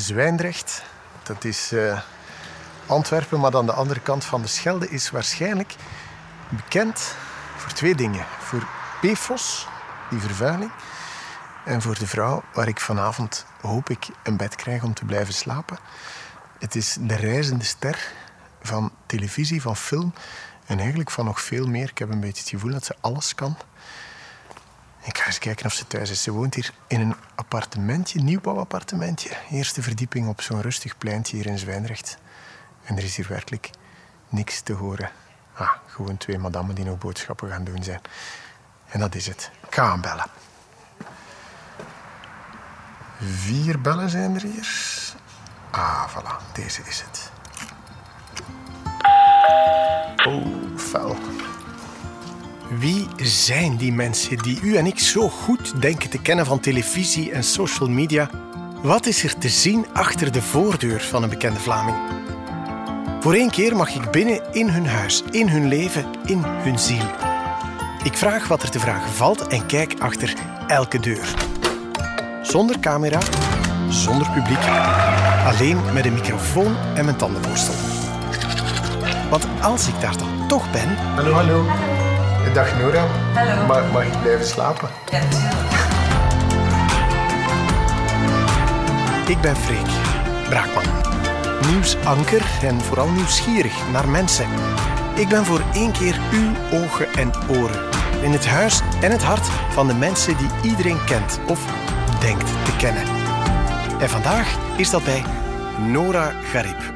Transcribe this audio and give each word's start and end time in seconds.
Zwijndrecht. 0.00 0.82
Dat 1.22 1.44
is 1.44 1.72
eh, 1.72 2.00
Antwerpen, 2.86 3.40
maar 3.40 3.50
dan 3.50 3.66
de 3.66 3.72
andere 3.72 4.00
kant 4.00 4.24
van 4.24 4.42
de 4.42 4.48
Schelde 4.48 4.88
is 4.88 5.10
waarschijnlijk 5.10 5.74
bekend 6.48 7.14
voor 7.56 7.72
twee 7.72 7.94
dingen. 7.94 8.24
Voor 8.38 8.66
PFOS, 9.00 9.68
die 10.10 10.20
vervuiling, 10.20 10.70
en 11.64 11.82
voor 11.82 11.98
de 11.98 12.06
vrouw 12.06 12.42
waar 12.52 12.68
ik 12.68 12.80
vanavond 12.80 13.46
hoop 13.60 13.90
ik 13.90 14.08
een 14.22 14.36
bed 14.36 14.54
krijg 14.54 14.82
om 14.82 14.94
te 14.94 15.04
blijven 15.04 15.34
slapen. 15.34 15.78
Het 16.58 16.74
is 16.74 16.96
de 17.00 17.16
reizende 17.16 17.64
ster 17.64 18.12
van 18.62 18.92
televisie, 19.06 19.62
van 19.62 19.76
film 19.76 20.14
en 20.66 20.78
eigenlijk 20.78 21.10
van 21.10 21.24
nog 21.24 21.40
veel 21.40 21.66
meer. 21.66 21.88
Ik 21.88 21.98
heb 21.98 22.10
een 22.10 22.20
beetje 22.20 22.40
het 22.40 22.50
gevoel 22.50 22.72
dat 22.72 22.84
ze 22.84 22.96
alles 23.00 23.34
kan. 23.34 23.56
Ik 25.02 25.18
ga 25.18 25.26
eens 25.26 25.38
kijken 25.38 25.66
of 25.66 25.72
ze 25.72 25.86
thuis 25.86 26.10
is. 26.10 26.22
Ze 26.22 26.30
woont 26.30 26.54
hier 26.54 26.72
in 26.86 27.00
een 27.00 27.14
appartementje, 27.34 28.20
nieuwbouwappartementje. 28.20 29.30
Eerste 29.50 29.82
verdieping 29.82 30.28
op 30.28 30.40
zo'n 30.40 30.60
rustig 30.60 30.98
pleintje 30.98 31.36
hier 31.36 31.46
in 31.46 31.58
Zwijndrecht. 31.58 32.18
En 32.84 32.96
er 32.96 33.04
is 33.04 33.16
hier 33.16 33.28
werkelijk 33.28 33.70
niks 34.28 34.60
te 34.60 34.72
horen. 34.72 35.10
Ah, 35.54 35.72
gewoon 35.86 36.16
twee 36.16 36.38
madammen 36.38 36.74
die 36.74 36.84
nog 36.84 36.98
boodschappen 36.98 37.48
gaan 37.50 37.64
doen 37.64 37.82
zijn. 37.82 38.00
En 38.86 39.00
dat 39.00 39.14
is 39.14 39.26
het. 39.26 39.50
Ik 39.66 39.74
ga. 39.74 40.26
Vier 43.20 43.80
bellen 43.80 44.10
zijn 44.10 44.34
er 44.34 44.42
hier. 44.42 44.68
Ah, 45.70 46.08
voilà. 46.08 46.52
Deze 46.52 46.82
is 46.82 47.00
het. 47.00 47.30
Oh, 50.26 50.78
fel. 50.78 51.16
Wie 52.78 53.06
zijn 53.16 53.76
die 53.76 53.92
mensen 53.92 54.38
die 54.38 54.60
u 54.62 54.76
en 54.76 54.86
ik 54.86 54.98
zo 54.98 55.28
goed 55.28 55.80
denken 55.80 56.10
te 56.10 56.18
kennen 56.18 56.46
van 56.46 56.60
televisie 56.60 57.32
en 57.32 57.44
social 57.44 57.88
media? 57.88 58.30
Wat 58.82 59.06
is 59.06 59.24
er 59.24 59.38
te 59.38 59.48
zien 59.48 59.86
achter 59.92 60.32
de 60.32 60.42
voordeur 60.42 61.00
van 61.00 61.22
een 61.22 61.28
bekende 61.28 61.60
Vlaming? 61.60 61.96
Voor 63.20 63.34
één 63.34 63.50
keer 63.50 63.76
mag 63.76 63.94
ik 63.94 64.10
binnen 64.10 64.52
in 64.52 64.68
hun 64.68 64.86
huis, 64.86 65.22
in 65.30 65.48
hun 65.48 65.68
leven, 65.68 66.04
in 66.24 66.42
hun 66.44 66.78
ziel. 66.78 67.04
Ik 68.02 68.16
vraag 68.16 68.48
wat 68.48 68.62
er 68.62 68.70
te 68.70 68.80
vragen 68.80 69.10
valt 69.10 69.46
en 69.46 69.66
kijk 69.66 69.94
achter 69.98 70.34
elke 70.66 71.00
deur. 71.00 71.34
Zonder 72.42 72.78
camera, 72.78 73.20
zonder 73.88 74.30
publiek, 74.30 74.66
alleen 75.44 75.92
met 75.92 76.04
een 76.04 76.14
microfoon 76.14 76.76
en 76.94 77.04
mijn 77.04 77.16
tandenborstel. 77.16 77.74
Want 79.30 79.46
als 79.62 79.88
ik 79.88 80.00
daar 80.00 80.16
dan 80.16 80.48
toch 80.48 80.70
ben. 80.70 80.96
Hallo, 80.96 81.32
hallo. 81.32 81.64
Dag 82.48 82.78
Nora. 82.78 83.06
Hallo. 83.34 83.66
Mag, 83.66 83.92
mag 83.92 84.04
ik 84.04 84.20
blijven 84.22 84.46
slapen? 84.46 84.88
Ja, 85.10 85.18
natuurlijk. 85.18 85.54
Ik 89.28 89.40
ben 89.40 89.56
Freek 89.56 89.86
Braakman. 90.48 90.84
Nieuwsanker 91.70 92.42
en 92.62 92.80
vooral 92.80 93.08
nieuwsgierig 93.08 93.90
naar 93.92 94.08
mensen. 94.08 94.46
Ik 95.14 95.28
ben 95.28 95.44
voor 95.44 95.62
één 95.72 95.92
keer 95.92 96.18
uw 96.32 96.78
ogen 96.78 97.12
en 97.12 97.32
oren. 97.48 97.88
In 98.22 98.32
het 98.32 98.46
huis 98.46 98.80
en 99.02 99.10
het 99.10 99.22
hart 99.22 99.46
van 99.70 99.86
de 99.86 99.94
mensen 99.94 100.36
die 100.36 100.70
iedereen 100.70 101.04
kent 101.04 101.38
of 101.48 101.64
denkt 102.20 102.46
te 102.64 102.76
kennen. 102.78 103.04
En 104.00 104.08
vandaag 104.08 104.56
is 104.76 104.90
dat 104.90 105.04
bij 105.04 105.22
Nora 105.78 106.32
Garib. 106.52 106.92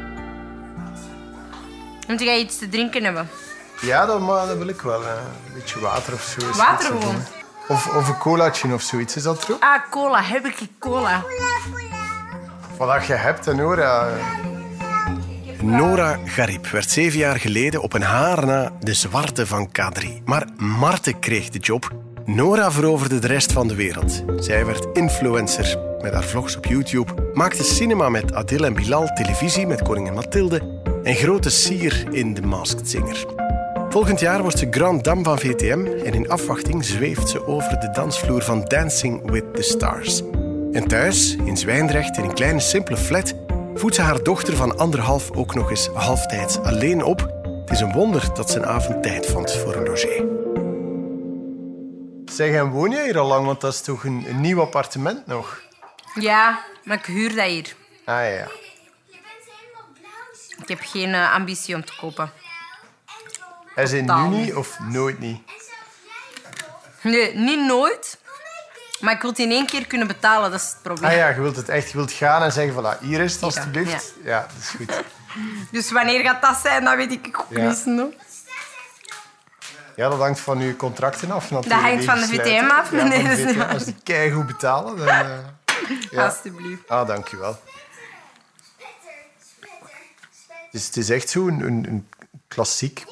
Moet 2.09 2.21
jij 2.21 2.41
iets 2.41 2.59
te 2.59 2.69
drinken 2.69 3.05
hebben? 3.05 3.29
Ja, 3.85 4.07
dat, 4.07 4.21
maar, 4.21 4.47
dat 4.47 4.57
wil 4.57 4.69
ik 4.69 4.81
wel. 4.81 5.03
Een 5.03 5.53
beetje 5.55 5.81
water 5.81 6.13
of 6.13 6.23
zo. 6.23 6.49
is 6.49 6.57
Water 6.57 6.93
goed, 6.93 7.03
gewoon? 7.03 7.23
Of, 7.69 7.97
of 7.97 8.09
een 8.09 8.19
colaatje 8.19 8.75
of 8.75 8.83
zoiets. 8.83 9.17
Is 9.17 9.23
dat 9.23 9.43
er 9.43 9.53
ook? 9.53 9.63
Ah, 9.63 9.81
cola. 9.91 10.23
Heb 10.23 10.47
ik 10.47 10.69
cola? 10.79 11.23
Wat 12.77 13.07
je 13.07 13.13
hebt, 13.13 13.55
Nora. 13.55 14.09
Nora 15.61 16.19
Garib 16.25 16.67
werd 16.67 16.91
zeven 16.91 17.19
jaar 17.19 17.41
geleden 17.41 17.83
op 17.83 17.93
een 17.93 18.03
haar 18.03 18.47
na 18.47 18.73
de 18.81 18.95
zwarte 18.95 19.47
van 19.47 19.69
K3. 19.69 20.09
Maar 20.25 20.47
Marte 20.57 21.13
kreeg 21.13 21.49
de 21.49 21.59
job. 21.59 21.91
Nora 22.25 22.71
veroverde 22.71 23.19
de 23.19 23.27
rest 23.27 23.53
van 23.53 23.69
de 23.69 23.75
wereld. 23.75 24.25
Zij 24.37 24.67
werd 24.67 24.87
influencer 24.93 25.79
met 26.01 26.13
haar 26.13 26.25
vlogs 26.25 26.57
op 26.57 26.65
YouTube, 26.65 27.31
maakte 27.35 27.65
cinema 27.65 28.09
met 28.09 28.35
Adil 28.35 28.65
en 28.65 28.75
Bilal, 28.75 29.07
televisie 29.15 29.67
met 29.67 29.83
koningin 29.83 30.15
Mathilde 30.15 30.81
en 31.03 31.15
grote 31.15 31.51
sier 31.51 32.07
in 32.11 32.35
The 32.35 32.43
Masked 32.43 32.89
Singer. 32.89 33.44
Volgend 33.95 34.21
jaar 34.21 34.43
wordt 34.43 34.59
ze 34.59 34.67
Grand 34.71 35.05
Dame 35.05 35.23
van 35.23 35.39
VTM 35.39 35.87
en 36.05 36.15
in 36.15 36.31
afwachting 36.31 36.85
zweeft 36.85 37.29
ze 37.29 37.47
over 37.47 37.81
de 37.81 37.91
dansvloer 37.91 38.43
van 38.43 38.65
Dancing 38.65 39.31
with 39.31 39.55
the 39.55 39.63
Stars. 39.63 40.23
En 40.73 40.89
thuis, 40.89 41.37
in 41.37 41.57
Zwijndrecht, 41.57 42.17
in 42.17 42.25
een 42.25 42.35
kleine 42.35 42.61
simpele 42.61 42.97
flat, 42.97 43.35
voedt 43.75 43.95
ze 43.95 44.03
haar 44.03 44.23
dochter 44.23 44.57
van 44.57 44.79
anderhalf 44.79 45.31
ook 45.31 45.55
nog 45.55 45.71
eens 45.71 45.87
halftijds 45.87 46.59
alleen 46.59 47.03
op. 47.05 47.21
Het 47.61 47.71
is 47.71 47.81
een 47.81 47.93
wonder 47.93 48.35
dat 48.35 48.51
ze 48.51 48.59
een 48.59 48.67
avond 48.67 49.03
tijd 49.03 49.27
vond 49.27 49.53
voor 49.53 49.75
een 49.75 49.85
logé. 49.85 50.25
Zeg, 52.25 52.55
en 52.55 52.71
woon 52.71 52.91
jij 52.91 53.05
hier 53.05 53.19
al 53.19 53.27
lang? 53.27 53.47
Want 53.47 53.61
dat 53.61 53.73
is 53.73 53.81
toch 53.81 54.05
een, 54.05 54.25
een 54.29 54.41
nieuw 54.41 54.61
appartement 54.61 55.27
nog? 55.27 55.63
Ja, 56.15 56.65
maar 56.85 56.99
ik 56.99 57.07
huur 57.07 57.35
dat 57.35 57.47
hier. 57.47 57.75
Ah 58.05 58.25
ja. 58.25 58.47
Ik 60.63 60.69
heb 60.69 60.81
geen 60.83 61.15
eh, 61.15 61.35
ambitie 61.35 61.75
om 61.75 61.85
te 61.85 61.97
kopen. 62.01 62.44
Hij 63.75 63.87
zei 63.87 64.03
nu 64.03 64.37
niet 64.37 64.55
of 64.55 64.79
nooit 64.79 65.19
niet? 65.19 65.43
Nee, 67.03 67.35
niet 67.35 67.67
nooit. 67.67 68.19
Maar 69.01 69.15
ik 69.15 69.21
wil 69.21 69.31
het 69.31 69.39
in 69.39 69.51
één 69.51 69.67
keer 69.67 69.87
kunnen 69.87 70.07
betalen, 70.07 70.51
dat 70.51 70.61
is 70.61 70.67
het 70.69 70.83
probleem. 70.83 71.11
Ah 71.11 71.17
ja, 71.17 71.29
je 71.29 71.41
wilt 71.41 71.57
het 71.57 71.69
echt 71.69 71.91
je 71.91 71.97
wilt 71.97 72.13
gaan 72.13 72.43
en 72.43 72.53
zeggen, 72.53 72.75
voilà, 72.75 73.01
hier 73.01 73.21
is 73.21 73.33
het 73.33 73.43
alstublieft. 73.43 74.13
Ja, 74.23 74.41
dat 74.41 74.57
is 74.63 74.69
goed. 74.69 75.03
Dus 75.71 75.91
wanneer 75.91 76.21
gaat 76.21 76.43
dat 76.43 76.57
zijn, 76.57 76.85
dat 76.85 76.97
weet 76.97 77.13
ik 77.13 77.39
ook 77.41 77.47
Ja. 77.51 77.69
niet. 77.69 77.85
no? 77.87 78.13
Ja, 79.97 80.09
dat 80.09 80.19
hangt 80.19 80.41
van 80.41 80.59
uw 80.59 80.77
contracten 80.77 81.31
af. 81.31 81.51
Natuurlijk, 81.51 81.83
Dat 81.83 81.91
hangt 81.91 82.05
van 82.05 82.19
de. 82.21 82.27
VTM 82.27 82.71
af? 82.71 82.91
Ja, 82.93 83.03
Nee, 83.05 83.23
dat 83.29 83.39
is 83.39 83.45
niet. 83.55 83.63
Als 83.63 83.85
die 83.85 83.97
keigoed 84.03 84.47
betalen, 84.47 84.97
dan... 84.97 85.09
eh, 85.09 85.39
ja. 86.11 86.25
Alsjeblieft. 86.25 86.89
Ah, 86.89 87.07
dank 87.07 87.31
u 87.33 87.37
wel. 87.37 87.61
Dus 90.71 90.87
het 90.87 90.97
is 90.97 91.11
echt 91.11 91.29
zo 91.31 91.47
een, 91.47 91.61
een, 91.63 92.09
klassiek, 92.49 93.05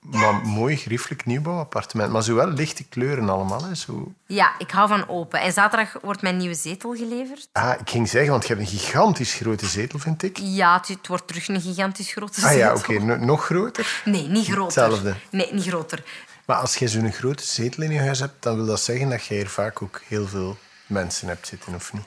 maar 0.00 0.34
mooi, 0.34 0.76
griffelijk 0.76 1.24
nieuwbouwappartement. 1.26 2.12
Maar 2.12 2.22
zo 2.22 2.34
wel 2.34 2.46
lichte 2.48 2.84
kleuren 2.84 3.28
allemaal. 3.28 3.64
Hè. 3.64 3.74
Zo... 3.74 4.12
Ja, 4.26 4.52
ik 4.58 4.70
hou 4.70 4.88
van 4.88 5.08
open. 5.08 5.40
En 5.40 5.52
zaterdag 5.52 5.96
wordt 6.02 6.22
mijn 6.22 6.36
nieuwe 6.36 6.54
zetel 6.54 6.94
geleverd. 6.94 7.48
Ah, 7.52 7.80
ik 7.80 7.90
ging 7.90 8.08
zeggen, 8.08 8.30
want 8.30 8.46
je 8.46 8.54
hebt 8.54 8.60
een 8.66 8.78
gigantisch 8.78 9.34
grote 9.34 9.66
zetel, 9.66 9.98
vind 9.98 10.22
ik. 10.22 10.38
Ja, 10.40 10.76
het, 10.76 10.88
het 10.88 11.06
wordt 11.06 11.26
terug 11.26 11.48
een 11.48 11.60
gigantisch 11.60 12.12
grote 12.12 12.46
Ah 12.46 12.56
ja, 12.56 12.76
zetel. 12.76 12.94
oké, 12.96 13.04
no- 13.04 13.24
nog 13.24 13.44
groter. 13.44 14.02
Nee, 14.04 14.28
niet 14.28 14.46
groter. 14.46 14.82
Hetzelfde. 14.82 15.14
Nee, 15.30 15.52
niet 15.52 15.66
groter. 15.66 16.02
Maar 16.46 16.56
als 16.56 16.76
je 16.76 16.88
zo'n 16.88 17.12
grote 17.12 17.44
zetel 17.44 17.82
in 17.82 17.92
je 17.92 18.00
huis 18.00 18.18
hebt, 18.20 18.42
dan 18.42 18.56
wil 18.56 18.66
dat 18.66 18.80
zeggen 18.80 19.08
dat 19.08 19.24
je 19.24 19.34
hier 19.34 19.48
vaak 19.48 19.82
ook 19.82 20.00
heel 20.08 20.26
veel 20.26 20.56
mensen 20.86 21.28
hebt 21.28 21.46
zitten, 21.46 21.74
of 21.74 21.92
niet? 21.92 22.02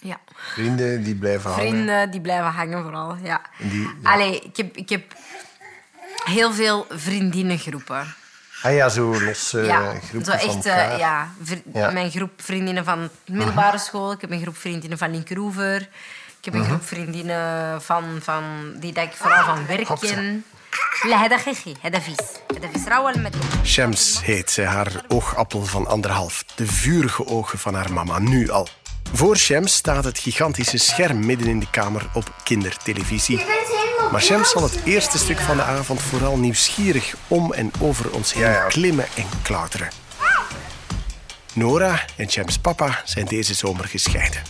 Ja. 0.00 0.20
Vrienden 0.34 1.02
die 1.02 1.14
blijven 1.14 1.50
hangen. 1.50 1.68
Vrienden 1.68 2.10
die 2.10 2.20
blijven 2.20 2.50
hangen 2.50 2.82
vooral, 2.82 3.16
ja. 3.22 3.40
Die- 3.58 3.88
ja. 4.02 4.12
Allee, 4.12 4.40
ik 4.40 4.56
heb, 4.56 4.76
ik 4.76 4.88
heb 4.88 5.14
heel 6.23 6.53
veel 6.53 6.85
vriendinnengroepen. 6.89 8.15
Ah 8.63 8.73
ja, 8.73 8.89
zo 8.89 9.21
losse 9.23 9.59
ja, 9.61 9.93
groepen 10.09 10.25
zo 10.25 10.37
van 10.47 10.55
echt, 10.55 10.65
elkaar. 10.65 10.91
eh, 10.91 10.97
ja, 10.97 11.31
vri- 11.43 11.63
Ja. 11.73 11.91
Mijn 11.91 12.11
groep 12.11 12.31
vriendinnen 12.41 12.85
van 12.85 13.09
de 13.25 13.33
middelbare 13.33 13.77
school. 13.77 14.11
Ik 14.11 14.21
heb 14.21 14.31
een 14.31 14.41
groep 14.41 14.57
vriendinnen 14.57 14.97
van 14.97 15.11
Linkeroever. 15.11 15.81
Ik 16.39 16.45
heb 16.45 16.53
een 16.53 16.65
groep 16.65 16.85
vriendinnen 16.87 17.81
van, 17.81 18.03
van, 18.21 18.43
die 18.79 18.93
dat 18.93 19.03
ik 19.03 19.11
vooral 19.15 19.43
van 19.43 19.65
werk 19.67 19.87
Hopsa. 19.87 20.13
ken. 20.13 20.43
لا 21.03 21.15
هذا 21.25 21.37
خيخي 21.37 21.75
هذا 21.81 21.99
فيس 21.99 22.17
هذا 22.55 22.67
فيس 22.73 22.87
راه 22.87 23.01
ولا 23.01 23.17
مدينة 23.17 23.45
Shams 23.65 24.19
heet 24.23 24.51
ze, 24.51 24.61
haar 24.61 24.91
oogappel 25.07 25.65
van 25.65 25.87
anderhalf. 25.87 26.43
De 26.55 26.67
vurige 26.67 27.25
ogen 27.27 27.59
van 27.59 27.73
haar 27.73 27.93
mama, 27.93 28.19
nu 28.19 28.49
al. 28.49 28.67
Voor 29.13 29.37
Shams 29.37 29.73
staat 29.75 30.03
het 30.03 30.19
gigantische 30.19 30.77
scherm 30.77 31.25
midden 31.25 31.47
in 31.47 31.59
de 31.59 31.69
kamer 31.71 32.09
op 32.13 32.33
kindertelevisie. 32.43 33.37
Maar 34.10 34.22
Shams 34.22 34.50
zal 34.50 34.62
het 34.62 34.78
eerste 34.84 35.18
stuk 35.18 35.38
van 35.38 35.56
de 35.56 35.62
avond 35.62 36.02
vooral 36.02 36.38
nieuwsgierig 36.38 37.14
om 37.28 37.52
en 37.52 37.70
over 37.80 38.12
ons 38.12 38.32
heen 38.32 38.54
klimmen 38.68 39.06
en 39.16 39.26
klauteren. 39.42 39.88
Nora 41.52 42.04
en 42.16 42.30
Shams 42.30 42.58
papa 42.58 43.02
zijn 43.04 43.26
deze 43.26 43.54
zomer 43.54 43.84
gescheiden. 43.84 44.42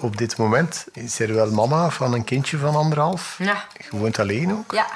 Op 0.00 0.16
dit 0.16 0.36
moment 0.36 0.86
is 0.92 1.18
er 1.18 1.34
wel 1.34 1.50
mama 1.50 1.90
van 1.90 2.12
een 2.12 2.24
kindje 2.24 2.58
van 2.58 2.74
anderhalf. 2.74 3.36
Ja. 3.38 3.64
Je 3.90 3.96
woont 3.98 4.18
alleen 4.18 4.52
ook. 4.52 4.72
Ja. 4.72 4.86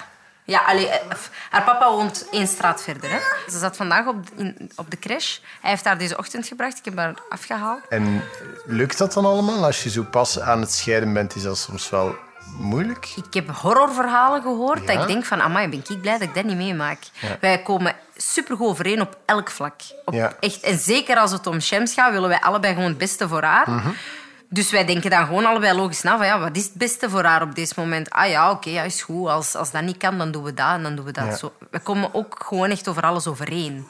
Ja, 0.45 0.61
allee, 0.67 0.89
eh, 0.89 1.17
haar 1.51 1.63
papa 1.63 1.91
woont 1.91 2.27
één 2.31 2.47
straat 2.47 2.83
verder. 2.83 3.11
Hè. 3.11 3.19
Ze 3.51 3.59
zat 3.59 3.77
vandaag 3.77 4.07
op, 4.07 4.27
de- 4.27 4.33
in, 4.45 4.71
op 4.77 4.91
de 4.91 4.99
crash. 4.99 5.39
Hij 5.61 5.71
heeft 5.71 5.85
haar 5.85 5.99
deze 5.99 6.17
ochtend 6.19 6.47
gebracht. 6.47 6.79
Ik 6.79 6.85
heb 6.85 6.97
haar 6.97 7.15
afgehaald. 7.29 7.81
En 7.89 8.23
lukt 8.67 8.99
dat 8.99 9.13
dan 9.13 9.25
allemaal? 9.25 9.65
Als 9.65 9.83
je 9.83 9.91
zo 9.91 10.03
pas 10.03 10.41
aan 10.41 10.61
het 10.61 10.73
scheiden 10.73 11.13
bent, 11.13 11.35
is 11.37 11.43
dat 11.43 11.59
soms 11.59 11.91
wel 11.91 12.15
moeilijk. 12.59 13.13
Ik 13.17 13.35
heb 13.35 13.51
horrorverhalen 13.51 14.43
gehoord 14.43 14.79
Ja? 14.81 14.87
dat 14.93 15.03
ik 15.03 15.07
denk 15.09 15.25
van, 15.25 15.41
amai, 15.43 15.69
ben 15.69 15.85
ik 15.89 16.01
blij 16.01 16.13
dat 16.19 16.29
ik 16.29 16.35
dat 16.35 16.45
niet 16.45 16.57
meemaak. 16.57 16.99
Wij 17.41 17.63
komen 17.63 17.95
supergoed 18.17 18.67
overeen 18.69 19.01
op 19.01 19.17
elk 19.25 19.51
vlak. 19.51 19.75
Op 20.05 20.15
Ja. 20.15 20.33
echt, 20.41 20.61
en 20.61 20.79
zeker 20.79 21.17
als 21.17 21.31
het 21.33 21.47
om 21.47 21.61
Shams 21.61 21.95
gaat, 21.95 22.13
willen 22.13 22.29
wij 22.29 22.41
allebei 22.41 22.75
gewoon 22.75 22.89
het 22.89 22.99
beste 22.99 23.29
voor 23.29 23.43
haar. 23.43 23.71
Mhm. 23.71 23.89
Dus 24.53 24.71
wij 24.71 24.85
denken 24.85 25.11
dan 25.11 25.27
gewoon 25.27 25.45
allebei 25.45 25.77
logisch 25.77 26.03
na 26.03 26.17
van 26.17 26.27
ja, 26.27 26.39
wat 26.39 26.57
is 26.57 26.65
het 26.65 26.75
beste 26.75 27.11
voor 27.11 27.25
haar 27.25 27.43
op 27.43 27.55
dit 27.55 27.77
moment? 27.77 28.11
Ah 28.11 28.29
ja, 28.29 28.51
oké, 28.51 28.71
ja, 28.71 28.83
is 28.83 29.03
goed. 29.03 29.29
Als, 29.29 29.55
als 29.55 29.71
dat 29.71 29.83
niet 29.83 29.97
kan, 29.97 30.19
dan 30.19 30.33
doen 30.33 30.43
we 30.43 30.55
dat 30.55 30.75
en 30.75 30.83
dan 30.83 30.97
doen 30.97 31.05
we 31.05 31.11
dat. 31.13 31.25
Ja. 31.25 31.37
Zo. 31.37 31.53
We 31.71 31.79
komen 31.79 32.15
ook 32.15 32.45
gewoon 32.47 32.71
echt 32.71 32.89
over 32.89 33.03
alles 33.03 33.27
overeen. 33.27 33.87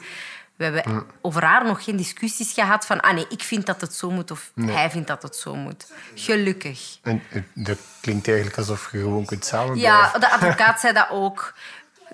We 0.55 0.63
hebben 0.63 1.05
over 1.21 1.43
haar 1.43 1.65
nog 1.65 1.83
geen 1.83 1.95
discussies 1.97 2.53
gehad 2.53 2.85
van 2.85 2.99
ah 2.99 3.13
nee, 3.13 3.25
ik 3.29 3.41
vind 3.41 3.65
dat 3.65 3.81
het 3.81 3.93
zo 3.93 4.11
moet 4.11 4.31
of 4.31 4.51
hij 4.55 4.89
vindt 4.89 5.07
dat 5.07 5.21
het 5.21 5.35
zo 5.35 5.55
moet. 5.55 5.91
Gelukkig. 6.15 6.97
En 7.01 7.23
eh, 7.29 7.41
dat 7.53 7.77
klinkt 8.01 8.27
eigenlijk 8.27 8.57
alsof 8.57 8.91
je 8.91 8.97
gewoon 8.97 9.25
kunt 9.25 9.45
samen 9.45 9.77
Ja, 9.77 10.11
de 10.19 10.31
advocaat 10.31 10.79
zei 10.79 10.93
dat 10.93 11.07
ook. 11.09 11.53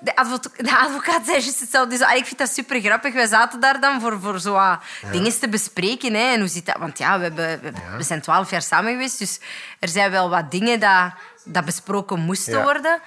De, 0.02 0.16
advo- 0.16 0.38
de 0.56 0.76
advocaat 0.78 1.24
zei 1.26 1.40
juist 1.40 1.60
hetzelfde. 1.60 1.90
Dus, 1.98 2.06
ah, 2.06 2.16
ik 2.16 2.26
vind 2.26 2.38
dat 2.38 2.50
super 2.54 2.80
grappig. 2.80 3.12
Wij 3.14 3.26
zaten 3.26 3.60
daar 3.60 3.80
dan 3.80 4.00
voor, 4.00 4.20
voor 4.20 4.40
zo 4.40 4.52
wat 4.52 4.78
dingen 5.12 5.38
te 5.40 5.48
bespreken. 5.48 6.14
Hè. 6.14 6.32
En 6.32 6.38
hoe 6.40 6.48
zit 6.48 6.66
dat? 6.66 6.76
Want 6.78 6.98
ja, 6.98 7.16
we, 7.18 7.22
hebben, 7.22 7.60
we, 7.62 7.72
we 7.96 8.02
zijn 8.02 8.20
twaalf 8.20 8.50
jaar 8.50 8.62
samen 8.62 8.92
geweest. 8.92 9.18
Dus 9.18 9.40
er 9.78 9.88
zijn 9.88 10.10
wel 10.10 10.30
wat 10.30 10.50
dingen 10.50 10.80
dat, 10.80 11.12
dat 11.44 11.64
besproken 11.64 12.20
moesten 12.20 12.52
Ja. 12.58 12.62
worden. 12.62 13.00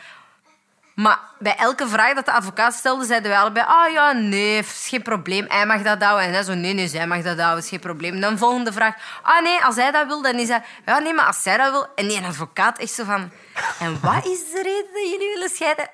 Maar 0.96 1.20
bij 1.40 1.56
elke 1.56 1.88
vraag 1.88 2.14
dat 2.14 2.26
de 2.26 2.32
advocaat 2.32 2.74
stelde, 2.74 3.06
zeiden 3.06 3.30
wij 3.30 3.40
allebei... 3.40 3.66
Ah 3.66 3.92
ja, 3.92 4.12
nee, 4.12 4.58
is 4.58 4.88
geen 4.90 5.02
probleem. 5.02 5.46
Hij 5.48 5.66
mag 5.66 5.82
dat 5.82 6.02
houden. 6.04 6.26
En 6.28 6.34
hij 6.34 6.44
zo, 6.44 6.54
nee, 6.54 6.74
nee, 6.74 6.88
zij 6.88 7.08
mag 7.08 7.22
dat 7.22 7.40
houden. 7.40 7.64
is 7.64 7.70
geen 7.70 7.80
probleem. 7.80 8.20
Dan 8.20 8.38
volgende 8.38 8.72
vraag. 8.74 8.96
Ah 9.22 9.42
nee, 9.44 9.64
als 9.64 9.76
hij 9.76 9.92
dat 9.92 10.08
wil, 10.08 10.22
dan 10.22 10.36
is 10.36 10.48
hij... 10.48 10.64
Ja, 10.86 11.00
nee, 11.00 11.14
maar 11.14 11.26
als 11.26 11.42
zij 11.42 11.58
dat 11.58 11.72
wil... 11.72 11.88
En 11.96 12.08
die 12.08 12.22
advocaat 12.26 12.78
echt 12.80 12.92
zo 12.92 13.04
van... 13.04 13.32
En 13.80 14.00
wat 14.02 14.26
is 14.26 14.40
de 14.52 14.62
reden 14.64 14.94
dat 14.94 15.10
jullie 15.12 15.32
willen 15.34 15.50
scheiden? 15.50 15.90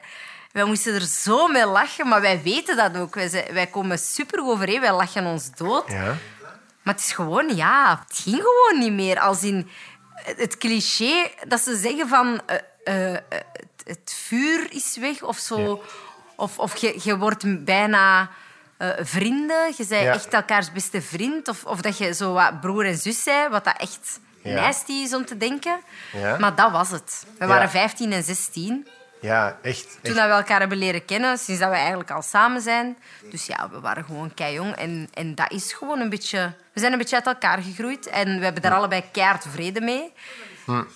Wij 0.51 0.63
moesten 0.63 0.93
er 0.93 1.01
zo 1.05 1.47
mee 1.47 1.65
lachen, 1.65 2.07
maar 2.07 2.21
wij 2.21 2.41
weten 2.41 2.75
dat 2.77 2.97
ook. 2.97 3.15
Wij, 3.15 3.27
zijn- 3.29 3.53
wij 3.53 3.67
komen 3.67 3.99
super 3.99 4.39
overeen. 4.43 4.81
Wij 4.81 4.93
lachen 4.93 5.25
ons 5.25 5.51
dood. 5.55 5.83
Ja. 5.91 6.15
Maar 6.83 6.93
het 6.93 7.03
is 7.03 7.11
gewoon, 7.11 7.55
ja, 7.55 8.03
het 8.07 8.17
ging 8.19 8.35
gewoon 8.35 8.79
niet 8.79 8.93
meer. 8.93 9.19
Als 9.19 9.43
in 9.43 9.69
het 10.13 10.57
cliché 10.57 11.31
dat 11.47 11.61
ze 11.61 11.75
zeggen 11.77 12.07
van 12.07 12.41
eh, 12.83 13.13
eh, 13.13 13.19
het, 13.85 14.13
vuur 14.27 14.73
is 14.73 14.97
weg 14.99 15.21
of 15.23 15.37
zo. 15.37 15.83
Of, 16.35 16.59
of 16.59 16.77
je, 16.77 16.99
je 17.03 17.17
wordt 17.17 17.65
bijna 17.65 18.29
eh, 18.77 18.89
vrienden. 18.99 19.67
Je 19.77 19.85
bent 19.87 20.03
Ja. 20.03 20.13
echt 20.13 20.33
elkaars 20.33 20.71
beste 20.71 21.01
vriend. 21.01 21.47
Of, 21.47 21.63
of 21.65 21.81
dat 21.81 21.97
je 21.97 22.13
zo 22.13 22.33
wat 22.33 22.59
broer 22.61 22.85
en 22.85 22.97
zus 22.97 23.23
bent, 23.23 23.51
wat 23.51 23.63
dat 23.63 23.77
echt 23.77 24.19
Ja. 24.43 24.53
nasty 24.61 24.91
is 24.91 25.13
om 25.13 25.25
te 25.25 25.37
denken. 25.37 25.79
Ja. 26.13 26.37
Maar 26.37 26.55
dat 26.55 26.71
was 26.71 26.89
het. 26.89 27.25
We 27.37 27.45
waren 27.45 27.69
15 27.69 28.11
en 28.11 28.23
16 28.23 28.87
Ja, 29.21 29.57
echt. 29.61 29.97
toen 30.01 30.15
dat 30.15 30.25
we 30.25 30.31
elkaar 30.31 30.59
hebben 30.59 30.77
leren 30.77 31.05
kennen, 31.05 31.37
sinds 31.37 31.61
dat 31.61 31.69
we 31.69 31.75
eigenlijk 31.75 32.11
al 32.11 32.21
samen 32.21 32.61
zijn. 32.61 32.97
Dus 33.31 33.45
ja, 33.45 33.69
we 33.71 33.79
waren 33.79 34.03
gewoon 34.05 34.33
keijong. 34.33 34.75
En, 34.75 35.09
en 35.13 35.35
dat 35.35 35.51
is 35.51 35.73
gewoon 35.73 35.99
een 35.99 36.09
beetje... 36.09 36.53
We 36.73 36.79
zijn 36.79 36.91
een 36.91 36.97
beetje 36.97 37.15
uit 37.15 37.25
elkaar 37.25 37.61
gegroeid. 37.61 38.07
En 38.07 38.37
we 38.37 38.43
hebben 38.43 38.61
daar 38.61 38.73
allebei 38.73 39.03
keihard 39.11 39.45
vrede 39.51 39.81
mee. 39.81 40.13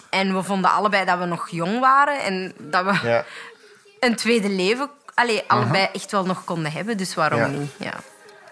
En 0.10 0.36
we 0.36 0.44
vonden 0.44 0.72
allebei 0.72 1.06
dat 1.06 1.18
we 1.20 1.26
nog 1.26 1.50
jong 1.50 1.80
waren. 1.80 2.20
En 2.22 2.54
dat 2.58 2.86
we 2.86 3.08
Ja. 3.08 3.26
een 4.00 4.16
tweede 4.16 4.50
leven 4.50 4.90
allee, 5.14 5.44
allebei 5.48 5.88
echt 5.94 6.12
wel 6.12 6.26
nog 6.26 6.44
konden 6.44 6.72
hebben. 6.72 6.98
Dus 6.98 7.14
waarom 7.14 7.40
Ja. 7.40 7.48
niet? 7.48 7.72
Ja. 7.78 7.94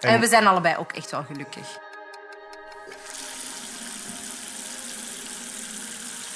En- 0.00 0.10
En 0.10 0.20
we 0.20 0.26
zijn 0.26 0.46
allebei 0.46 0.76
ook 0.76 0.92
echt 0.92 1.10
wel 1.10 1.24
gelukkig. 1.24 1.66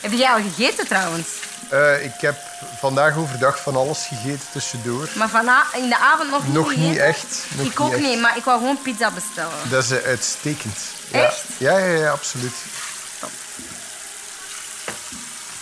Heb 0.00 0.12
jij 0.12 0.28
al 0.30 0.40
gegeten 0.42 0.86
trouwens? 0.86 1.40
Eh, 1.68 2.04
ik 2.04 2.12
heb 2.20 2.36
vandaag 2.78 3.16
overdag 3.16 3.60
van 3.62 3.76
alles 3.76 3.98
gegeten 4.08 4.46
tussendoor. 4.52 5.08
Maar 5.14 5.28
vana 5.28 5.64
in 5.74 5.88
de 5.88 5.98
avond 5.98 6.30
nog 6.30 6.44
niet 6.44 6.54
Nog 6.54 6.76
niet 6.76 6.96
echt. 6.98 7.26
Nog 7.48 7.66
ik 7.66 7.80
ook 7.80 7.92
echt. 7.92 8.00
niet, 8.02 8.20
maar 8.20 8.36
ik 8.36 8.44
wou 8.44 8.58
gewoon 8.58 8.82
pizza 8.82 9.10
bestellen. 9.10 9.52
Dat 9.70 9.84
is 9.84 9.90
eh, 9.90 10.04
uitstekend. 10.06 10.78
Ja. 11.10 11.22
Echt? 11.26 11.42
Ja, 11.58 11.78
ja, 11.78 11.94
ja, 12.00 12.10
absoluut. 12.10 12.54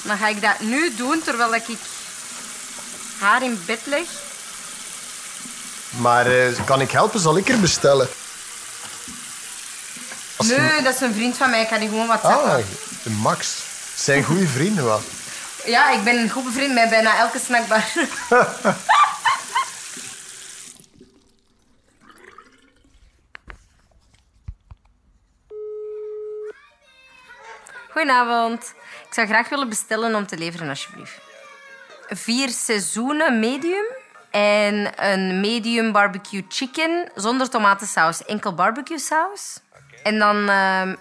Dan 0.02 0.18
ga 0.18 0.28
ik 0.28 0.40
dat 0.42 0.60
nu 0.60 0.94
doen 0.96 1.22
terwijl 1.24 1.54
ik 1.54 1.64
haar 3.18 3.42
in 3.42 3.62
bed 3.66 3.80
leg. 3.84 4.06
Maar 5.90 6.26
eh, 6.26 6.46
kan 6.64 6.80
ik 6.80 6.90
helpen? 6.90 7.20
Zal 7.20 7.36
ik 7.36 7.48
er 7.48 7.60
bestellen? 7.60 8.08
Als 10.36 10.46
je- 10.48 10.56
Nee, 10.56 10.82
dat 10.82 10.94
is 10.94 11.00
een 11.00 11.14
vriend 11.14 11.36
van 11.36 11.50
mij. 11.50 11.60
Ik 11.62 11.68
kan 11.68 11.78
die 11.80 11.88
gewoon 11.88 12.06
wat 12.06 12.22
Ah, 12.22 12.44
zeggen. 12.44 12.64
de 13.02 13.10
Max. 13.10 13.48
Zijn 13.96 14.22
goede 14.24 14.48
vrienden 14.48 14.84
wel. 14.84 15.02
Ja, 15.66 15.90
ik 15.90 16.04
ben 16.04 16.18
een 16.18 16.30
goede 16.30 16.50
vriend 16.50 16.74
met 16.74 16.88
bijna 16.90 17.18
elke 17.18 17.38
snackbar. 17.38 17.84
Goedenavond. 27.90 28.74
Ik 29.06 29.14
zou 29.14 29.26
graag 29.26 29.48
willen 29.48 29.68
bestellen 29.68 30.14
om 30.14 30.26
te 30.26 30.36
leveren, 30.36 30.68
alsjeblieft. 30.68 31.20
Vier 32.08 32.48
seizoenen 32.48 33.38
medium 33.38 33.84
en 34.30 35.04
een 35.10 35.40
medium 35.40 35.92
barbecue 35.92 36.44
chicken 36.48 37.10
zonder 37.14 37.50
tomatensaus. 37.50 38.24
Enkel 38.24 38.54
barbecue 38.54 38.98
saus. 38.98 39.60
En 40.02 40.18
dan 40.18 40.48
ehm, 40.48 40.94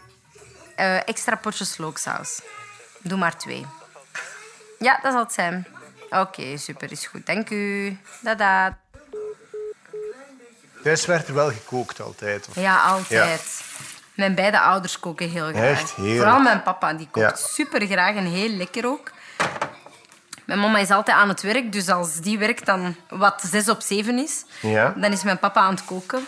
eh, 0.75 1.07
extra 1.07 1.35
potjes 1.35 1.77
looksaus. 1.77 2.41
Doe 3.01 3.17
maar 3.17 3.37
twee. 3.37 3.65
Ja, 4.79 4.99
dat 5.01 5.11
zal 5.11 5.21
het 5.23 5.33
zijn. 5.33 5.67
Oké, 6.09 6.57
super, 6.57 6.91
is 6.91 7.05
goed. 7.07 7.25
Dank 7.25 7.49
u. 7.49 7.97
Dada. 8.21 8.77
Thuis 10.83 11.05
werd 11.05 11.27
er 11.27 11.33
wel 11.33 11.51
gekookt 11.51 12.01
altijd. 12.01 12.47
Of... 12.49 12.55
Ja, 12.55 12.83
altijd. 12.83 13.61
Mijn 14.13 14.35
beide 14.35 14.59
ouders 14.59 14.99
koken 14.99 15.29
heel 15.29 15.47
graag. 15.47 15.63
Echt? 15.79 15.93
Heerlijk. 15.95 16.17
Vooral 16.17 16.39
mijn 16.39 16.63
papa, 16.63 16.93
die 16.93 17.07
kookt 17.11 17.39
Ja. 17.39 17.45
super 17.45 17.85
graag 17.87 18.15
en 18.15 18.25
heel 18.25 18.49
lekker 18.49 18.85
ook. 18.87 19.11
Mijn 20.45 20.59
mama 20.59 20.79
is 20.79 20.89
altijd 20.89 21.17
aan 21.17 21.29
het 21.29 21.41
werk, 21.41 21.71
dus 21.71 21.89
als 21.89 22.15
die 22.15 22.37
werkt 22.37 22.65
dan 22.65 22.95
wat 23.09 23.41
zes 23.51 23.69
op 23.69 23.81
zeven 23.81 24.17
is, 24.17 24.45
Ja. 24.61 24.93
dan 24.97 25.11
is 25.11 25.23
mijn 25.23 25.39
papa 25.39 25.61
aan 25.61 25.73
het 25.73 25.85
koken. 25.85 26.25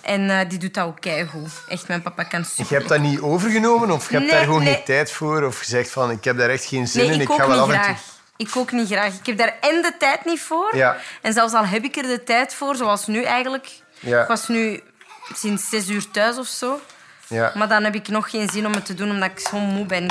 En 0.00 0.30
eh, 0.30 0.48
die 0.48 0.58
doet 0.58 0.74
dat 0.74 0.86
ook 0.86 1.00
keigoed. 1.00 1.50
Echt, 1.68 1.88
mijn 1.88 2.02
papa 2.02 2.22
kan 2.22 2.44
super 2.44 2.66
Je 2.68 2.74
hebt 2.74 2.88
dat 2.88 3.00
niet 3.00 3.20
overgenomen 3.20 3.90
of 3.90 4.10
je 4.10 4.16
hebt 4.16 4.26
Nee, 4.26 4.34
daar 4.34 4.44
gewoon 4.44 4.62
nee. 4.62 4.74
geen 4.74 4.84
tijd 4.84 5.10
voor? 5.12 5.42
Of 5.42 5.60
je 5.60 5.66
zegt 5.66 5.90
van, 5.90 6.10
ik 6.10 6.24
heb 6.24 6.38
daar 6.38 6.50
echt 6.50 6.64
geen 6.64 6.88
zin 6.88 7.02
Nee, 7.04 7.14
in, 7.14 7.20
ik 7.20 7.28
ik 7.28 7.34
ga 7.36 7.48
wel 7.48 7.48
niet 7.48 7.58
af 7.58 7.68
en 7.68 7.74
toe... 7.74 7.82
graag. 7.82 8.02
Ik 8.36 8.50
kook 8.50 8.72
niet 8.72 8.86
graag. 8.86 9.14
Ik 9.14 9.26
heb 9.26 9.38
daar 9.38 9.54
en 9.60 9.82
de 9.82 9.92
tijd 9.98 10.24
niet 10.24 10.40
voor. 10.40 10.76
Ja. 10.76 10.96
En 11.22 11.32
zelfs 11.32 11.54
al 11.54 11.66
heb 11.66 11.84
ik 11.84 11.96
er 11.96 12.02
de 12.02 12.22
tijd 12.24 12.54
voor, 12.54 12.76
zoals 12.76 13.06
nu 13.06 13.22
eigenlijk. 13.22 13.68
Ja. 14.00 14.22
Ik 14.22 14.28
was 14.28 14.48
nu 14.48 14.82
sinds 15.34 15.68
zes 15.68 15.88
uur 15.88 16.10
thuis 16.10 16.38
of 16.38 16.46
zo. 16.46 16.80
Ja. 17.26 17.52
Maar 17.54 17.68
dan 17.68 17.84
heb 17.84 17.94
ik 17.94 18.08
nog 18.08 18.30
geen 18.30 18.48
zin 18.48 18.66
om 18.66 18.72
het 18.72 18.84
te 18.86 18.94
doen, 18.94 19.10
omdat 19.10 19.30
ik 19.30 19.38
zo 19.38 19.58
moe 19.58 19.86
ben. 19.86 20.06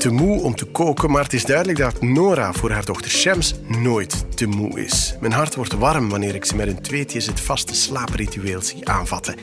Te 0.00 0.10
moe 0.10 0.40
om 0.42 0.54
te 0.54 0.64
koken, 0.64 1.10
maar 1.10 1.22
het 1.22 1.32
is 1.32 1.44
duidelijk 1.44 1.78
dat 1.78 2.02
Nora 2.02 2.52
voor 2.52 2.70
haar 2.70 2.84
dochter 2.84 3.10
Shams 3.10 3.54
nooit 3.66 4.36
te 4.36 4.46
moe 4.46 4.80
is. 4.80 5.14
Mijn 5.20 5.32
hart 5.32 5.54
wordt 5.54 5.72
warm 5.72 6.08
wanneer 6.08 6.34
ik 6.34 6.44
ze 6.44 6.56
met 6.56 6.66
hun 6.66 6.82
tweetjes 6.82 7.26
het 7.26 7.40
vaste 7.40 7.74
slaapritueel 7.74 8.62
zie 8.62 8.88
aanvatten. 8.88 9.34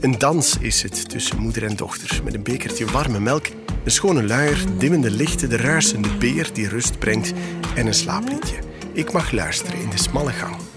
Een 0.00 0.18
dans 0.18 0.58
is 0.60 0.82
het 0.82 1.08
tussen 1.08 1.38
moeder 1.38 1.64
en 1.64 1.76
dochter, 1.76 2.20
met 2.24 2.34
een 2.34 2.42
bekertje 2.42 2.86
warme 2.86 3.20
melk, 3.20 3.46
een 3.84 3.90
schone 3.90 4.22
luier, 4.22 4.64
dimmende 4.78 5.10
lichten, 5.10 5.48
de 5.48 5.56
ruisende 5.56 6.16
beer 6.18 6.50
die 6.52 6.68
rust 6.68 6.98
brengt 6.98 7.32
en 7.74 7.86
een 7.86 7.94
slaapliedje. 7.94 8.56
Ik 8.92 9.12
mag 9.12 9.30
luisteren 9.30 9.80
in 9.80 9.90
de 9.90 9.98
smalle 9.98 10.32
gang. 10.32 10.67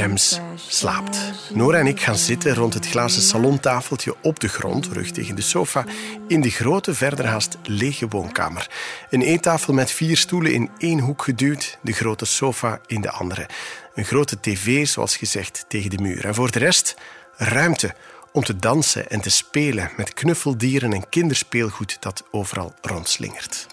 Shams 0.00 0.40
slaapt. 0.68 1.18
Nora 1.54 1.78
en 1.78 1.86
ik 1.86 2.00
gaan 2.00 2.16
zitten 2.16 2.54
rond 2.54 2.74
het 2.74 2.88
glazen 2.88 3.22
salontafeltje 3.22 4.14
op 4.22 4.40
de 4.40 4.48
grond, 4.48 4.86
rug 4.86 5.10
tegen 5.10 5.34
de 5.34 5.42
sofa, 5.42 5.84
in 6.28 6.40
de 6.40 6.50
grote, 6.50 6.94
verder 6.94 7.26
haast 7.26 7.58
lege 7.62 8.08
woonkamer. 8.08 8.70
Een 9.10 9.22
eettafel 9.22 9.72
met 9.72 9.90
vier 9.90 10.16
stoelen 10.16 10.52
in 10.52 10.70
één 10.78 10.98
hoek 10.98 11.22
geduwd, 11.22 11.78
de 11.80 11.92
grote 11.92 12.24
sofa 12.24 12.80
in 12.86 13.00
de 13.00 13.10
andere. 13.10 13.48
Een 13.94 14.04
grote 14.04 14.40
tv, 14.40 14.86
zoals 14.86 15.16
gezegd, 15.16 15.64
tegen 15.68 15.90
de 15.90 16.02
muur. 16.02 16.24
En 16.24 16.34
voor 16.34 16.50
de 16.50 16.58
rest 16.58 16.96
ruimte 17.36 17.94
om 18.32 18.42
te 18.42 18.56
dansen 18.56 19.10
en 19.10 19.20
te 19.20 19.30
spelen 19.30 19.90
met 19.96 20.14
knuffeldieren 20.14 20.92
en 20.92 21.08
kinderspeelgoed 21.08 21.96
dat 22.00 22.24
overal 22.30 22.74
rondslingert. 22.80 23.66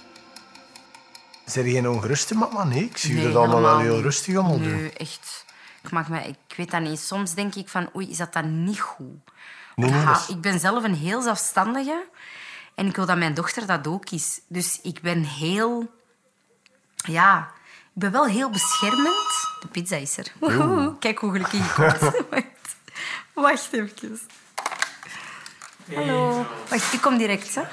Zijn 1.45 1.65
je 1.65 1.71
geen 1.71 1.89
ongeruste 1.89 2.35
mama? 2.35 2.63
Nee, 2.63 2.83
ik 2.83 2.97
zie 2.97 3.09
je 3.09 3.15
Nee, 3.15 3.25
dat 3.25 3.35
allemaal 3.35 3.61
wel 3.61 3.79
heel 3.79 4.01
rustig 4.01 4.35
allemaal 4.35 4.59
doen. 4.59 4.81
Nee, 4.81 4.93
echt. 4.93 5.45
Ik, 5.87 5.93
mag 5.93 6.07
mij, 6.09 6.27
ik 6.49 6.55
weet 6.57 6.71
dat 6.71 6.81
niet. 6.81 6.99
Soms 6.99 7.33
denk 7.33 7.55
ik 7.55 7.69
van, 7.69 7.89
oei, 7.95 8.09
is 8.09 8.17
dat 8.17 8.33
dan 8.33 8.63
niet 8.63 8.79
goed? 8.79 9.07
Nee, 9.75 9.89
nee, 9.89 9.99
Ja, 9.99 10.05
dat 10.05 10.17
is- 10.21 10.27
Ik 10.35 10.41
ben 10.41 10.59
zelf 10.59 10.83
een 10.83 10.95
heel 10.95 11.21
zelfstandige. 11.21 12.05
En 12.75 12.85
ik 12.87 12.95
wil 12.95 13.05
dat 13.05 13.17
mijn 13.17 13.33
dochter 13.33 13.65
dat 13.67 13.87
ook 13.87 14.09
is. 14.09 14.39
Dus 14.47 14.79
ik 14.83 15.01
ben 15.01 15.23
heel... 15.23 15.91
Ja, 16.95 17.51
ik 17.83 17.91
ben 17.93 18.11
wel 18.11 18.25
heel 18.25 18.49
beschermend. 18.49 19.47
De 19.61 19.67
pizza 19.71 19.95
is 19.95 20.17
er. 20.17 20.31
Woehoe. 20.39 20.97
Kijk 20.99 21.17
hoe 21.19 21.31
gelukkig 21.31 21.59
ik 21.69 21.71
word. 21.75 21.99
Wacht. 22.29 22.75
Wacht 23.33 23.73
even. 23.73 24.19
Hallo. 25.95 26.45
Wacht, 26.69 26.93
ik 26.93 27.01
kom 27.01 27.17
direct, 27.17 27.55
hè. 27.55 27.63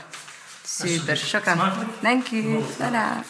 Super, 0.65 1.17
chocolade. 1.17 1.87
Dank 2.01 2.31
u. 2.31 2.59
Tada. 2.79 3.23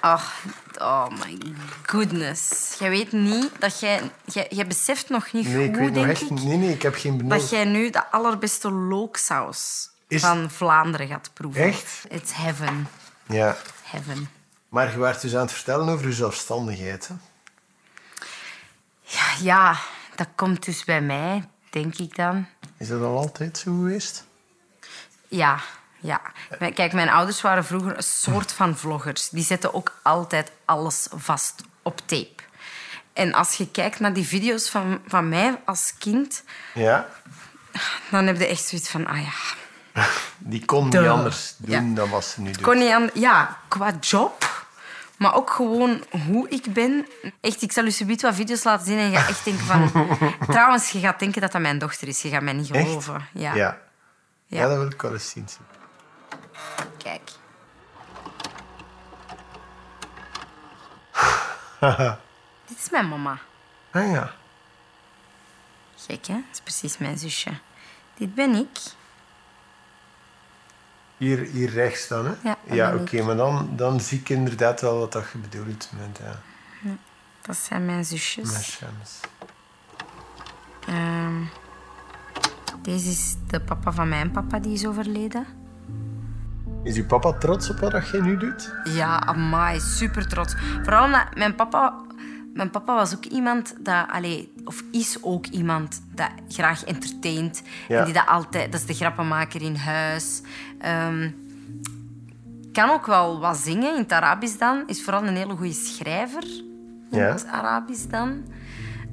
Ach, 0.00 0.42
Oh 0.78 1.08
my 1.08 1.54
goodness. 1.82 2.74
Jij 2.78 2.90
weet 2.90 3.12
niet 3.12 3.50
dat 3.58 3.80
jij... 3.80 4.10
Jij, 4.24 4.46
jij 4.50 4.66
beseft 4.66 5.08
nog 5.08 5.32
niet 5.32 5.46
Nee, 5.46 5.64
ik 5.68 5.70
goed, 5.76 5.78
weet 5.84 5.92
nog 5.94 6.06
echt... 6.06 6.20
ik, 6.22 6.30
Nee, 6.30 6.56
nee, 6.56 6.72
ik 6.74 6.82
heb 6.82 6.94
geen 6.94 7.28
dat 7.28 7.50
jij 7.50 7.64
nu 7.64 7.90
de 7.90 8.10
allerbeste 8.10 8.70
looksaus 8.70 9.90
Is- 10.08 10.20
van 10.20 10.50
Vlaanderen 10.50 11.06
gaat 11.08 11.30
proeven. 11.34 11.62
Echt? 11.62 12.04
It's 12.08 12.32
heaven. 12.34 12.88
Ja. 13.26 13.56
Heaven. 13.82 14.30
Maar 14.68 14.90
je 14.90 14.98
werd 14.98 15.20
dus 15.20 15.34
aan 15.34 15.40
het 15.40 15.52
vertellen 15.52 15.88
over 15.88 16.06
je 16.06 16.12
zelfstandigheid. 16.12 17.08
Hè? 17.08 17.14
Ja, 19.02 19.24
ja, 19.40 19.76
dat 20.14 20.28
komt 20.34 20.64
dus 20.64 20.84
bij 20.84 21.00
mij, 21.00 21.48
denk 21.70 21.98
ik 21.98 22.16
dan. 22.16 22.46
Is 22.76 22.88
dat 22.88 23.02
al 23.02 23.16
altijd 23.16 23.58
zo 23.58 23.70
geweest? 23.74 24.24
Ja, 25.28 25.60
ja. 26.00 26.20
Kijk, 26.74 26.92
mijn 26.92 27.08
ouders 27.08 27.40
waren 27.40 27.64
vroeger 27.64 27.96
een 27.96 28.02
soort 28.02 28.52
van 28.52 28.76
vloggers. 28.76 29.28
Die 29.28 29.44
zetten 29.44 29.74
ook 29.74 29.98
altijd 30.02 30.50
alles 30.64 31.06
vast 31.14 31.54
op 31.82 32.00
tape. 32.04 32.42
En 33.12 33.32
als 33.34 33.54
je 33.54 33.70
kijkt 33.70 34.00
naar 34.00 34.12
die 34.12 34.26
video's 34.26 34.68
van, 34.70 35.00
van 35.06 35.28
mij 35.28 35.60
als 35.64 35.94
kind, 35.98 36.42
Ja. 36.74 37.08
dan 38.10 38.26
heb 38.26 38.38
je 38.38 38.46
echt 38.46 38.64
zoiets 38.66 38.88
van, 38.90 39.06
ah 39.06 39.22
ja, 39.22 39.32
Die 40.38 40.64
kon 40.64 40.84
niet 40.84 40.96
anders 40.96 41.54
doen 41.58 41.88
Ja. 41.88 41.94
dan 41.94 42.10
wat 42.10 42.24
ze 42.24 42.40
nu 42.40 42.50
doet. 42.50 42.60
kon 42.62 42.78
niet 42.78 42.90
aan, 42.92 43.10
ja, 43.14 43.58
qua 43.68 43.92
job, 44.00 44.64
maar 45.18 45.34
ook 45.34 45.50
gewoon 45.50 46.04
hoe 46.26 46.48
ik 46.48 46.72
ben. 46.72 47.06
Echt, 47.40 47.62
ik 47.62 47.72
zal 47.72 47.84
u 47.84 47.90
subiet 47.90 48.22
wat 48.22 48.34
video's 48.34 48.64
laten 48.64 48.86
zien 48.86 48.98
en 48.98 49.10
je 49.10 49.16
gaat 49.16 49.28
echt 49.28 49.44
denken 49.44 49.64
van... 49.66 49.90
Trouwens, 50.54 50.90
je 50.90 50.98
gaat 51.00 51.18
denken 51.18 51.40
dat 51.40 51.52
dat 51.52 51.60
mijn 51.60 51.78
dochter 51.78 52.08
is. 52.08 52.22
Je 52.22 52.28
gaat 52.28 52.42
mij 52.42 52.52
niet 52.52 52.66
geloven. 52.66 53.28
Ja. 53.32 53.54
Ja. 53.54 53.54
Ja. 53.54 53.78
ja. 54.46 54.68
dat 54.68 54.76
wil 54.78 54.86
ik 54.90 55.02
wel 55.02 55.12
eens 55.12 55.30
zien. 55.30 55.48
Kijk. 56.98 57.30
Dit 62.68 62.78
is 62.78 62.90
mijn 62.90 63.08
mama. 63.08 63.38
Ah 63.90 64.10
ja. 64.10 64.34
Gek, 65.96 66.26
hè? 66.26 66.34
Dat 66.34 66.44
is 66.52 66.60
precies 66.60 66.98
mijn 66.98 67.18
zusje. 67.18 67.50
Dit 68.14 68.34
ben 68.34 68.54
ik. 68.54 68.78
Hier, 71.16 71.38
hier 71.38 71.70
rechts 71.70 72.08
dan, 72.08 72.26
hè? 72.26 72.32
Ja, 72.42 72.56
ja 72.64 72.94
oké, 72.94 73.22
maar 73.22 73.36
dan, 73.36 73.70
dan 73.76 74.00
zie 74.00 74.18
ik 74.18 74.28
inderdaad 74.28 74.80
wel 74.80 74.98
wat 74.98 75.12
dat 75.12 75.24
je 75.32 75.38
bedoelt 75.38 75.90
met 75.98 76.18
ja, 76.22 76.40
Dat 77.42 77.56
zijn 77.56 77.84
mijn 77.86 78.04
zusjes. 78.04 78.52
met 78.52 78.62
Shams. 78.62 79.20
Ehm, 80.86 81.42
deze 82.82 83.10
is 83.10 83.34
de 83.46 83.60
papa 83.60 83.92
van 83.92 84.08
mijn 84.08 84.30
papa, 84.30 84.58
die 84.58 84.72
is 84.72 84.86
overleden. 84.86 85.46
Is 86.84 86.96
uw 86.96 87.06
papa 87.06 87.32
trots 87.32 87.70
op 87.70 87.78
wat 87.78 88.08
jij 88.08 88.20
nu 88.20 88.36
doet? 88.36 88.72
Ja, 88.84 89.20
amai, 89.26 89.80
super 89.80 90.28
trots. 90.28 90.54
Vooral 90.82 91.04
omdat 91.04 91.34
mijn 91.34 91.54
papa... 91.54 91.94
Mijn 92.54 92.70
papa 92.70 92.94
was 92.94 93.14
ook 93.16 93.24
iemand 93.24 93.74
dat... 93.80 94.06
Allee, 94.08 94.52
of 94.64 94.82
is 94.92 95.18
ook 95.20 95.46
iemand 95.46 96.02
dat 96.14 96.30
graag 96.48 96.84
entertaint. 96.84 97.62
Ja. 97.88 97.98
En 97.98 98.04
die 98.04 98.14
dat 98.14 98.26
altijd... 98.26 98.72
Dat 98.72 98.80
is 98.80 98.86
de 98.86 98.94
grappenmaker 98.94 99.62
in 99.62 99.74
huis. 99.76 100.40
Ehm, 100.78 101.30
kan 102.72 102.90
ook 102.90 103.06
wel 103.06 103.40
wat 103.40 103.56
zingen 103.56 103.94
in 103.94 104.02
het 104.02 104.12
Arabisch 104.12 104.58
dan. 104.58 104.82
Is 104.86 105.02
vooral 105.02 105.26
een 105.26 105.36
hele 105.36 105.56
goede 105.56 105.72
schrijver 105.72 106.44
in 107.10 107.18
Ja. 107.18 107.32
het 107.32 107.46
Arabisch 107.46 108.06
dan. 108.06 108.42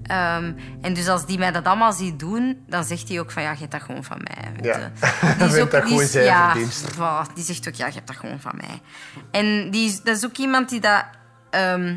Ehm, 0.07 0.53
en 0.81 0.93
dus 0.93 1.07
als 1.07 1.25
die 1.25 1.37
mij 1.37 1.51
dat 1.51 1.65
allemaal 1.65 1.93
ziet 1.93 2.19
doen, 2.19 2.63
dan 2.67 2.83
zegt 2.83 3.07
hij 3.09 3.19
ook 3.19 3.31
van 3.31 3.43
ja, 3.43 3.51
je 3.51 3.57
hebt 3.57 3.71
dat 3.71 3.81
gewoon 3.81 4.03
van 4.03 4.21
mij. 4.23 4.51
weet 4.53 4.65
Ja. 4.65 4.91
dat 5.69 5.85
die 5.87 6.01
is- 6.01 6.11
zijn 6.11 6.25
ja, 6.25 6.49
verdienste. 6.51 6.91
voilà, 6.93 7.33
die 7.33 7.43
zegt 7.43 7.67
ook 7.67 7.73
ja, 7.73 7.85
je 7.87 7.93
hebt 7.93 8.07
dat 8.07 8.15
gewoon 8.15 8.39
van 8.39 8.53
mij. 8.57 8.81
En 9.31 9.71
die 9.71 9.87
is, 9.87 10.01
dat 10.01 10.17
is 10.17 10.25
ook 10.25 10.37
iemand 10.37 10.69
die 10.69 10.79
dat 10.79 11.03
ehm, 11.49 11.95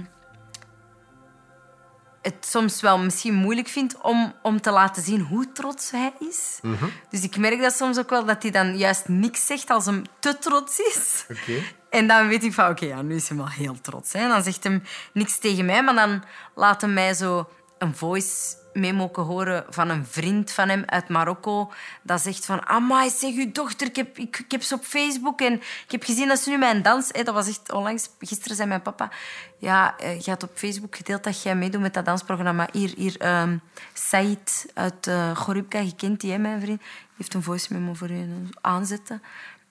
het 2.23 2.47
soms 2.47 2.81
wel 2.81 2.99
misschien 2.99 3.35
moeilijk 3.35 3.69
vindt 3.69 4.01
om, 4.01 4.33
om 4.43 4.61
te 4.61 4.71
laten 4.71 5.03
zien 5.03 5.21
hoe 5.21 5.53
trots 5.53 5.91
hij 5.91 6.13
is. 6.19 6.59
Mhm. 6.63 6.85
Dus 7.11 7.23
ik 7.23 7.37
merk 7.37 7.61
dat 7.61 7.73
soms 7.77 7.99
ook 7.99 8.11
wel 8.11 8.25
dat 8.25 8.43
hij 8.43 8.51
dan 8.51 8.77
juist 8.79 9.09
niks 9.09 9.47
zegt 9.47 9.71
als 9.71 9.87
hem 9.87 10.03
te 10.19 10.39
trots 10.39 10.79
is. 10.79 11.25
Oké. 11.31 11.53
En 11.91 12.07
dan 12.07 12.29
weet 12.29 12.45
ik 12.45 12.53
van, 12.53 12.71
oké, 12.71 12.85
ja, 12.87 13.03
nu 13.03 13.15
is 13.15 13.29
hij 13.29 13.37
wel 13.37 13.49
heel 13.49 13.81
trots. 13.81 14.13
Hè. 14.13 14.29
Dan 14.29 14.43
zegt 14.43 14.65
hem 14.65 14.83
niks 15.13 15.39
tegen 15.39 15.65
mij, 15.65 15.83
maar 15.85 15.95
dan 15.95 16.23
laat 16.55 16.81
hij 16.81 16.91
mij 16.91 17.15
zo 17.15 17.49
een 17.81 17.95
voice 17.95 18.57
memo 18.73 19.11
horen 19.13 19.65
van 19.69 19.89
een 19.89 20.07
vriend 20.07 20.51
van 20.51 20.69
hem 20.69 20.83
uit 20.87 21.09
Marokko. 21.09 21.73
Dat 22.03 22.21
zegt 22.21 22.45
van, 22.45 22.67
amai, 22.67 23.11
zeg, 23.11 23.35
uw 23.35 23.53
dochter, 23.53 23.87
ik 23.87 23.97
heb, 23.97 24.19
ik, 24.19 24.39
ik 24.39 24.51
heb 24.51 24.63
ze 24.63 24.75
op 24.75 24.85
Facebook 24.85 25.41
en 25.41 25.53
ik 25.55 25.91
heb 25.91 26.03
gezien 26.03 26.29
dat 26.29 26.39
ze 26.39 26.51
nu 26.51 26.59
mijn 26.59 26.83
dans... 26.83 27.13
Dat 27.13 27.35
was 27.35 27.49
echt 27.49 27.73
onlangs, 27.73 28.09
gisteren 28.19 28.57
zei 28.57 28.69
mijn 28.69 28.83
papa... 28.83 29.11
Ja, 29.59 29.99
eh, 29.99 30.21
je 30.21 30.31
had 30.31 30.43
op 30.43 30.51
Facebook 30.55 30.97
gedeeld 30.97 31.25
dat 31.25 31.43
jij 31.43 31.55
meedoet 31.55 31.81
met 31.81 31.95
dat 31.95 32.05
dansprogramma. 32.05 32.69
Hier, 32.73 32.93
hier, 32.97 33.17
ehm 33.19 33.57
Said 33.93 34.67
uit 34.75 35.07
uh, 35.07 35.37
Goribka, 35.37 35.79
je 35.79 35.95
kent 35.95 36.21
die, 36.21 36.33
hè, 36.33 36.39
mijn 36.39 36.61
vriend. 36.61 36.83
Heeft 37.17 37.35
een 37.35 37.43
voice 37.43 37.73
memo 37.73 37.95
voor 37.95 38.13
je 38.13 38.43
aanzetten. 38.61 39.23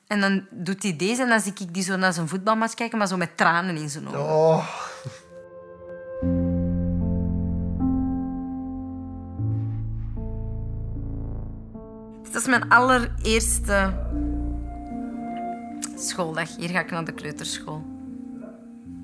En 0.08 0.22
dan 0.22 0.46
doet 0.50 0.84
hij 0.84 0.96
deze 0.96 1.22
en 1.22 1.30
dan 1.30 1.40
zie 1.40 1.54
ik 1.58 1.74
die 1.74 1.84
zo 1.84 1.96
naar 1.96 2.14
zijn 2.14 2.28
voetbalmatch 2.28 2.74
kijken, 2.74 2.98
maar 2.98 3.08
zo 3.08 3.18
met 3.18 3.38
tranen 3.38 3.78
in 3.78 3.90
zijn 3.90 4.08
ogen. 4.08 4.20
Oh. 4.20 4.68
Dat 12.24 12.36
is 12.42 12.48
mijn 12.48 12.70
allereerste 12.70 13.94
schooldag. 15.96 16.56
Hier 16.56 16.70
ga 16.70 16.80
ik 16.80 16.92
naar 16.92 17.06
de 17.06 17.12
kleuterschool. 17.12 17.84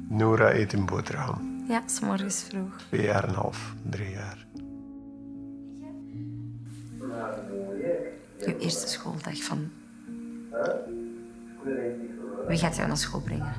Nora 0.08 0.54
eet 0.54 0.74
een 0.74 0.86
boterham. 0.86 1.64
Ja, 1.68 1.82
s 1.86 2.00
morgens 2.00 2.44
vroeg. 2.50 2.76
Twee 2.88 3.02
jaar 3.02 3.24
en 3.24 3.30
een 3.30 3.36
half, 3.36 3.76
drie 3.90 4.10
jaar. 4.10 4.46
Je 8.40 8.58
eerste 8.60 8.88
schooldag 8.88 9.44
van... 9.44 9.70
Wie 12.48 12.58
gaat 12.58 12.76
jou 12.76 12.88
naar 12.88 12.98
school 12.98 13.22
brengen? 13.22 13.54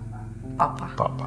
Papa. 0.57 0.89
Papa. 0.95 1.25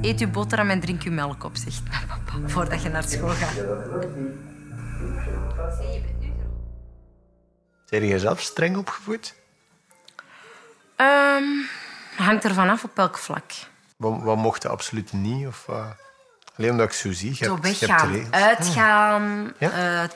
Eet 0.00 0.20
uw 0.20 0.30
boterham 0.30 0.70
en 0.70 0.80
drink 0.80 1.02
uw 1.02 1.12
melk 1.12 1.44
op, 1.44 1.56
zegt 1.56 1.82
mijn 1.88 2.02
papa, 2.06 2.48
voordat 2.48 2.82
je 2.82 2.88
naar 2.88 3.02
school 3.02 3.28
gaat. 3.28 3.60
Zijn 7.84 8.06
jij 8.06 8.18
zelf 8.18 8.40
streng 8.40 8.76
opgevoed? 8.76 9.34
Ehm, 10.96 11.44
hangt 12.16 12.44
er 12.44 12.54
vanaf 12.54 12.84
op 12.84 12.90
welk 12.96 13.18
vlak. 13.18 13.44
Wat, 13.96 14.22
wat 14.22 14.36
mocht 14.36 14.62
je 14.62 14.68
absoluut 14.68 15.12
niet? 15.12 15.46
Of, 15.46 15.66
wat? 15.66 15.86
Alleen 16.56 16.70
omdat 16.70 16.86
ik 16.86 16.92
zo 16.92 17.12
zie. 17.12 17.28
Je 17.38 17.44
Zo 17.44 17.54
hebt, 17.54 17.78
je 17.78 17.86
hebt 17.86 18.02
weggaan, 18.02 18.12
regels. 18.12 18.30
uitgaan, 18.30 19.52
Ja? 19.58 20.02
eh, 20.02 20.08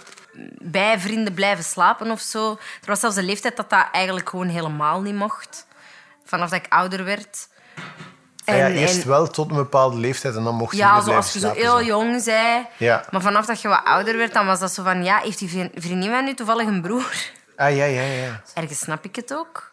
bij 0.59 1.01
vrienden 1.01 1.35
blijven 1.35 1.65
slapen 1.65 2.11
of 2.11 2.21
zo. 2.21 2.51
Er 2.53 2.87
was 2.87 3.01
zelfs 3.01 3.17
een 3.17 3.25
leeftijd 3.25 3.57
dat 3.57 3.71
dat 3.71 3.87
eigenlijk 3.93 4.29
gewoon 4.29 4.49
helemaal 4.49 5.01
niet 5.03 5.15
mocht. 5.15 5.67
Vanaf 6.25 6.51
dat 6.51 6.65
ik 6.65 6.73
ouder 6.73 7.05
werd. 7.05 7.49
Ah 8.45 8.57
ja, 8.57 8.69
eerst 8.69 9.03
en- 9.03 9.09
wel 9.09 9.27
tot 9.27 9.51
een 9.51 9.57
bepaalde 9.57 9.97
leeftijd 9.97 10.37
en 10.37 10.45
dan 10.45 10.55
mocht 10.55 10.73
je 10.73 10.79
Ja, 10.79 10.95
weer 10.95 11.03
zoals 11.03 11.33
je 11.33 11.39
blijven 11.39 11.61
zo 11.63 11.67
heel 11.77 11.87
jong 11.87 12.23
zei. 12.23 12.67
Ja. 12.77 13.05
Maar 13.11 13.21
vanaf 13.21 13.47
dat 13.47 13.61
je 13.61 13.69
wat 13.69 13.85
ouder 13.85 14.17
werd, 14.17 14.33
dan 14.33 14.47
was 14.47 14.59
dat 14.61 14.73
zo 14.73 14.83
van... 14.83 15.05
Ja, 15.05 15.19
heeft 15.19 15.39
die 15.39 15.49
vri- 15.49 15.71
vriendin 15.75 16.11
van 16.11 16.25
nu 16.25 16.35
toevallig 16.35 16.67
een 16.67 16.83
broer? 16.83 17.13
Ah, 17.57 17.77
ja, 17.77 17.85
ja, 17.85 18.03
ja. 18.03 18.43
Ergens 18.55 18.79
snap 18.79 19.05
ik 19.05 19.17
het 19.17 19.35
ook. 19.35 19.73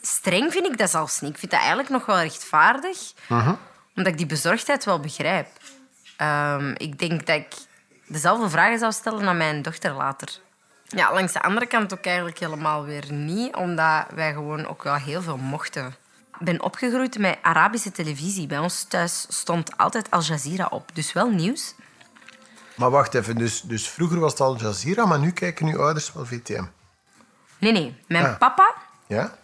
Streng 0.00 0.52
vind 0.52 0.66
ik 0.66 0.78
dat 0.78 0.90
zelfs 0.90 1.20
niet. 1.20 1.30
Ik 1.32 1.38
vind 1.38 1.50
dat 1.50 1.60
eigenlijk 1.60 1.88
nog 1.90 2.06
wel 2.06 2.18
rechtvaardig. 2.20 2.98
Omdat 3.96 4.12
ik 4.12 4.16
die 4.16 4.26
bezorgdheid 4.26 4.84
wel 4.84 5.00
begrijp. 5.00 5.46
Ehm, 6.16 6.74
ik 6.76 6.98
denk 6.98 7.26
dat 7.26 7.36
ik 7.36 7.46
dezelfde 8.06 8.50
vragen 8.50 8.78
zou 8.78 8.92
stellen 8.92 9.28
aan 9.28 9.36
mijn 9.36 9.62
dochter 9.62 9.92
later. 9.92 10.28
Ja, 10.86 11.12
langs 11.14 11.32
de 11.32 11.42
andere 11.42 11.66
kant 11.66 11.92
ook 11.94 12.04
eigenlijk 12.04 12.38
helemaal 12.38 12.84
weer 12.84 13.12
niet. 13.12 13.54
Omdat 13.56 14.04
wij 14.14 14.32
gewoon 14.32 14.66
ook 14.66 14.82
wel 14.82 14.94
heel 14.94 15.22
veel 15.22 15.36
mochten. 15.36 15.94
Ben 16.44 16.62
opgegroeid 16.62 17.18
met 17.18 17.38
Arabische 17.42 17.92
televisie. 17.92 18.46
Bij 18.46 18.58
ons 18.58 18.82
thuis 18.84 19.26
stond 19.28 19.76
altijd 19.76 20.10
Al 20.10 20.20
Jazeera 20.22 20.66
op. 20.70 20.90
Dus 20.94 21.12
wel 21.12 21.30
nieuws. 21.30 21.74
Maar 22.76 22.90
wacht 22.90 23.14
even, 23.14 23.36
dus, 23.36 23.60
dus 23.60 23.88
vroeger 23.88 24.18
was 24.20 24.30
het 24.30 24.40
Al 24.40 24.56
Jazeera, 24.56 25.06
maar 25.06 25.18
nu 25.18 25.30
kijken 25.30 25.66
uw 25.66 25.80
ouders 25.82 26.12
wel 26.12 26.26
VTM. 26.26 26.64
Nee, 27.58 27.72
nee. 27.72 27.96
Mijn 28.08 28.24
Ah. 28.26 28.38
papa 28.38 28.74
Ja? 29.06 29.34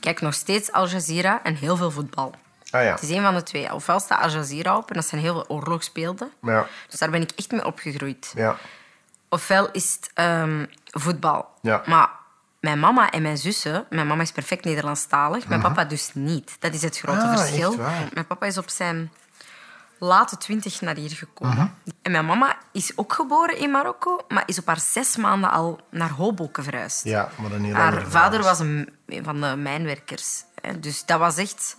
kijkt 0.00 0.20
nog 0.20 0.34
steeds 0.34 0.72
Al 0.72 0.88
Jazeera 0.88 1.40
en 1.42 1.54
heel 1.54 1.76
veel 1.76 1.90
voetbal. 1.90 2.34
Ah 2.70 2.82
ja. 2.82 2.90
Het 2.92 3.02
is 3.02 3.10
een 3.10 3.22
van 3.22 3.34
de 3.34 3.42
twee. 3.42 3.72
Ofwel 3.74 4.00
staat 4.00 4.22
Al 4.22 4.30
Jazeera 4.30 4.76
op 4.76 4.88
en 4.88 4.94
dat 4.94 5.06
zijn 5.06 5.20
heel 5.20 5.32
veel 5.32 5.48
oorlogsbeelden. 5.48 6.32
Ja. 6.42 6.66
Dus 6.88 6.98
daar 6.98 7.10
ben 7.10 7.22
ik 7.22 7.30
echt 7.36 7.50
mee 7.50 7.64
opgegroeid. 7.64 8.32
Ja. 8.34 8.56
Ofwel 9.28 9.70
is 9.70 9.92
het 10.00 10.10
ehm, 10.14 10.66
voetbal. 10.90 11.48
Ja. 11.62 11.82
Maar 11.86 12.10
mijn 12.62 12.78
mama 12.78 13.10
en 13.10 13.22
mijn 13.22 13.38
zussen... 13.38 13.86
Mijn 13.90 14.06
mama 14.06 14.22
is 14.22 14.32
perfect 14.32 14.64
Nederlandstalig. 14.64 15.48
Mijn 15.48 15.60
papa 15.60 15.84
dus 15.84 16.10
niet. 16.14 16.56
Dat 16.58 16.74
is 16.74 16.82
het 16.82 16.98
grote. 16.98 17.20
Ah, 17.20 17.38
verschil. 17.38 17.76
Mijn 18.12 18.26
papa 18.26 18.46
is 18.46 18.58
op 18.58 18.70
zijn 18.70 19.10
late 19.98 20.36
twintig 20.36 20.80
naar 20.80 20.96
hier 20.96 21.10
gekomen. 21.10 21.74
En 22.02 22.12
mijn 22.12 22.26
mama 22.26 22.56
is 22.72 22.92
ook 22.96 23.12
geboren 23.12 23.58
in 23.58 23.70
Marokko, 23.70 24.20
maar 24.28 24.42
is 24.46 24.58
op 24.58 24.66
haar 24.66 24.80
zes 24.80 25.16
maanden 25.16 25.50
al 25.50 25.80
naar 25.90 26.10
Hoboken 26.10 26.64
verhuisd. 26.64 27.04
Ja, 27.04 27.28
maar 27.36 27.50
heel 27.50 27.58
andere 27.58 27.74
Haar 27.74 28.06
vader 28.06 28.42
was 28.42 28.58
een, 28.58 28.88
van 29.06 29.40
de 29.40 29.56
mijnwerkers. 29.56 30.44
Dus 30.80 31.04
dat 31.04 31.18
was 31.18 31.36
echt 31.36 31.76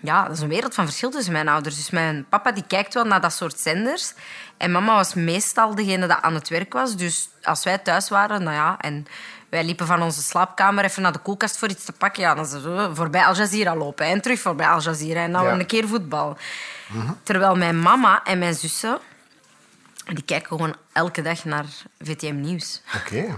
ja, 0.00 0.22
dat 0.22 0.36
is 0.36 0.40
een 0.40 0.48
wereld 0.48 0.74
van 0.74 0.84
verschil 0.84 1.10
tussen 1.10 1.32
mijn 1.32 1.48
ouders. 1.48 1.76
Dus 1.76 1.90
mijn 1.90 2.26
papa 2.28 2.52
die 2.52 2.64
kijkt 2.66 2.94
wel 2.94 3.04
naar 3.04 3.20
dat 3.20 3.32
soort 3.32 3.58
zenders. 3.58 4.14
En 4.56 4.72
mama 4.72 4.94
was 4.94 5.14
meestal 5.14 5.74
degene 5.74 6.06
dat 6.06 6.22
aan 6.22 6.34
het 6.34 6.48
werk 6.48 6.72
was. 6.72 6.96
Dus 6.96 7.28
als 7.42 7.64
wij 7.64 7.78
thuis 7.78 8.08
waren, 8.08 8.42
nou 8.42 8.56
ja, 8.56 8.78
en 8.78 9.06
wij 9.54 9.64
liepen 9.64 9.86
van 9.86 10.02
onze 10.02 10.22
slaapkamer 10.22 10.84
even 10.84 11.02
naar 11.02 11.12
de 11.12 11.18
koelkast 11.18 11.58
voor 11.58 11.68
iets 11.68 11.84
te 11.84 11.92
pakken. 11.92 12.22
Ja, 12.22 12.34
dan 12.34 12.46
we 12.62 12.90
voorbij 12.94 13.24
Al 13.24 13.34
Jazeera 13.34 13.76
lopen 13.76 14.06
en 14.06 14.20
terug 14.20 14.40
voorbij 14.40 14.68
Al 14.68 14.80
Jazeera. 14.80 15.22
En 15.22 15.32
dan 15.32 15.44
Ja. 15.44 15.52
een 15.52 15.66
keer 15.66 15.88
voetbal. 15.88 16.36
Terwijl 17.22 17.56
mijn 17.56 17.80
mama 17.80 18.24
en 18.24 18.38
mijn 18.38 18.54
zussen, 18.54 18.98
die 20.04 20.24
kijken 20.24 20.48
gewoon 20.48 20.76
elke 20.92 21.22
dag 21.22 21.44
naar 21.44 21.64
VTM 22.00 22.40
Nieuws. 22.40 22.82
Oké. 22.96 23.34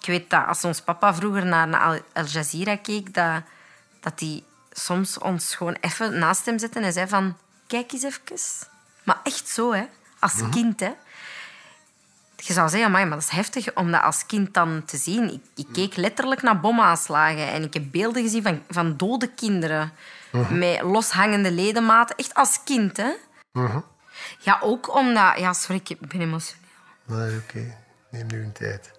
Ik 0.00 0.06
weet 0.06 0.30
dat 0.30 0.46
als 0.46 0.64
ons 0.64 0.80
papa 0.80 1.14
vroeger 1.14 1.46
naar, 1.46 1.68
naar 1.68 1.80
Al- 1.80 2.00
Al 2.12 2.24
Jazeera 2.24 2.76
keek, 2.76 3.14
dat, 3.14 3.42
dat 4.00 4.20
hij 4.20 4.42
soms 4.72 5.18
ons 5.18 5.54
gewoon 5.54 5.76
even 5.80 6.18
naast 6.18 6.44
hem 6.46 6.58
zette 6.58 6.80
en 6.80 6.92
zei 6.92 7.08
van... 7.08 7.36
Kijk 7.66 7.92
eens 7.92 8.02
even. 8.02 8.68
Maar 9.04 9.20
echt 9.22 9.48
zo, 9.48 9.72
hè. 9.72 9.84
Als 10.18 10.32
kind, 10.50 10.80
hè. 10.80 10.90
Je 12.36 12.52
zou 12.52 12.68
zeggen, 12.68 12.90
maar 12.90 13.10
dat 13.10 13.18
is 13.18 13.28
heftig 13.28 13.74
om 13.74 13.90
dat 13.90 14.02
als 14.02 14.26
kind 14.26 14.54
dan 14.54 14.82
te 14.84 14.96
zien. 14.96 15.32
Ik, 15.32 15.42
ik 15.54 15.66
keek 15.72 15.96
letterlijk 15.96 16.42
naar 16.42 16.60
bomaanslagen 16.60 17.52
en 17.52 17.62
ik 17.62 17.74
heb 17.74 17.84
beelden 17.90 18.22
gezien 18.22 18.42
van, 18.42 18.62
van 18.68 18.96
dode 18.96 19.26
kinderen 19.34 19.92
met 20.50 20.82
loshangende 20.82 21.50
ledematen. 21.50 22.16
Echt 22.16 22.34
als 22.34 22.62
kind, 22.64 22.96
hè. 22.96 23.12
Ja, 24.38 24.58
ook 24.62 24.94
omdat... 24.94 25.38
Ja, 25.38 25.52
sorry, 25.52 25.80
ik 25.84 26.00
ben 26.00 26.20
emotioneel. 26.20 26.64
Dat 27.06 27.18
is 27.18 27.38
oké. 27.38 27.76
Neem 28.10 28.26
nu 28.26 28.42
een 28.42 28.52
tijd. 28.52 28.90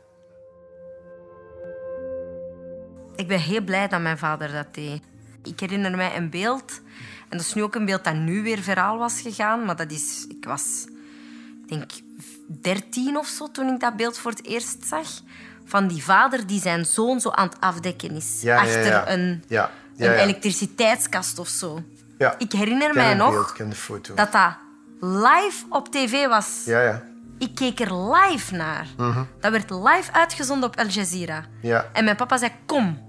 Ik 3.15 3.27
ben 3.27 3.39
heel 3.39 3.62
blij 3.62 3.88
dat 3.88 4.01
mijn 4.01 4.17
vader 4.17 4.51
dat 4.51 4.74
deed. 4.74 5.01
Ik 5.44 5.60
herinner 5.60 5.96
mij 5.96 6.15
een 6.15 6.29
beeld, 6.29 6.82
en 7.29 7.38
dat 7.38 7.41
is 7.41 7.53
nu 7.53 7.63
ook 7.63 7.75
een 7.75 7.86
beeld 7.86 8.03
dat 8.03 8.15
nu 8.15 8.44
weer 8.44 8.60
viraal 8.60 8.98
was 8.98 9.22
gegaan, 9.22 9.65
maar 9.65 9.75
dat 9.75 9.91
is... 9.91 10.25
Ik 10.29 10.46
was, 10.46 10.86
ik 11.62 11.70
denk, 11.70 11.91
dertien 12.48 13.18
of 13.18 13.27
zo 13.27 13.51
toen 13.51 13.74
ik 13.74 13.80
dat 13.80 13.96
beeld 13.96 14.18
voor 14.18 14.32
het 14.32 14.46
eerst 14.46 14.86
zag. 14.86 15.08
Van 15.66 15.88
die 15.88 16.04
vader 16.04 16.48
die 16.48 16.62
zijn 16.62 16.86
zoon 16.86 17.20
zo 17.20 17.30
aan 17.30 17.48
het 17.48 17.58
afdekken 17.60 18.12
is. 18.12 18.42
Ja, 18.42 18.60
achter 18.60 18.86
ja. 18.86 19.10
een, 19.10 19.44
Ja, 19.48 19.72
ja, 19.96 20.13
een 20.13 20.20
elektriciteitskast 20.20 21.39
of 21.39 21.48
zo. 21.48 21.84
Ja. 22.18 22.36
Ik 22.38 22.51
herinner 22.51 22.94
mij 22.94 23.13
nog 23.13 23.56
beeld, 23.58 24.16
dat 24.16 24.32
dat 24.32 24.58
live 25.00 25.66
op 25.70 25.92
tv 25.92 26.27
was. 26.27 26.62
Ja, 26.66 26.82
ja. 26.82 27.04
Ik 27.38 27.56
keek 27.56 27.80
er 27.80 27.96
live 27.96 28.56
naar. 28.56 28.88
Dat 29.39 29.51
werd 29.51 29.70
live 29.70 30.12
uitgezonden 30.12 30.70
op 30.70 30.77
Al 30.77 30.86
Jazeera. 30.86 31.46
Ja. 31.62 31.89
En 31.94 32.04
mijn 32.04 32.16
papa 32.16 32.38
zei, 32.38 32.51
kom. 32.66 33.06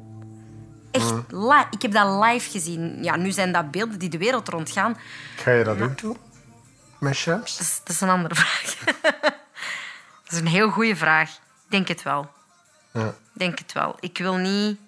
Echt 0.91 1.13
live. 1.29 1.67
Ik 1.71 1.83
heb 1.83 1.93
dat 1.93 2.25
live 2.25 2.51
gezien. 2.51 3.03
Ja, 3.03 3.17
nu 3.17 3.31
zijn 3.31 3.53
dat 3.53 3.71
beelden 3.71 3.99
die 3.99 4.09
de 4.09 4.19
wereld 4.19 4.49
rondgaan. 4.49 4.97
Ga 5.37 5.51
je 5.51 5.65
dat 5.65 5.81
ook 5.81 6.01
doen? 6.01 6.17
Met 6.99 7.15
Shams? 7.15 7.57
Dat 7.57 7.67
is, 7.67 7.81
dat 7.85 7.89
is 7.95 8.01
een 8.01 8.09
andere 8.09 8.35
vraag. 8.35 8.77
dat 10.25 10.33
is 10.33 10.39
een 10.39 10.47
heel 10.47 10.71
goede 10.71 10.97
vraag. 10.97 11.31
Ik 11.31 11.71
denk 11.71 11.89
het 11.89 12.03
wel. 12.03 12.31
Ja. 12.93 13.15
Denk 13.33 13.59
het 13.59 13.73
wel. 13.73 13.97
Ik 14.01 14.19
wil 14.19 14.35
niet 14.35 14.79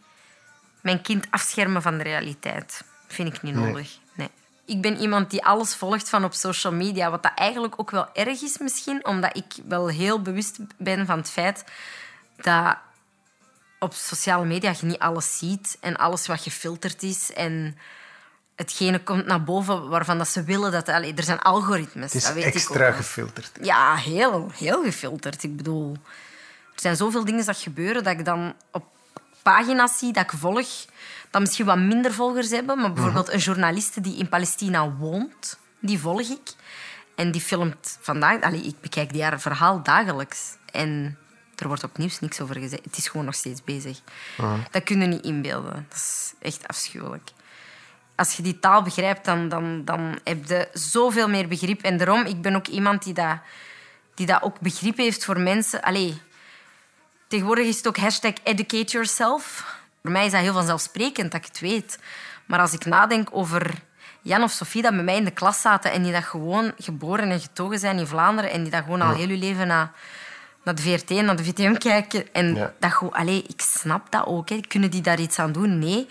mijn 0.80 1.02
kind 1.02 1.26
afschermen 1.30 1.82
van 1.82 1.96
de 1.96 2.02
realiteit. 2.02 2.84
Vind 3.08 3.34
ik 3.34 3.42
niet 3.42 3.54
nodig. 3.54 3.98
Nee. 4.12 4.30
Ik 4.64 4.80
ben 4.80 4.96
iemand 4.96 5.30
die 5.30 5.44
alles 5.44 5.74
volgt 5.74 6.08
van 6.08 6.24
op 6.24 6.32
social 6.32 6.72
media. 6.72 7.10
Wat 7.10 7.22
dat 7.22 7.32
eigenlijk 7.34 7.74
ook 7.76 7.90
wel 7.90 8.08
erg 8.14 8.42
is 8.42 8.58
misschien. 8.58 9.06
Omdat 9.06 9.36
ik 9.36 9.52
wel 9.68 9.88
heel 9.88 10.22
bewust 10.22 10.58
ben 10.76 11.06
van 11.06 11.18
het 11.18 11.30
feit 11.30 11.64
dat 12.36 12.76
op 13.78 13.94
sociale 13.94 14.44
media 14.44 14.74
je 14.80 14.86
niet 14.86 14.98
alles 14.98 15.38
ziet. 15.38 15.76
En 15.80 15.96
alles 15.96 16.26
wat 16.26 16.40
gefilterd 16.40 17.02
is. 17.02 17.32
En 17.32 17.78
hetgene 18.60 19.02
komt 19.02 19.26
naar 19.26 19.42
boven 19.42 19.88
waarvan 19.88 20.18
dat 20.18 20.28
ze 20.28 20.44
willen 20.44 20.72
dat... 20.72 20.88
Allee, 20.88 21.14
er 21.14 21.22
zijn 21.22 21.38
algoritmes, 21.38 22.12
Het 22.12 22.14
is 22.14 22.24
dat 22.24 22.32
weet 22.32 22.42
ik 22.42 22.48
ook 22.48 22.54
extra 22.54 22.92
gefilterd. 22.92 23.50
Ja, 23.62 23.96
heel, 23.96 24.50
heel 24.54 24.82
gefilterd. 24.82 25.42
Ik 25.42 25.56
bedoel, 25.56 25.96
er 26.75 26.80
zijn 26.80 26.96
zoveel 26.96 27.25
dingen 27.25 27.46
dat 27.46 27.58
gebeuren 27.58 28.04
dat 28.04 28.18
ik 28.18 28.25
dan 28.25 28.54
op 28.70 28.84
pagina's 29.42 29.99
zie 29.99 30.12
dat 30.12 30.23
ik 30.23 30.30
volg, 30.38 30.68
dat 31.30 31.40
misschien 31.40 31.66
wat 31.66 31.78
minder 31.78 32.12
volgers 32.12 32.50
hebben. 32.50 32.78
Maar 32.78 32.92
bijvoorbeeld 32.92 33.32
een 33.32 33.38
journaliste 33.38 34.00
die 34.00 34.16
in 34.16 34.28
Palestina 34.28 34.90
woont, 34.90 35.58
die 35.78 35.99
volg 35.99 36.28
ik. 36.28 36.52
En 37.14 37.30
die 37.30 37.40
filmt 37.40 37.99
vandaag... 38.00 38.40
Allee, 38.40 38.62
ik 38.62 38.80
bekijk 38.80 39.12
die 39.12 39.23
haar 39.23 39.40
verhaal 39.40 39.82
dagelijks. 39.82 40.56
En 40.73 41.18
er 41.56 41.66
wordt 41.66 41.84
op 41.84 41.99
nieuws 41.99 42.20
niks 42.20 42.40
over 42.40 42.56
gezegd. 42.56 42.84
Het 42.84 42.96
is 42.96 43.08
gewoon 43.08 43.26
nog 43.26 43.34
steeds 43.34 43.64
bezig. 43.64 44.00
Dat 44.70 44.82
kun 44.82 45.00
je 45.00 45.06
niet 45.06 45.25
inbeelden. 45.25 45.86
Dat 45.88 45.99
is 45.99 46.32
echt 46.40 46.68
afschuwelijk 46.68 47.30
als 48.21 48.37
je 48.37 48.43
die 48.43 48.59
taal 48.59 48.83
begrijpt, 48.83 49.25
dan, 49.25 49.49
dan, 49.49 49.85
dan 49.85 50.19
heb 50.25 50.47
je 50.47 50.69
zoveel 50.73 51.28
meer 51.28 51.49
begrip. 51.49 51.83
En 51.83 51.97
daarom, 51.97 52.25
ik 52.26 52.43
ben 52.43 52.54
ook 52.56 52.67
iemand 52.67 53.02
die 53.02 53.15
dat, 53.15 53.37
die 54.15 54.26
dat 54.26 54.43
ook 54.43 54.61
begrip 54.61 54.97
heeft 54.97 55.25
voor 55.25 55.41
mensen. 55.41 55.83
Allee, 55.83 56.21
tegenwoordig 57.28 57.67
is 57.67 57.76
het 57.76 57.89
ook 57.89 57.97
hashtag 57.97 58.33
educate 58.43 58.93
yourself. 58.93 59.45
Voor 60.02 60.11
mij 60.11 60.26
is 60.26 60.33
dat 60.33 60.41
heel 60.41 60.52
vanzelfsprekend 60.52 61.33
dat 61.33 61.41
ik 61.41 61.47
het 61.47 61.61
weet. 61.61 61.99
Maar 62.47 62.61
als 62.61 62.73
ik 62.73 62.85
nadenk 62.85 63.28
over 63.33 63.75
Jan 64.23 64.43
of 64.43 64.50
Sophie 64.50 64.83
dat 64.83 64.95
bij 64.95 65.02
mij 65.04 65.17
in 65.17 65.25
de 65.25 65.30
klas 65.30 65.61
zaten 65.61 65.93
en 65.93 66.02
die 66.02 66.13
dat 66.13 66.25
gewoon 66.25 66.73
geboren 66.78 67.30
en 67.30 67.41
getogen 67.41 67.78
zijn 67.78 67.99
in 67.99 68.06
Vlaanderen 68.06 68.50
en 68.50 68.63
die 68.63 68.71
dat 68.71 68.83
gewoon 68.83 69.02
al 69.02 69.15
heel 69.15 69.28
hun 69.28 69.39
leven 69.39 69.67
naar, 69.67 69.93
naar 70.65 70.75
de 70.75 70.83
VRT 70.83 71.11
en 71.11 71.25
naar 71.25 71.37
de 71.37 71.45
VTM 71.45 71.75
kijken. 71.75 72.33
En 72.33 72.54
Ja. 72.54 72.73
dat 72.78 72.93
gewoon, 72.93 73.13
allee, 73.13 73.45
ik 73.47 73.61
snap 73.61 74.11
dat 74.11 74.26
ook. 74.26 74.49
Hè. 74.49 74.61
Kunnen 74.69 74.91
die 74.91 75.00
daar 75.02 75.21
iets 75.21 75.39
aan 75.39 75.52
doen? 75.52 75.78
Nee. 75.78 76.06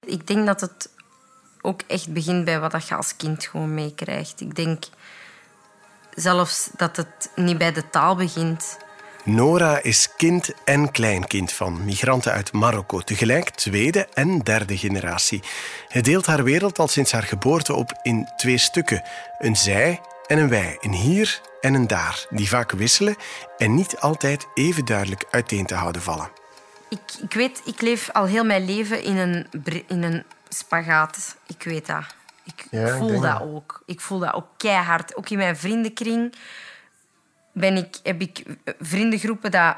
Ik 0.00 0.26
denk 0.26 0.46
dat 0.46 0.60
het 0.60 0.94
ook 1.66 1.80
echt 1.86 2.12
begint 2.12 2.44
bij 2.44 2.60
wat 2.60 2.70
dat 2.70 2.88
je 2.88 2.94
als 2.94 3.16
kind 3.16 3.44
gewoon 3.44 3.74
meekrijgt. 3.74 4.40
Ik 4.40 4.54
denk 4.54 4.84
zelfs 6.14 6.70
dat 6.76 6.96
het 6.96 7.30
niet 7.34 7.58
bij 7.58 7.72
de 7.72 7.90
taal 7.90 8.16
begint. 8.16 8.76
Nora 9.24 9.82
is 9.82 10.08
kind 10.16 10.52
en 10.64 10.90
kleinkind 10.90 11.52
van 11.52 11.84
migranten 11.84 12.32
uit 12.32 12.52
Marokko, 12.52 13.00
tegelijk 13.00 13.50
tweede 13.50 14.08
en 14.14 14.38
derde 14.38 14.78
generatie. 14.78 15.42
Het 15.88 16.04
deelt 16.04 16.26
haar 16.26 16.44
wereld 16.44 16.78
al 16.78 16.88
sinds 16.88 17.12
haar 17.12 17.22
geboorte 17.22 17.74
op 17.74 17.98
in 18.02 18.28
twee 18.36 18.58
stukken: 18.58 19.02
een 19.38 19.56
zij 19.56 20.00
en 20.26 20.38
een 20.38 20.48
wij, 20.48 20.78
een 20.80 20.92
hier 20.92 21.40
en 21.60 21.74
een 21.74 21.86
daar, 21.86 22.26
die 22.30 22.48
vaak 22.48 22.70
wisselen 22.70 23.16
en 23.56 23.74
niet 23.74 23.98
altijd 23.98 24.46
even 24.54 24.84
duidelijk 24.84 25.24
uiteen 25.30 25.66
te 25.66 25.74
houden 25.74 26.02
vallen. 26.02 26.30
Ik, 26.88 27.00
ik 27.22 27.32
weet, 27.32 27.62
ik 27.64 27.80
leef 27.80 28.10
al 28.10 28.24
heel 28.24 28.44
mijn 28.44 28.64
leven 28.64 29.02
in 29.02 29.16
een, 29.16 29.46
in 29.86 30.02
een 30.02 30.24
spagaat. 30.56 31.36
Ik 31.46 31.62
weet 31.62 31.86
dat. 31.86 32.04
Ik 32.44 32.66
Ja, 32.70 32.96
voel 32.96 33.20
dat 33.20 33.40
ook. 33.40 33.82
Ik 33.86 34.00
voel 34.00 34.18
dat 34.18 34.34
ook 34.34 34.48
keihard. 34.56 35.16
Ook 35.16 35.28
in 35.28 35.38
mijn 35.38 35.56
vriendenkring 35.56 36.34
ben 37.52 37.76
ik, 37.76 37.96
heb 38.02 38.20
ik 38.20 38.42
vriendengroepen 38.80 39.50
dat 39.50 39.76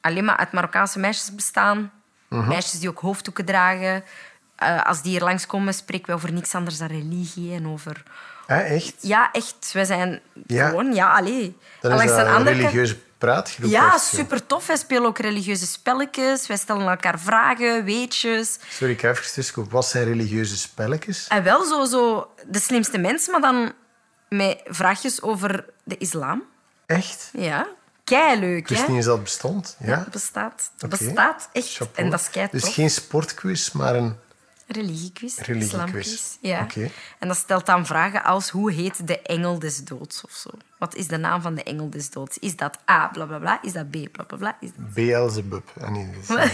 alleen 0.00 0.24
maar 0.24 0.36
uit 0.36 0.52
Marokkaanse 0.52 0.98
meisjes 0.98 1.34
bestaan. 1.34 1.92
Mhm. 2.28 2.48
Meisjes 2.48 2.80
die 2.80 2.88
ook 2.88 3.00
hoofddoeken 3.00 3.44
dragen. 3.44 4.04
Eh, 4.56 4.84
als 4.84 5.02
die 5.02 5.10
hier 5.10 5.22
langskomen, 5.22 5.74
spreken 5.74 6.06
we 6.06 6.12
over 6.12 6.32
niks 6.32 6.54
anders 6.54 6.78
dan 6.78 6.88
religie 6.88 7.54
en 7.54 7.68
over... 7.68 8.02
Ah, 8.46 8.70
echt? 8.70 8.94
Ja, 9.00 9.28
echt. 9.32 9.72
Wij 9.72 9.84
zijn 9.84 10.20
Ja. 10.46 10.68
gewoon... 10.68 10.94
Ja, 10.94 11.12
allee. 11.14 11.56
Dan 11.80 12.02
is 12.02 12.08
dat 12.08 12.26
een 12.26 12.32
andere 12.32 12.56
religieuze 12.56 12.98
praatgroep. 13.24 13.70
ja, 13.70 13.98
super 13.98 14.46
tof. 14.46 14.66
Wij 14.66 14.76
spelen 14.76 15.04
ook 15.06 15.18
religieuze 15.18 15.66
spelletjes. 15.66 16.46
Wij 16.46 16.56
stellen 16.56 16.88
elkaar 16.88 17.18
vragen, 17.18 17.84
weetjes. 17.84 18.58
Sorry, 18.68 18.92
ik 18.92 19.00
ga 19.00 19.08
even. 19.08 19.68
Wat 19.70 19.86
zijn 19.86 20.04
religieuze 20.04 20.56
spelletjes? 20.56 21.28
En 21.28 21.42
wel 21.42 21.64
zo, 21.64 21.84
zo 21.84 22.30
de 22.46 22.58
slimste 22.58 22.98
mensen, 22.98 23.32
maar 23.32 23.40
dan 23.40 23.72
met 24.28 24.60
vraagjes 24.64 25.22
over 25.22 25.64
de 25.84 25.96
islam. 25.98 26.42
Echt? 26.86 27.30
Ja, 27.32 27.66
kei 28.04 28.40
leuk, 28.40 28.58
Ik 28.58 28.68
wist 28.68 28.80
hè? 28.80 28.86
niet 28.86 28.96
eens 28.96 29.06
dat 29.06 29.14
het 29.14 29.24
bestond. 29.24 29.76
Ja? 29.78 29.98
Het 29.98 30.10
bestaat. 30.10 30.70
Het 30.78 30.90
bestaat 30.90 31.48
echt. 31.52 31.72
Chapeau. 31.72 32.04
En 32.04 32.10
dat 32.10 32.20
is 32.20 32.30
kei 32.30 32.48
Dus 32.50 32.68
geen 32.68 32.90
sportquiz, 32.90 33.70
maar 33.70 33.94
een... 33.94 34.16
Religiequiz, 34.66 35.38
Religiequiz. 35.38 36.36
Ja. 36.40 36.66
En 37.18 37.28
dat 37.28 37.36
stelt 37.36 37.66
dan 37.66 37.86
vragen 37.86 38.24
als 38.24 38.50
hoe 38.50 38.72
heet 38.72 39.06
de 39.06 39.20
engel 39.22 39.58
des 39.58 39.84
doods 39.84 40.24
of 40.24 40.30
zo. 40.30 40.50
Wat 40.78 40.94
is 40.94 41.06
de 41.06 41.16
naam 41.16 41.42
van 41.42 41.54
de 41.54 41.62
engel 41.62 41.90
des 41.90 42.10
doods? 42.10 42.38
Is 42.38 42.56
dat 42.56 42.78
A, 42.90 43.08
bla 43.08 43.24
bla 43.24 43.38
bla? 43.38 43.58
Is 43.62 43.72
dat 43.72 43.90
B, 43.90 43.96
bla 44.12 44.24
bla 44.24 44.36
bla? 44.36 44.56
Is 44.60 44.68
dat... 44.76 44.92
Beelzebub. 44.94 45.70
Ah, 45.80 45.90
nee, 45.90 46.08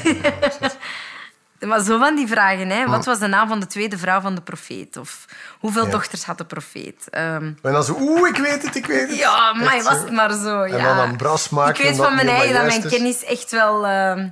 Maar 1.66 1.80
zo 1.80 1.98
van 1.98 2.14
die 2.16 2.26
vragen, 2.26 2.68
hè. 2.68 2.86
Wat 2.86 3.04
was 3.04 3.18
de 3.18 3.26
naam 3.26 3.48
van 3.48 3.60
de 3.60 3.66
tweede 3.66 3.98
vrouw 3.98 4.20
van 4.20 4.34
de 4.34 4.40
profeet? 4.40 4.96
Of 4.96 5.24
hoeveel 5.58 5.84
Ja. 5.84 5.90
dochters 5.90 6.24
had 6.24 6.38
de 6.38 6.44
profeet? 6.44 7.08
Ehm, 7.10 7.44
En 7.62 7.72
dan 7.72 7.84
zo, 7.84 7.96
oeh, 8.00 8.28
ik 8.28 8.36
weet 8.36 8.62
het, 8.62 8.74
ik 8.74 8.86
weet 8.86 9.08
het. 9.08 9.18
Ja, 9.18 9.52
maar 9.52 9.82
was 9.82 9.98
het 9.98 10.10
maar 10.10 10.32
zo. 10.32 10.62
En 10.62 10.76
ja. 10.76 10.96
dan 10.96 11.08
een 11.08 11.16
bras 11.16 11.48
maken 11.48 11.74
Ik 11.84 11.90
weet 11.90 11.96
van 11.96 12.14
mijn 12.14 12.28
eigen 12.28 12.54
dat 12.54 12.66
mijn 12.66 12.88
kennis 12.88 13.24
echt 13.24 13.50
wel 13.50 13.86
ehm, 13.86 14.28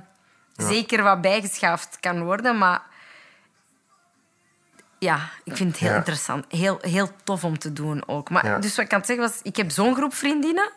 zeker 0.55 1.03
wat 1.03 1.21
bijgeschaafd 1.21 1.97
kan 1.99 2.23
worden. 2.23 2.57
Maar 2.57 2.81
ja, 4.99 5.29
ik 5.43 5.55
vind 5.57 5.71
het 5.71 5.79
heel 5.79 5.89
Ja. 5.89 5.95
interessant. 5.95 6.45
Heel, 6.49 6.77
heel 6.81 7.09
tof 7.23 7.43
om 7.43 7.57
te 7.57 7.73
doen 7.73 8.03
ook. 8.07 8.29
Maar, 8.29 8.45
Ja. 8.45 8.59
Dus 8.59 8.75
wat 8.75 8.85
ik 8.85 8.91
kan 8.91 9.05
zeggen 9.05 9.25
was, 9.29 9.39
ik 9.43 9.55
heb 9.55 9.71
zo'n 9.71 9.95
groep 9.95 10.13
vriendinnen. 10.13 10.69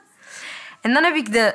En 0.81 0.93
dan 0.93 1.05
heb 1.05 1.15
ik 1.15 1.33
de, 1.33 1.55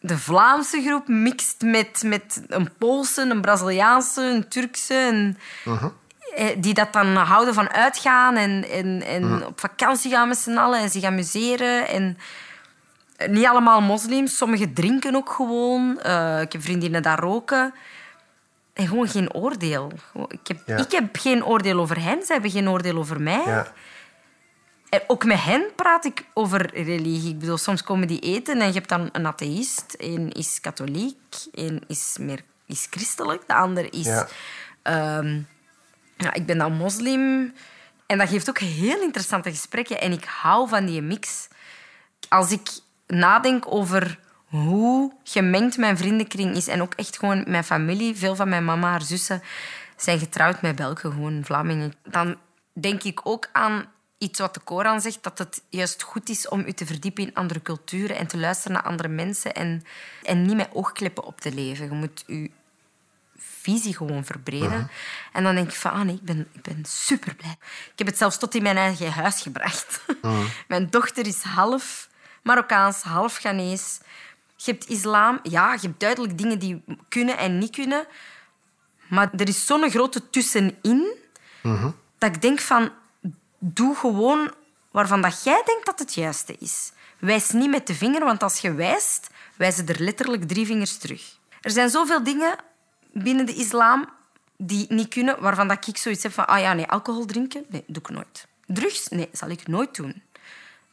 de 0.00 0.18
Vlaamse 0.18 0.82
groep 0.86 1.08
mixed 1.08 1.60
met, 1.62 2.02
met 2.04 2.42
een 2.48 2.70
Poolse, 2.78 3.22
een 3.22 3.40
Braziliaanse, 3.40 4.22
een 4.22 4.48
Turkse. 4.48 4.94
Een... 4.94 5.38
Mhm. 5.64 5.88
eh, 6.34 6.46
die 6.58 6.74
dat 6.74 6.92
dan 6.92 7.16
houden 7.16 7.54
van 7.54 7.70
uitgaan 7.70 8.36
en, 8.36 8.68
en, 8.70 9.02
en 9.06 9.46
op 9.46 9.60
vakantie 9.60 10.10
gaan 10.10 10.28
met 10.28 10.38
z'n 10.38 10.56
allen 10.56 10.80
en 10.80 10.90
zich 10.90 11.04
amuseren. 11.04 11.88
En 11.88 12.18
niet 13.26 13.46
allemaal 13.46 13.80
moslims. 13.80 14.36
Sommigen 14.36 14.72
drinken 14.74 15.14
ook 15.14 15.30
gewoon. 15.30 16.00
Uh, 16.06 16.40
ik 16.40 16.52
heb 16.52 16.62
vriendinnen 16.62 17.02
daar 17.02 17.18
roken. 17.18 17.74
En 18.76 18.88
gewoon 18.88 19.08
geen 19.08 19.34
oordeel. 19.34 19.92
Ik 20.28 20.46
heb, 20.48 20.78
ik 20.78 20.90
heb 20.90 21.16
geen 21.16 21.44
oordeel 21.44 21.78
over 21.78 22.02
hen. 22.02 22.22
Ze 22.22 22.32
hebben 22.32 22.50
geen 22.50 22.68
oordeel 22.68 22.96
over 22.96 23.20
mij. 23.20 23.42
Ja. 23.46 23.72
En 24.88 25.00
ook 25.06 25.24
met 25.24 25.42
hen 25.42 25.64
praat 25.76 26.04
ik 26.04 26.24
over 26.34 26.70
religie. 26.74 27.32
Ik 27.32 27.38
bedoel, 27.38 27.56
soms 27.56 27.82
komen 27.82 28.08
die 28.08 28.20
eten 28.20 28.60
en 28.60 28.66
je 28.66 28.72
hebt 28.72 28.88
dan 28.88 29.08
een 29.12 29.26
atheïst. 29.26 29.94
Een 29.98 30.32
is 30.32 30.60
katholiek, 30.60 31.16
een 31.52 31.82
is 31.86 32.16
meer 32.20 32.40
is 32.66 32.86
christelijk, 32.90 33.42
de 33.46 33.54
ander 33.54 33.92
is... 33.92 34.06
Ja. 34.06 34.28
Ehm, 34.82 35.40
ja, 36.16 36.32
ik 36.32 36.46
ben 36.46 36.58
dan 36.58 36.72
moslim. 36.72 37.54
En 38.06 38.18
dat 38.18 38.28
geeft 38.28 38.48
ook 38.48 38.58
heel 38.58 39.00
interessante 39.00 39.50
gesprekken. 39.50 40.00
En 40.00 40.12
ik 40.12 40.24
hou 40.24 40.68
van 40.68 40.86
die 40.86 41.02
mix. 41.02 41.48
Als 42.28 42.50
ik 42.50 42.68
nadenk 43.06 43.64
over 43.72 44.18
hoe 44.46 45.12
gemengd 45.24 45.76
mijn 45.76 45.96
vriendenkring 45.96 46.56
is 46.56 46.68
en 46.68 46.82
ook 46.82 46.94
echt 46.94 47.18
gewoon 47.18 47.44
mijn 47.46 47.64
familie, 47.64 48.16
veel 48.16 48.36
van 48.36 48.48
mijn 48.48 48.64
mama, 48.64 48.90
haar 48.90 49.02
zussen, 49.02 49.42
zijn 49.96 50.18
getrouwd 50.18 50.62
met 50.62 50.76
Belgen, 50.76 51.12
gewoon 51.12 51.44
Vlamingen. 51.44 51.94
Dan 52.02 52.36
denk 52.72 53.02
ik 53.02 53.20
ook 53.22 53.48
aan 53.52 53.84
iets 54.18 54.38
wat 54.38 54.54
de 54.54 54.60
Koran 54.60 55.00
zegt, 55.00 55.22
dat 55.22 55.38
het 55.38 55.62
juist 55.68 56.02
goed 56.02 56.28
is 56.28 56.48
om 56.48 56.60
u 56.66 56.72
te 56.72 56.86
verdiepen 56.86 57.24
in 57.24 57.34
andere 57.34 57.62
culturen 57.62 58.16
en 58.16 58.26
te 58.26 58.38
luisteren 58.38 58.72
naar 58.72 58.86
andere 58.86 59.08
mensen 59.08 59.54
en, 59.54 59.84
en 60.22 60.42
niet 60.42 60.56
met 60.56 60.68
oogkleppen 60.72 61.24
op 61.24 61.40
te 61.40 61.54
leven. 61.54 61.84
Je 61.84 61.90
moet 61.90 62.24
je 62.26 62.50
visie 63.36 63.96
gewoon 63.96 64.24
verbreden. 64.24 64.90
En 65.32 65.42
dan 65.42 65.54
denk 65.54 65.68
ik 65.68 65.74
van, 65.74 65.90
ah 65.90 66.00
nee, 66.00 66.14
ik 66.14 66.22
ben, 66.22 66.48
ik 66.52 66.62
ben 66.62 66.84
super 66.84 67.34
blij. 67.34 67.56
Ik 67.92 67.98
heb 67.98 68.06
het 68.06 68.18
zelfs 68.18 68.38
tot 68.38 68.54
in 68.54 68.62
mijn 68.62 68.76
eigen 68.76 69.12
huis 69.12 69.42
gebracht. 69.42 70.00
mijn 70.68 70.90
dochter 70.90 71.26
is 71.26 71.42
half 71.42 72.08
Marokkaans, 72.42 73.02
half 73.02 73.36
Ghanese. 73.36 74.00
Je 74.56 74.70
hebt 74.70 74.88
islam, 74.88 75.38
ja, 75.42 75.72
je 75.72 75.80
hebt 75.80 76.00
duidelijk 76.00 76.38
dingen 76.38 76.58
die 76.58 76.84
kunnen 77.08 77.38
en 77.38 77.58
niet 77.58 77.74
kunnen. 77.74 78.06
Maar 79.08 79.30
er 79.36 79.48
is 79.48 79.66
zo'n 79.66 79.90
grote 79.90 80.30
tussenin 80.30 81.14
dat 82.18 82.34
ik 82.34 82.42
denk 82.42 82.60
van, 82.60 82.90
doe 83.58 83.96
gewoon 83.96 84.52
waarvan 84.90 85.22
dat 85.22 85.44
jij 85.44 85.62
denkt 85.64 85.86
dat 85.86 85.98
het 85.98 86.14
juiste 86.14 86.56
is. 86.58 86.92
Wijs 87.18 87.50
niet 87.50 87.70
met 87.70 87.86
de 87.86 87.94
vinger, 87.94 88.24
want 88.24 88.42
als 88.42 88.58
je 88.58 88.74
wijst, 88.74 89.30
wijzen 89.56 89.86
er 89.86 90.00
letterlijk 90.00 90.48
drie 90.48 90.66
vingers 90.66 90.96
terug. 90.96 91.38
Er 91.60 91.70
zijn 91.70 91.90
zoveel 91.90 92.22
dingen 92.22 92.56
binnen 93.12 93.46
de 93.46 93.54
islam 93.54 94.08
die 94.56 94.86
niet 94.88 95.08
kunnen, 95.08 95.40
waarvan 95.40 95.68
dat 95.68 95.86
ik 95.86 95.96
zoiets 95.96 96.22
heb 96.22 96.32
van, 96.32 96.46
ah 96.46 96.60
ja, 96.60 96.72
nee, 96.72 96.86
alcohol 96.86 97.24
drinken, 97.24 97.64
nee, 97.68 97.84
doe 97.86 98.02
ik 98.02 98.08
nooit. 98.08 98.46
Drugs, 98.66 99.08
nee, 99.08 99.28
zal 99.32 99.48
ik 99.48 99.66
nooit 99.66 99.94
doen. 99.94 100.22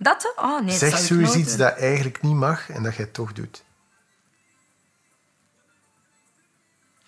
Dat, 0.04 0.34
oh 0.36 0.60
nee, 0.60 0.78
zeg 0.78 0.92
dat 0.92 1.00
zoiets 1.00 1.36
iets 1.36 1.58
dat 1.58 1.78
eigenlijk 1.78 2.22
niet 2.22 2.36
mag 2.36 2.70
en 2.70 2.84
dat 2.84 2.96
jij 2.96 3.06
toch 3.06 3.34
doet. 3.34 3.64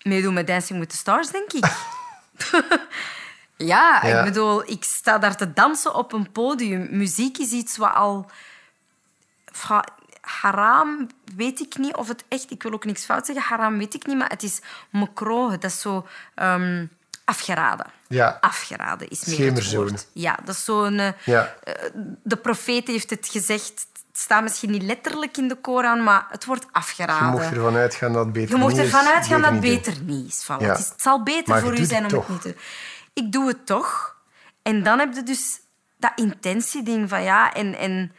Meedoen 0.02 0.34
met 0.34 0.46
Dancing 0.46 0.78
with 0.78 0.88
the 0.88 0.96
Stars, 0.96 1.30
denk 1.30 1.52
ik. 1.52 1.66
ja, 3.72 4.02
ik 4.02 4.24
bedoel, 4.24 4.70
ik 4.70 4.84
sta 4.84 5.18
daar 5.18 5.36
te 5.36 5.52
dansen 5.52 5.94
op 5.94 6.12
een 6.12 6.32
podium. 6.32 6.88
Muziek 6.90 7.38
is 7.38 7.50
iets 7.50 7.76
wat 7.76 7.94
al 7.94 8.30
haram 10.20 11.06
weet 11.34 11.60
ik 11.60 11.76
niet 11.76 11.94
of 11.94 12.08
het 12.08 12.24
echt... 12.28 12.50
Ik 12.50 12.62
wil 12.62 12.72
ook 12.72 12.84
niks 12.84 13.04
fout 13.04 13.26
zeggen. 13.26 13.44
Haram 13.44 13.78
weet 13.78 13.94
ik 13.94 14.06
niet, 14.06 14.16
maar 14.16 14.30
het 14.30 14.42
is 14.42 14.60
mokro. 14.90 15.50
Dat 15.50 15.64
is 15.64 15.80
zo 15.80 16.06
um, 16.36 16.90
afgeraden. 17.26 17.86
Ja. 18.08 18.38
Afgeraden 18.40 19.08
is 19.08 19.24
meer 19.24 19.52
het 19.52 19.74
woord. 19.74 20.06
Ja, 20.12 20.38
dat 20.44 20.54
is 20.54 20.64
zo'n... 20.64 21.14
Ja. 21.24 21.54
Uh, 21.68 21.74
de 22.22 22.36
profeet 22.36 22.86
heeft 22.86 23.10
het 23.10 23.28
gezegd. 23.28 23.86
Het 23.92 24.24
staat 24.24 24.42
misschien 24.42 24.70
niet 24.70 24.82
letterlijk 24.82 25.36
in 25.36 25.48
de 25.48 25.54
Koran, 25.54 26.02
maar 26.02 26.26
het 26.30 26.44
wordt 26.44 26.66
afgeraden. 26.72 27.26
Je 27.26 27.38
mocht 27.38 27.52
ervan 27.52 27.76
uitgaan 27.76 28.12
dat 28.12 28.24
het 28.24 28.32
beter 28.32 28.58
niet 28.58 28.66
is. 28.68 28.72
Je 28.72 28.76
mocht 28.76 28.92
ervan 28.92 29.14
uitgaan 29.14 29.40
dat 29.40 29.50
het 29.50 29.60
beter 29.60 29.94
niet 30.02 30.28
is. 30.28 30.46
Ja. 30.46 30.58
Het, 30.58 30.78
is, 30.78 30.88
het, 30.88 31.02
zal 31.02 31.22
beter 31.22 31.48
maar 31.48 31.60
voor 31.60 31.78
u 31.78 31.84
zijn 31.84 32.04
om 32.04 32.18
het 32.18 32.28
niet 32.28 32.40
te 32.40 32.48
doen. 32.48 32.58
Ik 33.12 33.32
doe 33.32 33.48
het 33.48 33.66
toch. 33.66 34.16
En 34.62 34.82
dan 34.82 34.98
heb 34.98 35.14
je 35.14 35.22
dus 35.22 35.60
dat 35.98 36.12
intentieding 36.14 37.08
van 37.08 37.22
ja... 37.22 37.52
En, 37.52 37.74
en 37.78 38.12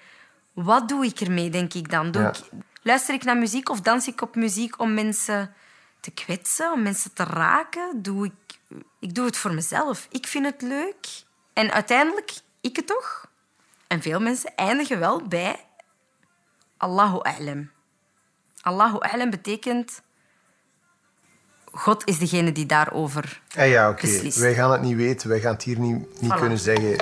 wat 0.54 0.90
doe 0.90 1.06
ik 1.06 1.20
ermee, 1.20 1.50
denk 1.50 1.74
ik 1.74 1.90
dan? 1.92 2.12
Doe 2.12 2.24
ik, 2.24 2.40
luister 2.82 3.14
ik 3.14 3.24
naar 3.24 3.38
muziek 3.38 3.70
of 3.70 3.82
dans 3.82 4.08
ik 4.08 4.22
op 4.22 4.36
muziek 4.36 4.80
om 4.80 4.94
mensen 4.94 5.54
te 6.00 6.12
kwetsen, 6.12 6.72
om 6.72 6.82
mensen 6.82 7.14
te 7.14 7.24
raken? 7.24 8.02
Doe 8.02 8.26
ik, 8.26 8.47
ik 9.00 9.16
doe 9.16 9.26
het 9.26 9.38
voor 9.38 9.54
mezelf. 9.54 10.08
Ik 10.10 10.28
vind 10.28 10.46
het 10.46 10.62
leuk. 10.62 11.24
En 11.54 11.72
uiteindelijk, 11.72 12.32
ik 12.62 12.76
het 12.76 12.88
toch? 12.88 13.30
En 13.88 14.02
veel 14.02 14.20
mensen 14.20 14.56
eindigen 14.56 15.00
wel 15.00 15.28
bij 15.28 15.66
Allahu 16.78 17.20
A'lam. 17.22 17.72
Allahu 18.62 18.98
A'lam 19.00 19.30
betekent... 19.30 20.02
God 21.72 22.08
is 22.08 22.18
degene 22.18 22.52
die 22.52 22.66
daarover 22.66 23.42
ah 23.56 23.70
ja, 23.70 23.90
oké. 23.90 24.32
Wij 24.40 24.54
gaan 24.54 24.72
het 24.72 24.82
niet 24.82 24.96
weten. 24.96 25.30
Wij 25.30 25.40
gaan 25.40 25.54
het 25.54 25.64
hier 25.64 25.80
niet, 25.80 26.22
niet 26.22 26.34
kunnen 26.34 26.60
zeggen. 26.60 26.98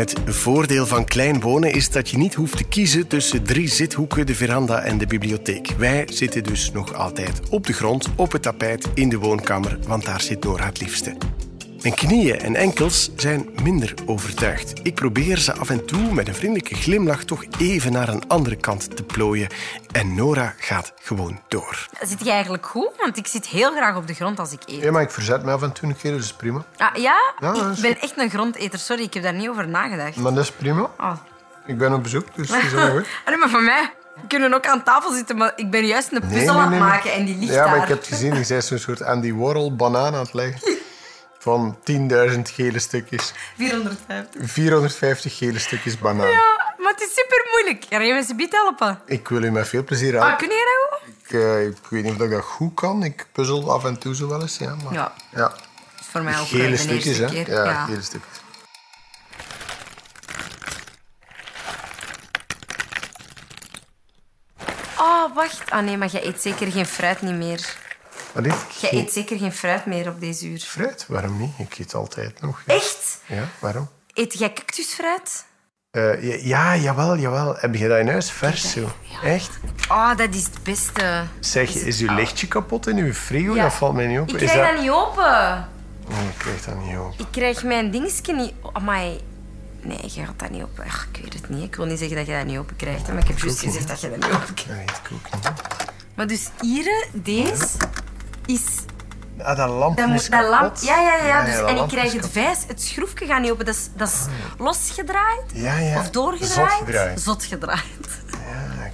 Het 0.00 0.14
voordeel 0.26 0.86
van 0.86 1.04
klein 1.04 1.40
wonen 1.40 1.72
is 1.72 1.90
dat 1.90 2.08
je 2.08 2.18
niet 2.18 2.34
hoeft 2.34 2.56
te 2.56 2.64
kiezen 2.64 3.06
tussen 3.06 3.42
drie 3.42 3.68
zithoeken, 3.68 4.26
de 4.26 4.34
veranda 4.34 4.82
en 4.82 4.98
de 4.98 5.06
bibliotheek. 5.06 5.70
Wij 5.78 6.04
zitten 6.12 6.42
dus 6.42 6.72
nog 6.72 6.94
altijd 6.94 7.40
op 7.50 7.66
de 7.66 7.72
grond, 7.72 8.08
op 8.16 8.32
het 8.32 8.42
tapijt, 8.42 8.88
in 8.94 9.08
de 9.08 9.18
woonkamer, 9.18 9.78
want 9.86 10.04
daar 10.04 10.20
zit 10.20 10.44
Nora 10.44 10.66
het 10.66 10.80
liefste. 10.80 11.16
Mijn 11.82 11.94
knieën 11.94 12.40
en 12.40 12.56
enkels 12.56 13.10
zijn 13.16 13.48
minder 13.62 13.94
overtuigd. 14.06 14.80
Ik 14.82 14.94
probeer 14.94 15.38
ze 15.38 15.52
af 15.52 15.70
en 15.70 15.86
toe 15.86 16.12
met 16.12 16.28
een 16.28 16.34
vriendelijke 16.34 16.74
glimlach 16.74 17.24
toch 17.24 17.44
even 17.58 17.92
naar 17.92 18.08
een 18.08 18.28
andere 18.28 18.56
kant 18.56 18.96
te 18.96 19.02
plooien. 19.02 19.48
En 19.92 20.14
Nora 20.14 20.54
gaat 20.58 20.92
gewoon 21.02 21.40
door. 21.48 21.88
Zit 22.00 22.24
je 22.24 22.30
eigenlijk 22.30 22.66
goed? 22.66 22.90
Want 22.96 23.16
ik 23.16 23.26
zit 23.26 23.46
heel 23.46 23.70
graag 23.70 23.96
op 23.96 24.06
de 24.06 24.14
grond 24.14 24.38
als 24.38 24.52
ik 24.52 24.60
eet. 24.66 24.82
Ja, 24.82 24.90
maar 24.90 25.02
ik 25.02 25.10
verzet 25.10 25.44
me 25.44 25.50
af 25.52 25.62
en 25.62 25.72
toe 25.72 25.88
een 25.88 25.96
keer, 25.96 26.12
dus 26.12 26.24
is 26.24 26.32
prima. 26.32 26.64
Ah, 26.76 26.96
ja? 26.96 27.16
ik 27.74 27.80
ben 27.80 28.00
echt 28.00 28.18
een 28.18 28.30
grondeter. 28.30 28.78
Sorry, 28.78 29.02
ik 29.02 29.14
heb 29.14 29.22
daar 29.22 29.34
niet 29.34 29.48
over 29.48 29.68
nagedacht. 29.68 30.16
Maar 30.16 30.34
dat 30.34 30.44
is 30.44 30.50
prima. 30.50 30.90
Oh. 30.98 31.12
Ik 31.66 31.78
ben 31.78 31.92
op 31.92 32.02
bezoek, 32.02 32.26
dus 32.34 32.48
dat 32.48 32.62
is 32.62 32.72
wel 32.72 32.90
goed. 32.90 33.06
Maar 33.40 33.50
van 33.50 33.64
mij... 33.64 33.92
We 34.14 34.26
kunnen 34.26 34.54
ook 34.54 34.66
aan 34.66 34.82
tafel 34.82 35.12
zitten, 35.12 35.36
maar 35.36 35.52
ik 35.56 35.70
ben 35.70 35.86
juist 35.86 36.12
een 36.12 36.28
puzzel 36.28 36.54
aan 36.54 36.72
het 36.72 36.80
maken 36.80 37.12
en 37.12 37.24
die 37.24 37.38
ligt 37.38 37.52
daar. 37.54 37.64
Ja, 37.64 37.70
maar 37.70 37.82
ik 37.82 37.88
heb 37.88 37.98
het 37.98 38.06
gezien. 38.06 38.34
Je 38.34 38.44
bent 38.48 38.64
zo'n 38.64 38.78
soort 38.78 39.02
Andy 39.02 39.32
Warhol 39.34 39.76
banaan 39.76 40.14
aan 40.14 40.20
het 40.20 40.32
leggen 40.32 40.78
van 41.40 41.78
10.000 41.90 42.40
gele 42.42 42.78
stukjes. 42.78 43.32
450. 43.56 44.50
450 44.50 45.36
gele 45.36 45.58
stukjes 45.58 45.98
banaan. 45.98 46.30
Ja, 46.30 46.74
maar 46.78 46.92
het 46.92 47.00
is 47.00 47.14
super 47.14 47.48
moeilijk. 47.50 47.84
Ga 47.88 48.00
je 48.00 48.14
me 48.14 48.22
ze 48.22 48.34
biet 48.34 48.52
helpen? 48.52 49.00
Ik 49.06 49.28
wil 49.28 49.42
u 49.42 49.50
met 49.50 49.68
veel 49.68 49.84
plezier 49.84 50.12
helpen. 50.12 50.30
Ah, 50.30 50.38
kun 50.38 50.48
je 50.48 50.86
dat 50.90 51.00
goed? 51.00 51.14
Ik, 51.24 51.32
uh, 51.32 51.66
ik, 51.66 51.76
weet 51.88 52.04
niet 52.04 52.12
of 52.12 52.20
ik 52.20 52.30
dat 52.30 52.44
goed 52.44 52.74
kan. 52.74 53.02
Ik 53.02 53.26
puzzel 53.32 53.72
af 53.72 53.84
en 53.84 53.98
toe 53.98 54.14
zo 54.14 54.28
wel 54.28 54.40
eens. 54.40 54.58
Ja, 54.58 54.74
maar, 54.84 54.92
ja. 54.92 55.12
ja. 55.34 55.52
voor 55.94 56.22
mij 56.22 56.38
ook 56.38 56.46
gele 56.46 56.76
stukjes, 56.76 57.18
hè? 57.18 57.26
Ja, 57.26 57.64
ja, 57.64 57.84
gele 57.84 58.02
stukjes. 58.02 58.38
Oh, 64.98 65.34
wacht. 65.34 65.70
Ah 65.70 65.84
nee, 65.84 65.96
maar 65.96 66.08
je 66.12 66.26
eet 66.26 66.42
zeker 66.42 66.72
geen 66.72 66.86
fruit 66.86 67.22
niet 67.22 67.34
meer. 67.34 67.88
Wat 68.32 68.46
is? 68.46 68.54
Je 68.80 68.96
eet 68.96 69.12
zeker 69.12 69.38
geen 69.38 69.52
fruit 69.52 69.86
meer 69.86 70.08
op 70.08 70.20
deze 70.20 70.46
uur. 70.46 70.58
Fruit? 70.58 71.04
Waarom 71.08 71.38
niet? 71.38 71.52
Ik 71.58 71.78
eet 71.78 71.94
altijd 71.94 72.40
nog. 72.40 72.62
Echt? 72.66 73.18
Ja, 73.26 73.48
waarom? 73.58 73.88
Eet 74.14 74.38
jij 74.38 74.52
cactusfruit? 74.52 75.44
Uh, 75.92 76.22
ja, 76.22 76.72
ja, 76.72 76.76
jawel, 76.76 77.16
jawel. 77.16 77.56
Heb 77.56 77.74
je 77.74 77.88
dat 77.88 77.98
in 77.98 78.08
huis 78.08 78.30
vers 78.30 78.70
zo? 78.70 78.92
Echt? 79.24 79.50
Oh, 79.88 80.16
dat 80.16 80.34
is 80.34 80.44
het 80.44 80.62
beste. 80.62 81.24
Zeg, 81.40 81.74
is 81.74 82.00
uw 82.00 82.14
lichtje 82.14 82.48
kapot 82.48 82.86
in 82.86 82.96
uw 82.96 83.12
frigo? 83.12 83.54
Dat 83.54 83.72
valt 83.72 83.94
mij 83.94 84.06
niet 84.06 84.18
op. 84.18 84.28
Ik 84.28 84.36
krijg 84.36 84.52
dat... 84.52 84.70
dat... 84.70 84.80
niet 84.80 84.90
open. 84.90 85.68
Oh, 86.08 86.24
ik 86.28 86.38
krijg 86.38 86.64
dat 86.64 86.84
niet 86.84 86.96
open. 86.96 87.18
Ik 87.18 87.26
krijg 87.30 87.64
mijn 87.64 87.90
dingetje 87.90 88.34
niet... 88.34 88.52
Amai. 88.72 89.20
Nee, 89.82 89.98
je 90.02 90.24
gaat 90.24 90.38
dat 90.38 90.50
niet 90.50 90.62
open. 90.62 90.84
Ach, 90.84 91.08
ik 91.12 91.22
weet 91.22 91.34
het 91.34 91.48
niet. 91.48 91.64
Ik 91.64 91.74
wil 91.74 91.86
niet 91.86 91.98
zeggen 91.98 92.16
dat 92.16 92.26
je 92.26 92.32
dat 92.32 92.46
niet 92.46 92.58
open 92.58 92.76
krijgt. 92.76 93.08
Maar 93.08 93.18
ik 93.18 93.28
heb 93.28 93.38
juist 93.38 93.60
gezegd 93.60 93.88
dat 93.88 94.00
je 94.00 94.10
dat 94.10 94.18
niet 94.18 94.36
open 94.36 94.54
krijgt. 94.54 94.76
Nee, 94.76 94.84
ik 94.84 95.10
ook 95.12 95.34
niet. 95.34 95.52
Maar 96.14 96.26
dus 96.26 96.48
hier, 96.60 97.06
deze 97.12 97.66
is... 98.54 98.84
Ah, 99.38 99.56
dat 99.56 99.68
lamp 99.68 99.98
is 99.98 100.28
dat 100.28 100.48
lamp, 100.48 100.76
ja, 100.76 101.00
ja, 101.00 101.26
ja. 101.26 101.44
Dus, 101.44 101.54
en 101.54 101.76
ik 101.76 101.88
krijg 101.88 102.12
het 102.12 102.28
vijs, 102.28 102.64
het 102.66 102.82
schroefje 102.82 103.26
gaat 103.26 103.40
niet 103.40 103.50
open. 103.50 103.64
Dat 103.64 103.74
is, 103.74 103.88
dat 103.96 104.08
is 104.08 104.26
losgedraaid 104.58 105.44
ja, 105.52 105.78
ja. 105.78 105.98
of 105.98 106.10
doorgedraaid. 106.10 106.70
Zotgedraaid. 106.70 107.20
Zotgedraaid. 107.20 107.80
Ja. 108.32 108.90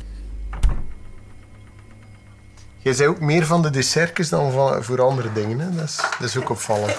Jij 2.86 2.94
zei 2.94 3.08
ook 3.08 3.20
meer 3.20 3.46
van 3.46 3.62
de 3.62 3.70
dessertjes 3.70 4.28
dan 4.28 4.52
van, 4.52 4.84
voor 4.84 5.02
andere 5.02 5.32
dingen. 5.32 5.58
Hè? 5.58 5.74
Dat, 5.74 5.84
is, 5.84 5.96
dat 5.96 6.28
is 6.28 6.36
ook 6.36 6.50
opvallend. 6.50 6.96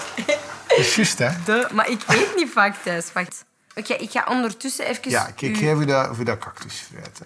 dat 0.68 0.78
is 0.78 0.94
juist, 0.94 1.18
hè? 1.18 1.30
De, 1.44 1.68
maar 1.72 1.88
ik 1.90 2.02
eet 2.06 2.32
niet 2.36 2.50
vaak 2.52 2.76
thuis. 2.82 3.12
Wacht. 3.12 3.44
Oké, 3.74 3.92
ik 3.92 4.10
ga 4.10 4.26
ondertussen 4.28 4.86
even... 4.86 5.10
Ja, 5.10 5.24
kijk, 5.24 5.56
u... 5.56 5.64
jij 5.64 5.74
voor 5.74 5.86
dat, 5.86 6.16
voor 6.16 6.24
dat 6.24 6.38
cactusfruit. 6.38 7.18
Hè. 7.18 7.24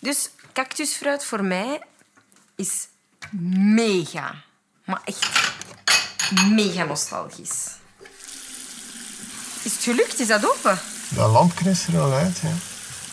Dus 0.00 0.30
cactusfruit 0.52 1.24
voor 1.24 1.44
mij 1.44 1.82
is 2.56 2.88
mega. 3.74 4.34
Maar 4.84 5.00
echt 5.04 5.28
mega 6.50 6.84
nostalgisch. 6.84 7.66
Is 9.62 9.72
het 9.72 9.82
gelukt? 9.82 10.20
Is 10.20 10.26
dat 10.26 10.50
open? 10.50 10.78
Dat 11.08 11.30
lamp 11.30 11.54
knistert 11.56 11.96
er 11.96 12.02
al 12.02 12.12
uit, 12.12 12.38
ja. 12.42 12.48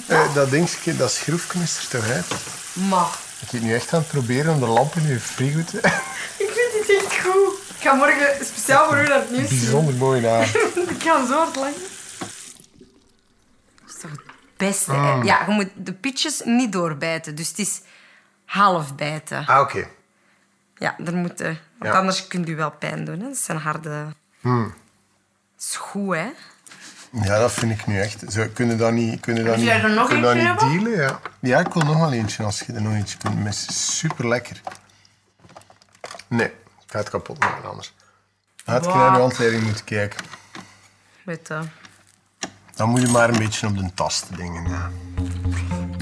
Eh, 0.07 0.33
dat 0.33 0.49
dingetje, 0.49 0.95
dat 0.97 1.11
schroef 1.11 1.47
knistert 1.47 1.89
toch 1.89 2.09
uit? 2.09 2.25
Maar, 2.73 3.07
Ik 3.39 3.49
ben 3.51 3.63
nu 3.63 3.73
echt 3.73 3.93
aan 3.93 3.99
het 3.99 4.07
proberen 4.07 4.53
om 4.53 4.59
de 4.59 4.65
lamp 4.65 4.95
in 4.95 5.07
je 5.07 5.19
frigo 5.19 5.63
te... 5.63 5.77
ik 6.43 6.51
vind 6.53 6.87
dit 6.87 7.03
echt 7.03 7.19
goed. 7.21 7.53
Ik 7.77 7.81
ga 7.91 7.93
morgen 7.93 8.45
speciaal 8.45 8.87
voor 8.87 8.97
u 8.97 9.07
naar 9.07 9.19
het 9.19 9.31
nieuws 9.31 9.49
zien. 9.49 9.59
Bijzonder 9.59 9.93
mooi 9.93 10.21
na. 10.21 10.39
Ik 10.95 11.03
ga 11.03 11.25
zo 11.27 11.37
hard 11.37 11.55
lachen. 11.55 11.81
Dat 13.85 13.95
is 13.95 14.01
toch 14.01 14.11
het 14.11 14.21
beste, 14.57 14.91
hè? 14.91 15.13
Ja, 15.13 15.43
je 15.47 15.51
moet 15.53 15.69
de 15.75 15.93
pitches 15.93 16.41
niet 16.43 16.71
doorbijten. 16.71 17.35
Dus 17.35 17.47
het 17.47 17.59
is 17.59 17.81
half 18.45 18.95
bijten. 18.95 19.45
Ah, 19.45 19.59
oké. 19.59 19.87
Ja, 20.75 20.95
er 21.05 21.15
moet, 21.15 21.41
eh, 21.41 21.47
want 21.79 21.93
Ja. 21.93 21.99
anders 21.99 22.27
kunt 22.27 22.49
u 22.49 22.55
wel 22.55 22.71
pijn 22.71 23.05
doen. 23.05 23.19
Hè. 23.19 23.27
Dat 23.27 23.37
zijn 23.37 23.57
harde... 23.57 24.05
Dat 24.41 24.71
is 25.69 25.75
goed, 25.75 26.15
hè? 26.15 26.27
Ja, 27.11 27.39
dat 27.39 27.51
vind 27.51 27.71
ik 27.79 27.85
nu 27.87 27.99
echt. 27.99 28.23
Zo, 28.27 28.45
kunnen 28.53 28.77
dat 28.77 28.91
niet, 28.91 29.19
kunnen 29.19 29.45
dat 29.45 29.57
niet, 29.57 29.67
er 29.69 29.89
nog 29.89 30.07
kunnen 30.07 30.45
dat 30.45 30.69
niet 30.71 30.83
dealen? 30.83 31.01
Ja. 31.01 31.19
ja, 31.39 31.59
ik 31.59 31.73
wil 31.73 31.83
nog 31.83 31.97
wel 31.97 32.11
eentje 32.13 32.43
als 32.43 32.59
je 32.59 32.73
er 32.73 32.81
nog 32.81 32.93
eentje 32.93 33.17
kunt 33.17 33.39
missen. 33.43 33.73
Super 33.73 34.27
lekker. 34.27 34.61
Nee, 36.27 36.47
ik 36.47 36.53
ga 36.87 36.97
het 36.97 37.09
kapot 37.09 37.39
maken 37.39 37.69
anders. 37.69 37.93
Had 38.65 38.85
Wat? 38.85 38.95
naar 38.95 39.11
de 39.13 39.19
handleiding 39.19 39.63
moeten 39.63 39.85
kijken. 39.85 40.25
Met, 41.23 41.49
eh, 41.49 41.59
Dan 42.75 42.89
moet 42.89 43.01
je 43.01 43.07
maar 43.07 43.29
een 43.29 43.37
beetje 43.39 43.67
op 43.67 43.77
de 43.77 43.93
tasten 43.93 44.35
dingen. 44.35 44.69
Ja. 44.69 44.89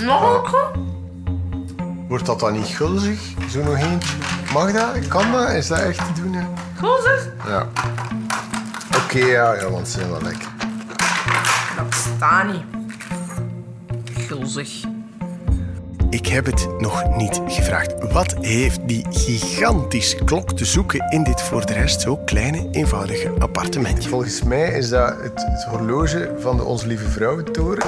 Nog 0.05 0.43
een 0.45 0.51
keer? 0.51 0.81
Wordt 2.07 2.25
dat 2.25 2.39
dan 2.39 2.53
niet 2.53 2.67
gulzig? 2.67 3.21
Zo 3.49 3.63
nog 3.63 3.77
eentje? 3.77 4.17
Mag 4.53 4.71
dat? 4.71 5.07
Kan 5.07 5.31
dat? 5.31 5.49
Is 5.49 5.67
dat 5.67 5.79
echt 5.79 5.97
te 5.97 6.21
doen? 6.21 6.33
Ja. 6.33 6.47
Gulzig? 6.77 7.29
ja. 7.47 7.67
Oké, 9.03 9.25
ja, 9.25 9.53
ja, 9.53 9.69
want 9.69 9.87
ze 9.87 9.97
zijn 9.99 10.09
wel 10.09 10.21
lekker. 10.21 10.47
Dat 11.77 11.89
bestaat 11.89 12.51
niet. 12.51 12.63
Gulzig. 14.27 14.83
Ik 16.09 16.27
heb 16.27 16.45
het 16.45 16.67
nog 16.79 17.15
niet 17.15 17.41
gevraagd. 17.47 18.11
Wat 18.11 18.35
heeft 18.41 18.79
die 18.87 19.05
gigantische 19.09 20.23
klok 20.23 20.53
te 20.53 20.65
zoeken 20.65 21.09
in 21.09 21.23
dit 21.23 21.41
voor 21.41 21.65
de 21.65 21.73
rest 21.73 22.01
zo 22.01 22.17
kleine, 22.17 22.67
eenvoudige 22.71 23.31
appartementje? 23.39 24.09
Volgens 24.09 24.43
mij 24.43 24.67
is 24.71 24.89
dat 24.89 25.15
het, 25.21 25.45
het 25.45 25.63
horloge 25.63 26.35
van 26.39 26.57
de 26.57 26.63
Onze 26.63 26.87
Lieve 26.87 27.09
Vrouwentoren. 27.09 27.87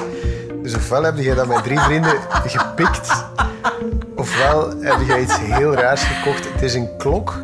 Dus 0.62 0.74
ofwel 0.74 1.02
heb 1.02 1.16
je 1.16 1.34
dat 1.34 1.46
met 1.46 1.62
drie 1.62 1.78
vrienden 1.78 2.18
gepikt, 2.46 3.24
ofwel 4.16 4.80
heb 4.80 4.98
je 5.06 5.20
iets 5.20 5.38
heel 5.38 5.74
raars 5.74 6.02
gekocht. 6.02 6.52
Het 6.52 6.62
is 6.62 6.74
een 6.74 6.96
klok 6.96 7.42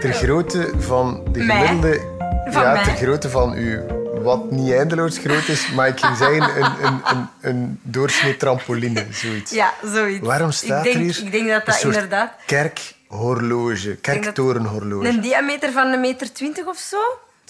ter 0.00 0.12
grootte 0.12 0.72
van 0.78 1.24
de 1.32 1.40
gemiddelde... 1.40 2.12
Van 2.50 2.62
ja, 2.62 2.72
mij? 2.72 2.84
ter 2.84 2.94
grootte 2.96 3.30
van 3.30 3.56
u. 3.56 3.80
Wat 4.22 4.50
niet 4.50 4.72
eindeloos 4.72 5.18
groot 5.18 5.48
is, 5.48 5.70
maar 5.72 5.88
ik 5.88 6.00
ging 6.00 6.16
zeggen 6.16 6.42
een, 6.42 6.86
een, 6.86 7.00
een, 7.04 7.28
een 7.40 7.80
doorsnee 7.82 8.36
trampoline, 8.36 9.06
zoiets. 9.10 9.52
Ja, 9.52 9.72
zoiets. 9.84 10.26
Waarom 10.26 10.50
staat 10.50 10.78
ik 10.86 10.92
denk, 10.92 10.94
er 10.94 11.00
hier 11.00 11.24
Ik 11.24 11.32
denk 11.32 11.48
dat 11.48 11.60
een 11.66 11.72
dat 11.72 11.82
inderdaad... 11.82 12.32
kerkhorloge, 12.46 13.94
kerktorenhorloge? 13.96 15.08
Een 15.08 15.20
diameter 15.20 15.72
van 15.72 15.86
een 15.92 16.00
meter 16.00 16.32
twintig 16.32 16.66
of 16.66 16.78
zo. 16.78 16.96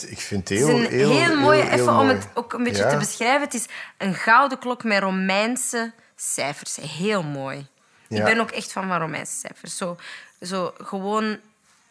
Ik 0.09 0.19
vind 0.21 0.49
Het 0.49 0.59
het 0.59 0.69
heel, 0.69 0.79
is 0.79 0.85
een 0.85 0.91
heel, 0.91 1.11
heel 1.11 1.61
even 1.63 1.89
om 1.89 1.95
mooi. 2.07 2.09
het 2.09 2.27
ook 2.35 2.53
een 2.53 2.65
beetje 2.65 2.83
Ja. 2.83 2.89
te 2.89 2.97
beschrijven. 2.97 3.41
Het 3.43 3.55
is 3.55 3.65
een 3.99 4.15
gouden 4.15 4.59
klok 4.59 4.85
met 4.85 4.99
Romeinse 5.03 5.93
cijfers. 6.17 6.79
Heel 6.99 7.23
mooi. 7.23 7.67
Ik 8.09 8.25
ben 8.25 8.41
ook 8.41 8.51
echt 8.51 8.73
van 8.73 8.97
Romeinse 8.99 9.37
cijfers. 9.37 9.77
Zo, 9.77 9.97
zo 10.43 10.75
gewoon... 10.83 11.39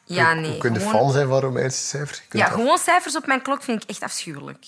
Ja, 0.05 0.33
nee. 0.33 0.53
Je 0.53 0.61
gewoon, 0.61 0.79
fan 0.79 1.11
zijn 1.11 1.27
van 1.27 1.39
Romeinse 1.39 1.85
cijfers? 1.85 2.17
Kunt 2.27 2.43
ja, 2.43 2.49
dat- 2.49 2.57
gewoon 2.59 2.77
cijfers 2.77 3.15
op 3.15 3.25
mijn 3.25 3.41
klok 3.41 3.63
vind 3.63 3.83
ik 3.83 3.89
echt 3.89 4.03
afschuwelijk. 4.03 4.65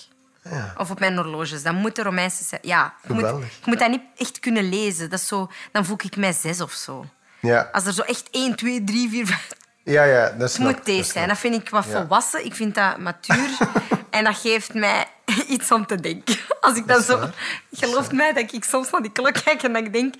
Ja. 0.50 0.74
Of 0.78 0.92
op 0.92 1.00
mijn 1.00 1.16
horloges. 1.16 1.64
Dan 1.64 1.76
moeten 1.76 2.04
Romeinse 2.04 2.44
cijfers... 2.44 2.72
Ja, 2.72 2.94
je 3.08 3.14
moet, 3.14 3.24
je 3.24 3.46
moet 3.66 3.80
dat 3.80 3.90
niet 3.90 4.02
echt 4.18 4.40
kunnen 4.40 4.70
lezen. 4.70 5.10
Dat 5.10 5.20
is 5.20 5.28
zo, 5.28 5.52
dan 5.72 5.86
voel 5.86 5.98
ik 6.04 6.16
mij 6.16 6.34
zes 6.34 6.62
of 6.62 6.72
zo. 6.72 7.06
Ja. 7.40 7.70
Als 7.72 7.86
er 7.86 7.94
zo 7.94 8.02
echt 8.02 8.28
1, 8.32 8.56
2, 8.56 8.84
3, 8.84 9.10
4, 9.10 9.26
5... 9.26 9.52
Ja, 9.84 10.04
ja, 10.04 10.30
dat 10.30 10.40
Het 10.42 10.52
snap 10.52 10.68
moet 10.68 10.78
ik, 10.78 10.86
deze 10.86 11.02
dat 11.02 11.08
zijn. 11.12 11.28
Dat 11.28 11.38
vind 11.38 11.56
ik 11.56 11.70
wat 11.70 11.86
volwassen. 11.86 12.46
Ik 12.46 12.56
vind 12.56 12.76
dat 12.76 12.98
matuur. 12.98 13.58
en 14.10 14.24
dat 14.24 14.38
geeft 14.38 14.74
mij 14.74 15.06
iets 15.48 15.72
om 15.72 15.86
te 15.86 16.00
denken. 16.00 16.38
Als 16.60 16.78
ik 16.78 16.88
dan 16.88 17.00
is 17.00 17.06
zo... 17.06 17.30
Geloof 17.72 18.12
mij 18.12 18.34
dat 18.34 18.54
ik 18.54 18.64
soms 18.64 18.90
naar 18.90 19.02
die 19.02 19.12
klok 19.12 19.34
kijk 19.44 19.64
en 19.64 19.74
dat 19.74 19.86
ik 19.86 19.94
denk... 19.94 20.16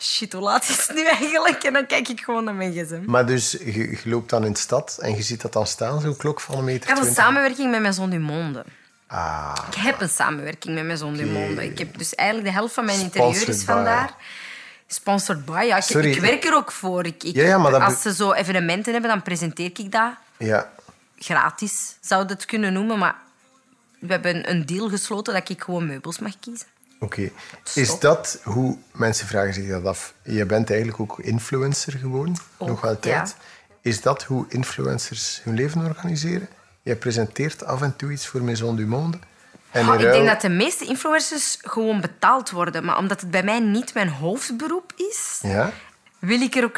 Shit, 0.00 0.32
hoe 0.32 0.42
laat 0.42 0.68
is 0.68 0.86
het 0.86 0.96
nu 0.96 1.04
eigenlijk? 1.06 1.62
En 1.62 1.72
dan 1.72 1.86
kijk 1.86 2.08
ik 2.08 2.20
gewoon 2.20 2.44
naar 2.44 2.54
mijn 2.54 2.72
gsm. 2.72 2.94
ik. 2.94 3.06
Maar 3.06 3.26
dus, 3.26 3.50
je, 3.50 3.72
je 3.90 3.98
loopt 4.04 4.30
dan 4.30 4.44
in 4.44 4.52
de 4.52 4.58
stad 4.58 4.98
en 5.00 5.16
je 5.16 5.22
ziet 5.22 5.40
dat 5.40 5.52
dan 5.52 5.66
staan, 5.66 6.00
zo'n 6.00 6.16
klok 6.16 6.40
van 6.40 6.58
een 6.58 6.64
meter 6.64 6.82
Ik 6.82 6.88
heb 6.88 6.96
een 6.96 7.02
20. 7.02 7.24
samenwerking 7.24 7.70
met 7.70 7.80
Maison 7.80 8.10
du 8.10 8.18
Monde. 8.18 8.64
Ah, 9.06 9.54
Ik 9.68 9.74
heb 9.74 10.00
een 10.00 10.08
samenwerking 10.08 10.74
met 10.74 10.84
Maison 10.86 11.14
du 11.14 11.24
Oké. 11.24 11.32
Monde. 11.32 11.64
Ik 11.64 11.78
heb 11.78 11.98
dus 11.98 12.14
eigenlijk 12.14 12.48
de 12.48 12.54
helft 12.54 12.74
van 12.74 12.84
mijn 12.84 13.00
interieur 13.00 13.32
Sponsored 13.34 13.56
is 13.56 13.64
vandaar. 13.64 14.14
Sponsored 14.86 15.44
by, 15.44 15.64
ja. 15.66 15.76
Ik, 15.76 15.82
Sorry. 15.82 16.10
ik 16.10 16.20
werk 16.20 16.44
er 16.44 16.54
ook 16.54 16.72
voor. 16.72 17.06
Ik, 17.06 17.22
ik- 17.24 17.34
Ja, 17.34 17.44
ja, 17.44 17.58
maar 17.58 17.70
dat 17.70 17.80
als 17.82 18.02
ze 18.02 18.14
zo 18.14 18.32
evenementen 18.32 18.92
hebben, 18.92 19.10
dan 19.10 19.22
presenteer 19.22 19.70
ik 19.74 19.92
dat. 19.92 20.12
ja. 20.36 20.70
gratis, 21.18 21.96
zou 22.00 22.22
je 22.26 22.32
het 22.32 22.44
kunnen 22.44 22.72
noemen. 22.72 22.98
Maar 22.98 23.16
we 23.98 24.12
hebben 24.12 24.50
een 24.50 24.66
deal 24.66 24.88
gesloten 24.88 25.34
dat 25.34 25.48
ik 25.48 25.62
gewoon 25.62 25.86
meubels 25.86 26.18
mag 26.18 26.32
kiezen. 26.40 26.66
Oké. 27.00 27.30
Is 27.74 27.98
dat 27.98 28.40
hoe... 28.44 28.76
Mensen 28.92 29.26
vragen 29.26 29.54
zich 29.54 29.68
dat 29.68 29.84
af. 29.84 30.14
Je 30.22 30.46
bent 30.46 30.70
eigenlijk 30.70 31.00
ook 31.00 31.18
influencer 31.18 31.92
gewoon, 31.92 32.36
Ook, 32.58 32.68
nog 32.68 32.84
altijd. 32.86 33.36
ja. 33.38 33.44
Is 33.82 34.00
dat 34.00 34.22
hoe 34.22 34.44
influencers 34.48 35.40
hun 35.44 35.54
leven 35.54 35.84
organiseren? 35.84 36.48
Jij 36.82 36.96
presenteert 36.96 37.64
af 37.64 37.82
en 37.82 37.96
toe 37.96 38.12
iets 38.12 38.26
voor 38.26 38.42
Maison 38.42 38.76
du 38.76 38.86
Monde. 38.86 39.18
En 39.70 39.88
Oh, 39.88 39.94
ik 39.94 40.00
denk 40.00 40.26
dat 40.26 40.40
de 40.40 40.48
meeste 40.48 40.84
influencers 40.84 41.58
gewoon 41.62 42.00
betaald 42.00 42.50
worden. 42.50 42.84
Maar 42.84 42.98
omdat 42.98 43.20
het 43.20 43.30
bij 43.30 43.42
mij 43.42 43.60
niet 43.60 43.94
mijn 43.94 44.08
hoofdberoep 44.08 44.92
is, 44.96 45.38
Ja? 45.42 45.72
wil 46.18 46.40
ik 46.40 46.54
er 46.54 46.64
ook, 46.64 46.76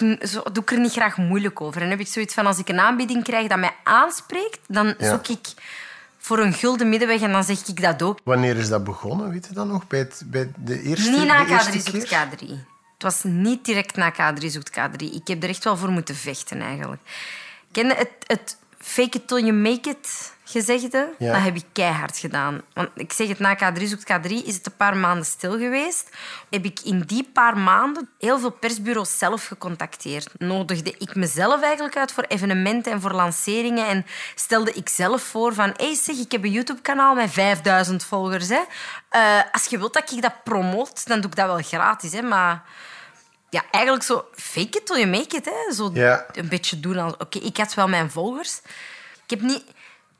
doe 0.55 0.63
ik 0.63 0.71
er 0.71 0.81
niet 0.81 0.93
graag 0.93 1.17
moeilijk 1.17 1.61
over. 1.61 1.83
En 1.83 1.91
heb 1.91 2.01
ik 2.01 2.07
zoiets 2.07 2.35
van, 2.35 2.47
als 2.47 2.59
ik 2.59 2.69
een 2.69 2.81
aanbieding 2.81 3.25
krijg 3.25 3.49
dat 3.49 3.59
mij 3.59 3.75
aanspreekt, 3.85 4.59
dan 4.69 4.95
Ja. 4.99 5.09
zoek 5.11 5.29
ik 5.29 5.49
voor 6.23 6.39
een 6.39 6.53
gulden 6.53 6.89
middenweg 6.89 7.21
en 7.21 7.33
dan 7.33 7.45
zeg 7.45 7.67
ik 7.67 7.83
dat 7.83 8.03
ook. 8.03 8.19
Wanneer 8.25 8.57
is 8.57 8.69
dat 8.69 8.85
begonnen? 8.85 9.31
Weet 9.31 9.47
je 9.49 9.55
dat 9.55 9.67
nog? 9.67 9.87
Bij, 9.87 9.99
het, 9.99 10.23
bij 10.27 10.51
de 10.57 10.83
eerste 10.83 11.11
Niet 11.11 11.25
na 11.25 11.45
de 11.45 11.51
eerste 11.51 11.79
K3 11.79 11.83
zoekt 11.83 12.05
keer? 12.05 12.29
K3. 12.29 12.47
Het 12.93 13.03
was 13.03 13.23
niet 13.23 13.65
direct 13.65 13.97
na 13.97 14.13
K3 14.13 14.47
zoekt 14.47 14.71
K3. 14.71 14.97
Ik 14.97 15.29
heb 15.29 15.43
er 15.43 15.49
echt 15.49 15.65
wel 15.65 15.77
voor 15.77 15.91
moeten 15.91 16.15
vechten, 16.15 16.61
eigenlijk. 16.61 17.03
Ken 17.73 17.89
het, 17.89 18.11
het 18.27 18.57
fake 18.79 19.17
it 19.17 19.29
till 19.29 19.39
you 19.39 19.53
make 19.53 19.91
it 19.91 20.33
gezegde? 20.53 21.09
Ja. 21.19 21.33
Dat 21.33 21.43
heb 21.43 21.57
ik 21.57 21.65
keihard 21.73 22.19
gedaan. 22.19 22.63
Want 22.75 22.89
ik 22.95 23.13
zeg 23.13 23.29
het, 23.29 23.39
na 23.39 23.57
K3 23.57 23.83
zoekt 23.83 24.13
K3 24.13 24.29
is 24.29 24.55
het 24.55 24.67
een 24.67 24.77
paar 24.77 24.97
maanden 24.97 25.25
stil 25.27 25.59
geweest. 25.59 26.09
Heb 26.51 26.65
ik 26.65 26.81
in 26.81 27.01
die 27.01 27.31
paar 27.33 27.57
maanden 27.59 28.09
heel 28.19 28.39
veel 28.39 28.51
persbureaus 28.51 29.19
zelf 29.19 29.47
gecontacteerd. 29.47 30.29
Nodigde 30.39 30.95
ik 30.99 31.15
mezelf 31.15 31.63
eigenlijk 31.63 31.97
uit 31.97 32.13
voor 32.13 32.25
evenementen 32.29 32.93
en 32.93 33.01
voor 33.01 33.13
lanceringen. 33.13 33.87
En 33.89 34.07
stelde 34.35 34.73
ik 34.73 34.89
zelf 34.89 35.23
voor 35.23 35.55
van... 35.55 35.73
Hey, 35.77 35.95
zeg, 35.95 36.17
ik 36.17 36.33
heb 36.33 36.45
een 36.45 36.51
YouTube-kanaal 36.51 37.15
met 37.15 37.31
5000 37.31 38.05
volgers. 38.05 38.49
Hè. 38.49 38.61
Eh, 39.09 39.41
als 39.53 39.65
je 39.65 39.79
wilt 39.79 39.95
dat 39.95 40.13
ik 40.13 40.23
dat 40.23 40.43
promoot, 40.45 41.07
dan 41.07 41.21
doe 41.21 41.31
ik 41.31 41.37
dat 41.37 41.47
wel 41.47 41.63
gratis. 41.63 42.13
Hè. 42.13 42.23
Maar 42.23 42.63
ja, 43.51 43.63
eigenlijk 43.71 44.05
zo 44.05 44.25
fake 44.35 44.79
it 44.79 44.87
till 44.87 44.97
you 44.97 45.07
make 45.09 45.37
it. 45.37 45.45
Hè. 45.45 45.75
Zo 45.75 45.91
Ja. 45.95 46.27
een 46.33 46.49
beetje 46.49 46.81
doen 46.81 46.99
als... 46.99 47.13
Oké, 47.19 47.39
ik 47.39 47.57
had 47.57 47.75
wel 47.75 47.89
mijn 47.89 48.11
volgers. 48.11 48.61
Ik 49.25 49.31
heb 49.31 49.41
niet 49.41 49.65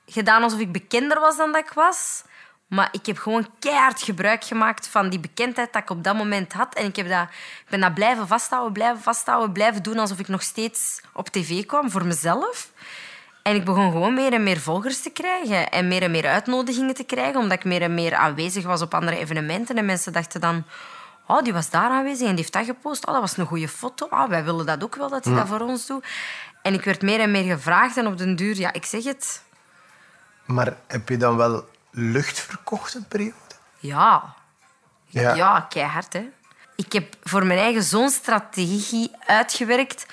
gedaan 0.07 0.43
alsof 0.43 0.61
ik 0.61 0.73
bekender 0.73 1.21
was 1.21 1.37
dan 1.37 1.53
dat 1.53 1.61
ik 1.61 1.73
was. 1.73 2.23
Maar 2.67 2.89
ik 2.93 3.07
heb 3.07 3.19
gewoon 3.19 3.49
keihard 3.59 4.03
gebruik 4.03 4.45
gemaakt 4.45 4.89
van 4.89 5.11
die 5.11 5.21
bekendheid 5.21 5.73
dat 5.73 5.83
ik 5.83 5.91
op 5.91 6.05
dat 6.05 6.17
moment 6.17 6.53
had. 6.53 6.75
En 6.75 6.85
ik, 6.85 6.97
heb 6.97 7.09
dat, 7.09 7.23
ik 7.31 7.67
ben 7.69 7.81
dat 7.81 7.95
blijven 7.95 8.27
vasthouden, 8.27 8.73
blijven 8.73 9.03
vasthouden, 9.03 9.53
blijven 9.53 9.83
doen 9.83 9.99
alsof 9.99 10.19
ik 10.19 10.29
nog 10.29 10.43
steeds 10.43 11.01
op 11.13 11.29
tv 11.29 11.67
kwam 11.67 11.91
voor 11.91 12.05
mezelf. 12.05 12.71
En 13.43 13.55
ik 13.55 13.65
begon 13.65 13.91
gewoon 13.91 14.15
meer 14.15 14.33
en 14.33 14.43
meer 14.43 14.61
volgers 14.61 15.03
te 15.03 15.11
krijgen. 15.11 15.71
En 15.71 15.89
meer 15.89 16.03
en 16.03 16.11
meer 16.11 16.27
uitnodigingen 16.27 16.95
te 16.95 17.05
krijgen. 17.05 17.41
Omdat 17.41 17.59
ik 17.59 17.65
meer 17.65 17.83
en 17.83 17.95
meer 17.95 18.15
aanwezig 18.15 18.65
was 18.65 18.83
op 18.83 18.95
andere 18.95 19.19
evenementen. 19.19 19.77
En 19.77 19.85
mensen 19.85 20.13
dachten 20.13 20.41
dan... 20.41 20.65
Oh, 21.27 21.43
die 21.43 21.53
was 21.53 21.71
daar 21.71 21.91
aanwezig 21.91 22.21
en 22.21 22.35
die 22.35 22.37
heeft 22.37 22.53
dat 22.53 22.65
gepost. 22.65 23.07
Oh, 23.07 23.13
dat 23.13 23.21
was 23.21 23.37
een 23.37 23.47
goede 23.47 23.69
foto. 23.69 24.07
Oh, 24.11 24.29
wij 24.29 24.45
willen 24.45 24.67
dat 24.67 24.85
ook 24.85 24.97
wel, 24.97 25.09
dat 25.09 25.25
hij 25.25 25.35
dat 25.35 25.49
voor 25.49 25.61
ons 25.61 25.87
doet. 25.87 26.05
En 26.63 26.75
ik 26.75 26.85
werd 26.85 27.03
meer 27.03 27.21
en 27.21 27.31
meer 27.31 27.55
gevraagd. 27.55 27.97
En 27.97 28.07
op 28.07 28.19
den 28.19 28.37
duur, 28.37 28.57
ja, 28.57 28.73
ik 28.73 28.85
zeg 28.85 29.05
het... 29.05 29.43
Maar 30.45 30.77
heb 30.87 31.09
je 31.09 31.17
dan 31.17 31.37
wel 31.37 31.69
lucht 31.91 32.41
verkocht 32.41 32.95
een 32.95 33.07
periode? 33.09 33.37
Ja. 33.79 34.35
Ja. 35.07 35.35
Ja, 35.35 35.61
keihard, 35.61 36.13
hè. 36.13 36.29
Ik 36.77 36.93
heb 36.93 37.17
voor 37.23 37.47
mijn 37.47 37.59
eigen 37.59 37.83
zo'n 37.83 38.11
strategie 38.11 39.11
uitgewerkt. 39.27 40.07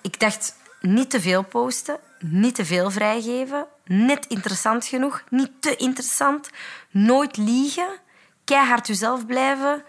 Ik 0.00 0.20
dacht, 0.20 0.56
niet 0.80 1.10
te 1.10 1.20
veel 1.20 1.42
posten, 1.42 1.98
niet 2.18 2.54
te 2.54 2.64
veel 2.64 2.90
vrijgeven, 2.90 3.66
net 3.84 4.26
interessant 4.26 4.86
genoeg, 4.86 5.22
niet 5.30 5.50
te 5.60 5.76
interessant, 5.76 6.50
nooit 6.90 7.36
liegen, 7.36 7.98
keihard 8.44 8.86
jezelf 8.86 9.26
blijven 9.26 9.84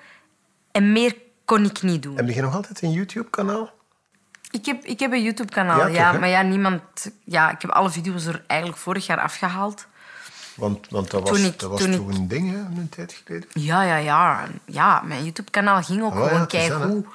en 0.71 0.91
meer 0.91 1.15
kon 1.45 1.65
ik 1.65 1.81
niet 1.81 2.03
doen. 2.03 2.15
Heb 2.15 2.29
je 2.29 2.41
nog 2.41 2.55
altijd 2.55 2.81
een 2.81 2.91
YouTube-kanaal? 2.91 3.73
Ik 4.59 4.65
heb, 4.65 4.83
ik 4.83 4.99
heb 4.99 5.11
een 5.11 5.23
YouTube-kanaal, 5.23 5.79
Ja, 5.79 5.87
ja, 5.87 6.11
toch, 6.11 6.19
maar 6.19 6.29
ja, 6.29 6.41
niemand... 6.41 6.81
Ja, 7.23 7.51
ik 7.51 7.61
heb 7.61 7.71
alle 7.71 7.89
video's 7.89 8.25
er 8.25 8.43
eigenlijk 8.47 8.79
vorig 8.81 9.05
jaar 9.05 9.19
afgehaald. 9.19 9.85
Want, 10.55 10.87
want 10.89 11.11
dat 11.11 11.29
was, 11.29 11.37
Toen 11.37 11.45
ik- 11.47 11.59
dat 11.59 11.69
was 11.69 11.81
toen 11.81 11.95
toch 11.95 12.07
een 12.07 12.27
ding, 12.27 12.51
hè, 12.51 12.57
een 12.57 12.89
tijd 12.89 13.21
geleden? 13.25 13.49
Ja, 13.53 13.81
ja, 13.83 13.95
ja. 13.95 14.47
Ja, 14.65 15.01
mijn 15.05 15.23
YouTube-kanaal 15.23 15.83
ging 15.83 16.01
ook 16.03 16.11
Oh 16.13 16.17
ja, 16.17 16.23
gewoon 16.23 16.39
dat, 16.39 16.47
keigoed. 16.49 17.05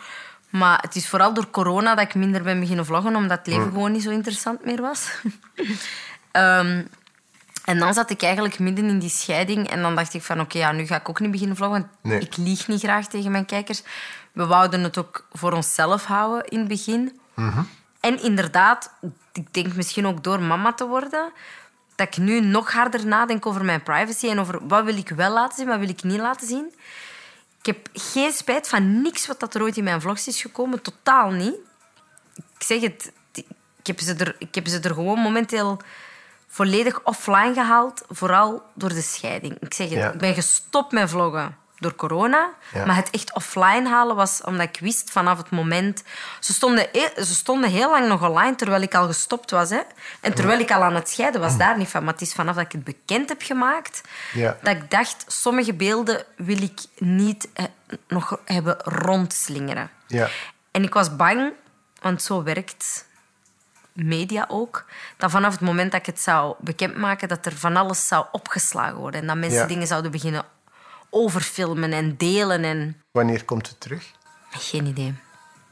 Maar 0.50 0.78
het 0.82 0.96
is 0.96 1.08
vooral 1.08 1.34
door 1.34 1.50
corona 1.50 1.94
dat 1.94 2.04
ik 2.04 2.14
minder 2.14 2.42
ben 2.42 2.60
beginnen 2.60 2.86
vloggen, 2.86 3.16
omdat 3.16 3.38
het 3.38 3.46
leven 3.46 3.62
gewoon 3.70 3.92
niet 3.92 4.02
zo 4.02 4.10
interessant 4.10 4.64
meer 4.64 4.80
was. 4.80 5.08
Ehm, 6.32 6.82
en 7.64 7.78
dan 7.78 7.94
zat 7.94 8.10
ik 8.10 8.22
eigenlijk 8.22 8.58
midden 8.58 8.88
in 8.88 8.98
die 8.98 9.08
scheiding 9.10 9.68
en 9.70 9.82
dan 9.82 9.94
dacht 9.94 10.14
ik 10.14 10.22
van 10.22 10.40
oké, 10.40 10.58
ja, 10.58 10.72
nu 10.72 10.86
ga 10.86 10.96
ik 10.96 11.08
ook 11.08 11.20
niet 11.20 11.30
beginnen 11.30 11.56
vloggen, 11.56 11.80
want 11.80 11.92
Nee. 12.02 12.20
ik 12.20 12.36
lieg 12.36 12.68
niet 12.68 12.80
graag 12.82 13.06
tegen 13.06 13.30
mijn 13.30 13.44
kijkers. 13.46 13.82
We 14.32 14.46
wouden 14.46 14.82
het 14.82 14.98
ook 14.98 15.26
voor 15.32 15.52
onszelf 15.52 16.04
houden 16.04 16.44
in 16.48 16.58
het 16.58 16.68
begin. 16.68 17.20
En 18.00 18.22
inderdaad, 18.22 18.92
ik 19.32 19.54
denk 19.54 19.74
misschien 19.74 20.06
ook 20.06 20.24
door 20.24 20.40
mama 20.42 20.72
te 20.72 20.86
worden, 20.86 21.32
dat 21.94 22.06
ik 22.06 22.16
nu 22.16 22.40
nog 22.40 22.72
harder 22.72 23.06
nadenk 23.06 23.46
over 23.46 23.64
mijn 23.64 23.82
privacy 23.82 24.28
en 24.28 24.38
over 24.38 24.66
wat 24.66 24.84
wil 24.84 24.96
ik 24.96 25.08
wel 25.08 25.32
laten 25.32 25.56
zien, 25.56 25.66
wat 25.66 25.78
wil 25.78 25.88
ik 25.88 26.02
niet 26.02 26.20
laten 26.20 26.46
zien. 26.46 26.74
Ik 27.58 27.66
heb 27.66 27.88
geen 27.92 28.32
spijt 28.32 28.68
van 28.68 29.02
niks 29.02 29.26
wat 29.26 29.40
dat 29.40 29.54
er 29.54 29.62
ooit 29.62 29.76
in 29.76 29.84
mijn 29.84 30.00
vlogs 30.00 30.28
is 30.28 30.40
gekomen. 30.42 30.82
Totaal 30.82 31.30
niet. 31.30 31.54
Ik 32.34 32.62
zeg 32.66 32.80
het, 32.80 33.12
ik 33.32 33.86
heb 33.86 34.00
ze 34.00 34.14
er, 34.14 34.36
ik 34.38 34.54
heb 34.54 34.66
ze 34.66 34.80
er 34.80 34.94
gewoon 34.94 35.18
momenteel 35.18 35.80
volledig 36.48 37.02
offline 37.02 37.54
gehaald. 37.54 38.04
Vooral 38.08 38.62
door 38.74 38.88
de 38.88 39.02
scheiding. 39.02 39.56
Ik 39.60 39.74
zeg 39.74 39.88
het, 39.88 39.98
Ja. 39.98 40.12
ik 40.12 40.18
ben 40.18 40.34
gestopt 40.34 40.92
met 40.92 41.10
vloggen 41.10 41.56
door 41.82 41.94
corona. 41.94 42.50
Ja. 42.72 42.84
Maar 42.86 42.96
het 42.96 43.10
echt 43.10 43.34
offline 43.34 43.88
halen 43.88 44.16
was 44.16 44.40
omdat 44.44 44.68
ik 44.68 44.80
wist 44.80 45.10
vanaf 45.10 45.38
het 45.38 45.50
moment... 45.50 46.02
Ze 46.40 46.52
stonden, 46.52 46.88
ze 47.16 47.34
stonden 47.34 47.70
heel 47.70 47.90
lang 47.90 48.08
nog 48.08 48.22
online 48.28 48.54
terwijl 48.56 48.82
ik 48.82 48.94
al 48.94 49.06
gestopt 49.06 49.50
was. 49.50 49.70
Hè. 49.70 49.80
En 50.20 50.34
terwijl 50.34 50.60
ik 50.60 50.70
al 50.70 50.82
aan 50.82 50.94
het 50.94 51.08
scheiden 51.08 51.40
was, 51.40 51.56
daar 51.56 51.78
niet 51.78 51.88
van. 51.88 52.04
Maar 52.04 52.12
het 52.12 52.22
is 52.22 52.32
vanaf 52.32 52.54
dat 52.54 52.64
ik 52.64 52.72
het 52.72 52.84
bekend 52.84 53.28
heb 53.28 53.42
gemaakt... 53.42 54.00
Ja. 54.32 54.56
dat 54.62 54.76
ik 54.76 54.90
dacht, 54.90 55.24
sommige 55.26 55.74
beelden 55.74 56.24
wil 56.36 56.62
ik 56.62 56.80
niet 56.98 57.48
eh, 57.52 57.64
nog 58.08 58.38
hebben 58.44 58.76
rondslingeren. 58.82 59.90
Ja. 60.06 60.28
En 60.70 60.82
ik 60.82 60.94
was 60.94 61.16
bang, 61.16 61.52
want 62.00 62.22
zo 62.22 62.42
werkt 62.42 63.06
media 63.92 64.44
ook, 64.48 64.84
dat 65.16 65.30
vanaf 65.30 65.52
het 65.52 65.60
moment 65.60 65.92
dat 65.92 66.00
ik 66.00 66.06
het 66.06 66.20
zou 66.20 66.54
bekendmaken, 66.58 67.28
dat 67.28 67.46
er 67.46 67.56
van 67.56 67.76
alles 67.76 68.08
zou 68.08 68.26
opgeslagen 68.32 68.96
worden. 68.96 69.20
En 69.20 69.26
dat 69.26 69.36
mensen 69.36 69.58
Ja. 69.60 69.66
dingen 69.66 69.86
zouden 69.86 70.10
beginnen 70.10 70.44
overfilmen 71.12 71.92
en 71.92 72.16
delen. 72.16 72.64
En... 72.64 73.02
Wanneer 73.10 73.44
komt 73.44 73.68
het 73.68 73.80
terug? 73.80 74.10
Geen 74.50 74.86
idee. 74.86 75.14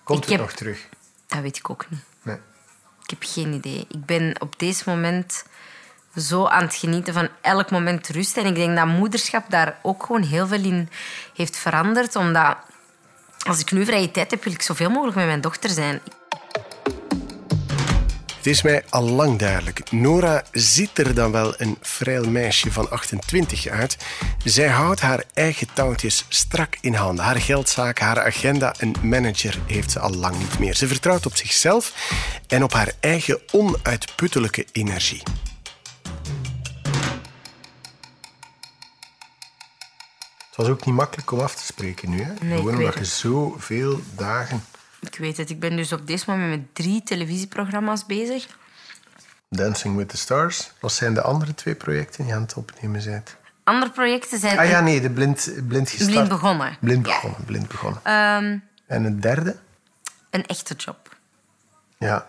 Komt 0.04 0.18
Ik 0.18 0.24
het 0.24 0.32
heb- 0.32 0.40
nog 0.48 0.52
terug? 0.56 0.86
Dat 1.26 1.40
weet 1.40 1.56
ik 1.56 1.70
ook 1.70 1.86
niet. 1.90 2.00
Nee. 2.22 2.36
Ik 3.02 3.10
heb 3.10 3.18
geen 3.22 3.52
idee. 3.52 3.86
Ik 3.88 4.04
ben 4.06 4.40
op 4.40 4.58
deze 4.58 4.82
moment 4.86 5.44
zo 6.16 6.46
aan 6.46 6.62
het 6.62 6.74
genieten 6.74 7.14
van 7.14 7.28
elk 7.40 7.70
moment 7.70 8.08
rust. 8.08 8.36
En 8.36 8.46
ik 8.46 8.54
denk 8.54 8.76
dat 8.76 8.86
moederschap 8.86 9.50
daar 9.50 9.78
ook 9.82 10.04
gewoon 10.04 10.22
heel 10.22 10.46
veel 10.46 10.64
in 10.64 10.88
heeft 11.34 11.56
veranderd. 11.56 12.16
Omdat 12.16 12.56
als 13.46 13.60
ik 13.60 13.72
nu 13.72 13.84
vrije 13.84 14.10
tijd 14.10 14.30
heb, 14.30 14.44
wil 14.44 14.52
ik 14.52 14.62
zoveel 14.62 14.90
mogelijk 14.90 15.16
met 15.16 15.26
mijn 15.26 15.40
dochter 15.40 15.70
zijn. 15.70 16.00
Het 18.40 18.48
is 18.48 18.62
mij 18.62 18.84
al 18.88 19.02
lang 19.02 19.38
duidelijk. 19.38 19.90
Nora 19.90 20.42
ziet 20.52 20.98
er 20.98 21.14
dan 21.14 21.32
wel 21.32 21.54
een 21.56 21.78
vrij 21.80 22.20
meisje 22.20 22.72
van 22.72 22.90
28 22.90 23.66
uit. 23.66 23.96
Zij 24.44 24.68
houdt 24.68 25.00
haar 25.00 25.24
eigen 25.34 25.68
touwtjes 25.72 26.24
strak 26.28 26.76
in 26.80 26.94
handen. 26.94 27.24
Haar 27.24 27.40
geldzaak, 27.40 27.98
haar 27.98 28.20
agenda, 28.24 28.74
een 28.78 28.94
manager 29.02 29.58
heeft 29.66 29.90
ze 29.90 29.98
al 29.98 30.14
lang 30.14 30.38
niet 30.38 30.58
meer. 30.58 30.74
Ze 30.74 30.86
vertrouwt 30.86 31.26
op 31.26 31.36
zichzelf 31.36 31.94
en 32.46 32.62
op 32.62 32.72
haar 32.72 32.92
eigen 33.00 33.40
onuitputtelijke 33.52 34.66
energie. 34.72 35.22
Het 40.48 40.56
was 40.56 40.68
ook 40.68 40.86
niet 40.86 40.94
makkelijk 40.94 41.30
om 41.32 41.40
af 41.40 41.54
te 41.54 41.64
spreken 41.64 42.10
nu. 42.10 42.22
Hè? 42.22 42.32
Nee, 42.40 42.56
Gewoon 42.56 42.76
omdat 42.76 42.98
je 42.98 43.04
zoveel 43.04 44.00
dagen... 44.16 44.64
Ik 45.00 45.16
weet 45.18 45.36
het, 45.36 45.50
ik 45.50 45.60
ben 45.60 45.76
dus 45.76 45.92
op 45.92 46.06
deze 46.06 46.24
moment 46.30 46.50
met 46.50 46.74
drie 46.74 47.02
televisieprogramma's 47.02 48.06
bezig. 48.06 48.58
Dancing 49.48 49.96
with 49.96 50.08
the 50.08 50.16
Stars. 50.16 50.70
Wat 50.80 50.92
zijn 50.92 51.14
de 51.14 51.22
andere 51.22 51.54
twee 51.54 51.74
projecten 51.74 52.16
die 52.18 52.26
je 52.26 52.34
aan 52.34 52.42
het 52.42 52.54
opnemen 52.54 53.04
bent? 53.04 53.36
Andere 53.64 53.90
projecten 53.92 54.38
zijn 54.38 54.58
Ah 54.58 54.68
ja, 54.68 54.80
nee, 54.80 55.00
de 55.00 55.10
blind, 55.10 55.52
blind 55.68 55.90
gestart. 55.90 56.10
blind 56.10 56.28
begonnen. 56.28 56.76
Blind 56.80 57.06
Ja. 57.06 57.12
begonnen, 57.14 57.44
blind 57.44 57.68
begonnen. 57.68 58.00
Ehm, 58.04 58.58
En 58.86 59.04
het 59.04 59.22
derde? 59.22 59.56
een 60.30 60.46
echte 60.46 60.74
job. 60.74 61.16
Ja. 61.98 62.26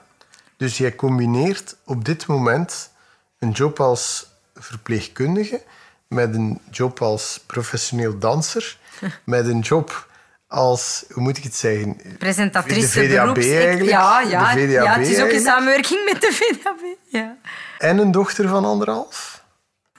Dus 0.58 0.78
jij 0.78 0.96
combineert 0.96 1.76
op 1.86 2.06
dit 2.06 2.26
moment 2.26 2.92
een 3.40 3.52
job 3.52 3.80
als 3.80 4.28
verpleegkundige 4.56 5.64
met 6.08 6.36
een 6.36 6.62
job 6.72 7.02
als 7.02 7.44
professioneel 7.46 8.18
danser, 8.20 8.78
met 9.24 9.46
een 9.46 9.60
job 9.60 10.08
als, 10.52 11.04
hoe 11.12 11.24
moet 11.24 11.38
ik 11.38 11.44
het 11.44 11.56
zeggen? 11.56 12.02
Presentatrice, 12.18 13.00
De 13.00 13.08
VDAB 13.08 13.26
beroeps... 13.26 13.48
eigenlijk. 13.48 13.90
Ja, 13.90 14.22
ja, 14.22 14.54
De 14.54 14.60
VDAB 14.60 14.84
ja, 14.84 14.98
het 15.00 15.08
is 15.08 15.22
ook 15.22 15.30
in 15.30 15.42
samenwerking 15.42 16.12
met 16.12 16.22
de 16.22 16.32
VDAB. 16.32 16.80
Ja. 17.08 17.38
En 17.78 17.98
een 17.98 18.12
dochter 18.12 18.48
van 18.48 18.66
anderhalf? 18.66 19.44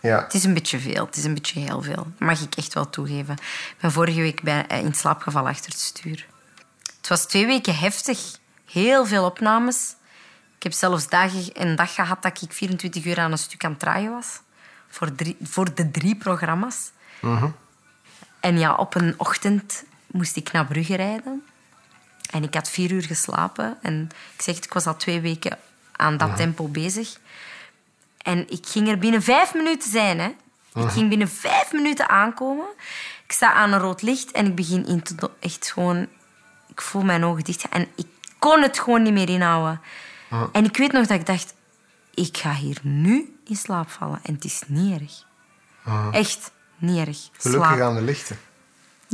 Ja. 0.01 0.23
Het 0.23 0.35
is 0.35 0.45
een 0.45 0.55
beetje 0.55 0.79
veel. 0.79 1.05
Het 1.05 1.17
is 1.17 1.25
een 1.25 1.35
beetje 1.35 1.61
heel 1.61 1.83
veel. 1.83 1.95
Dat 1.95 2.19
mag 2.19 2.41
ik 2.41 2.55
echt 2.55 2.75
wel 2.75 2.91
toegeven. 2.91 3.35
Ik 3.35 3.77
ben 3.81 3.93
vorige 3.93 4.21
week 4.21 4.43
bij, 4.43 4.67
eh, 4.67 4.79
in 4.79 4.95
slaap 4.95 5.23
gevallen 5.23 5.51
achter 5.51 5.71
het 5.71 5.81
stuur. 5.81 6.27
Het 6.97 7.09
was 7.09 7.25
twee 7.27 7.47
weken 7.47 7.77
heftig. 7.77 8.19
Heel 8.73 9.07
veel 9.07 9.25
opnames. 9.25 9.95
Ik 10.57 10.63
heb 10.63 10.73
zelfs 10.73 11.09
dagen, 11.09 11.45
een 11.53 11.77
dag 11.77 11.95
gehad 11.95 12.23
dat 12.23 12.43
ik 12.43 12.53
24 12.53 13.05
uur 13.05 13.19
aan 13.19 13.33
een 13.33 13.39
stuk 13.39 13.65
aan 13.65 13.71
het 13.71 13.81
draaien 13.81 14.11
was. 14.11 14.41
Voor, 14.89 15.15
drie, 15.15 15.37
voor 15.43 15.75
de 15.75 15.91
drie 15.91 16.17
programma's. 16.17 16.91
En 18.41 18.59
ja, 18.59 18.75
op 18.75 18.95
een 18.95 19.15
ochtend 19.17 19.85
moest 20.13 20.37
ik 20.37 20.53
naar 20.53 20.67
Brugge 20.67 20.95
rijden. 20.97 21.45
En 22.31 22.43
ik 22.43 22.55
had 22.55 22.71
vier 22.71 22.91
uur 22.91 23.03
geslapen. 23.03 23.79
En 23.83 24.09
ik 24.35 24.43
zeg 24.43 24.57
ik 24.57 24.73
was 24.73 24.87
al 24.87 24.97
twee 24.97 25.21
weken 25.21 25.59
aan 25.93 26.17
dat 26.17 26.37
tempo 26.37 26.69
bezig. 26.69 27.19
En 28.19 28.51
ik 28.51 28.67
ging 28.67 28.89
er 28.89 28.99
binnen 28.99 29.23
vijf 29.23 29.55
minuten 29.55 29.91
zijn. 29.91 30.19
Hè. 30.19 30.35
Ik 30.75 30.91
ging 30.91 31.09
binnen 31.09 31.29
vijf 31.29 31.73
minuten 31.73 32.09
aankomen. 32.09 32.67
Ik 33.25 33.33
sta 33.33 33.53
aan 33.53 33.73
een 33.73 33.79
rood 33.79 34.03
licht 34.03 34.31
en 34.31 34.47
ik 34.47 34.55
begin 34.55 34.87
in 34.87 35.03
te... 35.03 35.31
Echt 35.41 35.73
gewoon... 35.73 36.09
Ik 36.69 36.81
voel 36.81 37.03
mijn 37.03 37.25
ogen 37.25 37.45
dicht. 37.45 37.69
En 37.69 37.87
ik 37.97 38.07
kon 38.39 38.63
het 38.63 38.79
gewoon 38.79 39.03
niet 39.03 39.13
meer 39.13 39.29
inhouden. 39.29 39.81
En 40.53 40.65
ik 40.65 40.77
weet 40.77 40.93
nog 40.93 41.07
dat 41.07 41.19
ik 41.19 41.27
dacht... 41.27 41.55
Ik 42.15 42.37
ga 42.37 42.55
hier 42.55 42.79
nu 42.83 43.37
in 43.45 43.57
slaap 43.57 43.91
vallen. 43.91 44.21
En 44.23 44.35
het 44.35 44.45
is 44.45 44.63
niet 44.67 45.01
erg. 45.01 45.25
Echt 46.13 46.51
niet 46.77 47.07
erg. 47.07 47.29
Gelukkig 47.33 47.71
Slaap. 47.71 47.81
aan 47.81 47.95
de 47.95 48.03
lichten. 48.03 48.39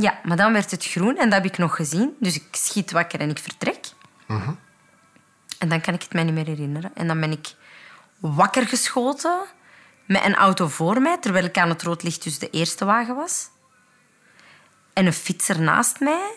Ja, 0.01 0.19
maar 0.23 0.37
dan 0.37 0.53
werd 0.53 0.71
het 0.71 0.85
groen 0.85 1.17
en 1.17 1.29
dat 1.29 1.43
heb 1.43 1.51
ik 1.51 1.57
nog 1.57 1.75
gezien. 1.75 2.15
Dus 2.19 2.35
ik 2.35 2.47
schiet 2.51 2.91
wakker 2.91 3.19
en 3.19 3.29
ik 3.29 3.39
vertrek. 3.39 3.85
En 5.57 5.69
dan 5.69 5.81
kan 5.81 5.93
ik 5.93 6.01
het 6.01 6.13
mij 6.13 6.23
niet 6.23 6.33
meer 6.33 6.45
herinneren. 6.45 6.91
En 6.95 7.07
dan 7.07 7.19
ben 7.19 7.31
ik 7.31 7.55
wakker 8.19 8.67
geschoten 8.67 9.39
met 10.05 10.25
een 10.25 10.35
auto 10.35 10.67
voor 10.67 11.01
mij, 11.01 11.17
terwijl 11.17 11.45
ik 11.45 11.57
aan 11.57 11.69
het 11.69 11.83
rood 11.83 12.03
licht 12.03 12.23
dus 12.23 12.39
de 12.39 12.49
eerste 12.49 12.85
wagen 12.85 13.15
was. 13.15 13.49
En 14.93 15.05
een 15.05 15.13
fietser 15.13 15.61
naast 15.61 15.99
mij. 15.99 16.31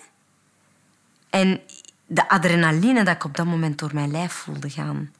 En 1.31 1.61
de 2.07 2.29
adrenaline 2.29 3.05
dat 3.05 3.14
ik 3.14 3.25
op 3.25 3.37
dat 3.37 3.46
moment 3.46 3.79
door 3.79 3.90
mijn 3.92 4.11
lijf 4.11 4.33
voelde 4.33 4.70
gaan. 4.70 5.12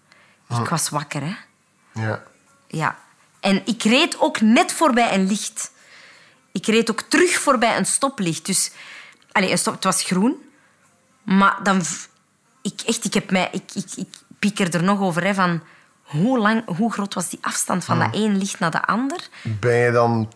Ik 0.49 0.69
was 0.69 0.89
wakker, 0.89 1.23
hè. 1.23 1.35
Ja. 1.93 2.23
Ja. 2.67 2.99
En 3.41 3.67
ik 3.67 3.83
reed 3.83 4.21
ook 4.21 4.41
net 4.41 4.73
voorbij 4.73 5.15
een 5.15 5.27
licht. 5.27 5.73
Ik 6.53 6.67
reed 6.67 6.91
ook 6.91 7.01
terug 7.01 7.39
voorbij 7.39 7.77
een 7.77 7.87
stoplicht. 7.87 8.47
Dus, 8.47 8.71
allez, 9.33 9.51
een 9.51 9.59
stop, 9.59 9.75
het 9.75 9.85
was 9.85 10.03
groen. 10.03 10.37
Maar 11.23 11.59
dan... 11.63 11.83
Ik, 12.63 12.81
echt, 12.87 13.05
ik, 13.05 13.15
heb 13.15 13.31
mij, 13.31 13.49
ik, 13.53 13.75
ik, 13.75 13.93
ik 13.97 14.09
pieker 14.39 14.75
er 14.75 14.83
nog 14.83 15.01
over. 15.01 15.25
Hè, 15.25 15.35
van 15.35 15.63
hoe, 16.03 16.39
lang, 16.39 16.77
hoe 16.77 16.93
groot 16.93 17.15
was 17.15 17.29
die 17.29 17.39
afstand 17.43 17.85
van 17.85 17.99
dat 17.99 18.15
één 18.15 18.39
licht 18.39 18.59
naar 18.59 18.71
de 18.71 18.87
ander? 18.87 19.29
Ben 19.43 19.77
je 19.77 19.91
dan 19.91 20.33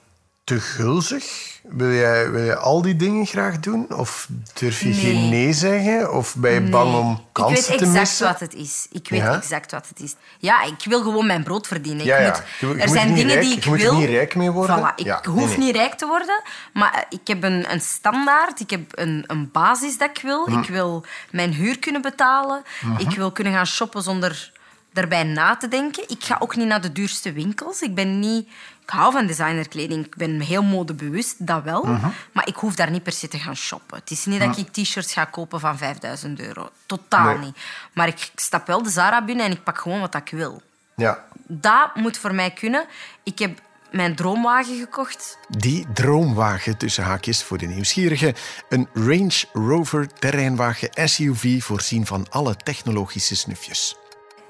te 0.46 0.60
gulzig? 0.60 1.54
Wil 1.62 1.92
jij, 1.92 2.30
wil 2.30 2.42
je 2.42 2.56
al 2.56 2.82
die 2.82 2.96
dingen 2.96 3.26
graag 3.26 3.60
doen? 3.60 3.94
Of 3.94 4.28
durf 4.54 4.80
je 4.80 4.92
geen 4.92 5.28
Nee. 5.28 5.52
zeggen? 5.52 6.12
Of 6.12 6.34
ben 6.36 6.52
je 6.52 6.60
bang 6.60 6.94
om 6.94 7.24
kansen 7.32 7.56
Ik 7.58 7.66
weet 7.68 7.78
te 7.78 7.84
exact 7.84 7.98
missen? 8.00 8.26
wat 8.26 8.40
het 8.40 8.54
is. 8.54 8.86
Ik 8.90 9.08
weet 9.08 9.20
Ja? 9.20 9.34
exact 9.36 9.70
wat 9.70 9.88
het 9.88 10.00
is. 10.00 10.14
Ja, 10.38 10.62
ik 10.62 10.74
wil 10.84 11.02
gewoon 11.02 11.26
mijn 11.26 11.42
brood 11.44 11.66
verdienen. 11.66 12.04
Ja. 12.04 12.18
Moet, 12.28 12.42
Je- 12.58 12.66
er 12.66 12.88
moet 12.88 12.96
zijn 12.96 13.14
dingen 13.14 13.32
rijk- 13.34 13.40
die 13.46 13.56
ik 13.56 13.64
je 13.64 13.70
moet 13.70 13.80
wil. 13.80 13.94
niet 13.98 14.08
rijk 14.08 14.34
mee 14.34 14.50
worden. 14.50 14.78
Voilà, 14.78 14.94
ik 14.94 15.24
hoef 15.24 15.56
niet 15.56 15.74
rijk 15.76 15.94
te 15.94 16.06
worden, 16.06 16.42
maar 16.72 16.94
eh, 16.94 17.00
ik 17.20 17.26
heb 17.28 17.42
een, 17.42 17.72
een 17.72 17.80
standaard. 17.80 18.60
Ik 18.60 18.70
heb 18.70 18.80
een, 18.90 19.24
een 19.26 19.50
basis 19.52 19.98
dat 19.98 20.10
ik 20.10 20.22
wil. 20.22 20.46
Hm. 20.48 20.58
Ik 20.58 20.68
wil 20.68 21.04
mijn 21.30 21.52
huur 21.52 21.78
kunnen 21.78 22.02
betalen. 22.02 22.62
Mhm. 22.82 23.00
Ik 23.00 23.16
wil 23.16 23.32
kunnen 23.32 23.52
gaan 23.52 23.66
shoppen 23.66 24.02
zonder 24.02 24.52
daarbij 24.96 25.22
na 25.22 25.56
te 25.56 25.68
denken. 25.68 26.04
Ik 26.08 26.24
ga 26.24 26.36
ook 26.38 26.56
niet 26.56 26.66
naar 26.66 26.80
de 26.80 26.92
duurste 26.92 27.32
winkels. 27.32 27.80
Ik 27.80 27.94
ben 27.94 28.18
niet... 28.18 28.48
Ik 28.82 28.92
hou 28.92 29.12
van 29.12 29.26
designerkleding. 29.26 30.06
Ik 30.06 30.16
ben 30.16 30.40
heel 30.40 30.62
modebewust, 30.62 31.46
dat 31.46 31.62
wel. 31.62 31.82
Mhm. 31.82 32.08
Maar 32.32 32.48
ik 32.48 32.54
hoef 32.54 32.74
daar 32.74 32.90
niet 32.90 33.02
per 33.02 33.12
se 33.12 33.28
te 33.28 33.38
gaan 33.38 33.56
shoppen. 33.56 33.98
Het 33.98 34.10
is 34.10 34.24
niet 34.24 34.40
dat 34.40 34.56
ik 34.58 34.68
t-shirts 34.72 35.12
ga 35.12 35.24
kopen 35.24 35.60
van 35.60 35.78
5000 35.78 36.40
euro. 36.40 36.70
Totaal 36.86 37.24
Nee. 37.24 37.38
niet. 37.38 37.56
Maar 37.92 38.08
ik 38.08 38.30
stap 38.34 38.66
wel 38.66 38.82
de 38.82 38.90
Zara 38.90 39.24
binnen 39.24 39.44
en 39.46 39.52
ik 39.52 39.62
pak 39.62 39.78
gewoon 39.78 40.00
wat 40.00 40.14
ik 40.14 40.28
wil. 40.30 40.62
Ja. 40.96 41.24
Dat 41.46 41.94
moet 41.94 42.18
voor 42.18 42.34
mij 42.34 42.50
kunnen. 42.50 42.86
Ik 43.22 43.38
heb 43.38 43.60
mijn 43.90 44.14
droomwagen 44.16 44.78
gekocht. 44.78 45.38
Die 45.48 45.86
droomwagen 45.92 46.76
tussen 46.76 47.04
haakjes 47.04 47.42
voor 47.42 47.58
de 47.58 47.66
nieuwsgierigen. 47.66 48.34
Een 48.68 48.88
Range 48.94 49.44
Rover 49.52 50.08
terreinwagen 50.12 50.88
SUV 51.08 51.62
voorzien 51.62 52.06
van 52.06 52.26
alle 52.30 52.56
technologische 52.56 53.36
snufjes. 53.36 53.96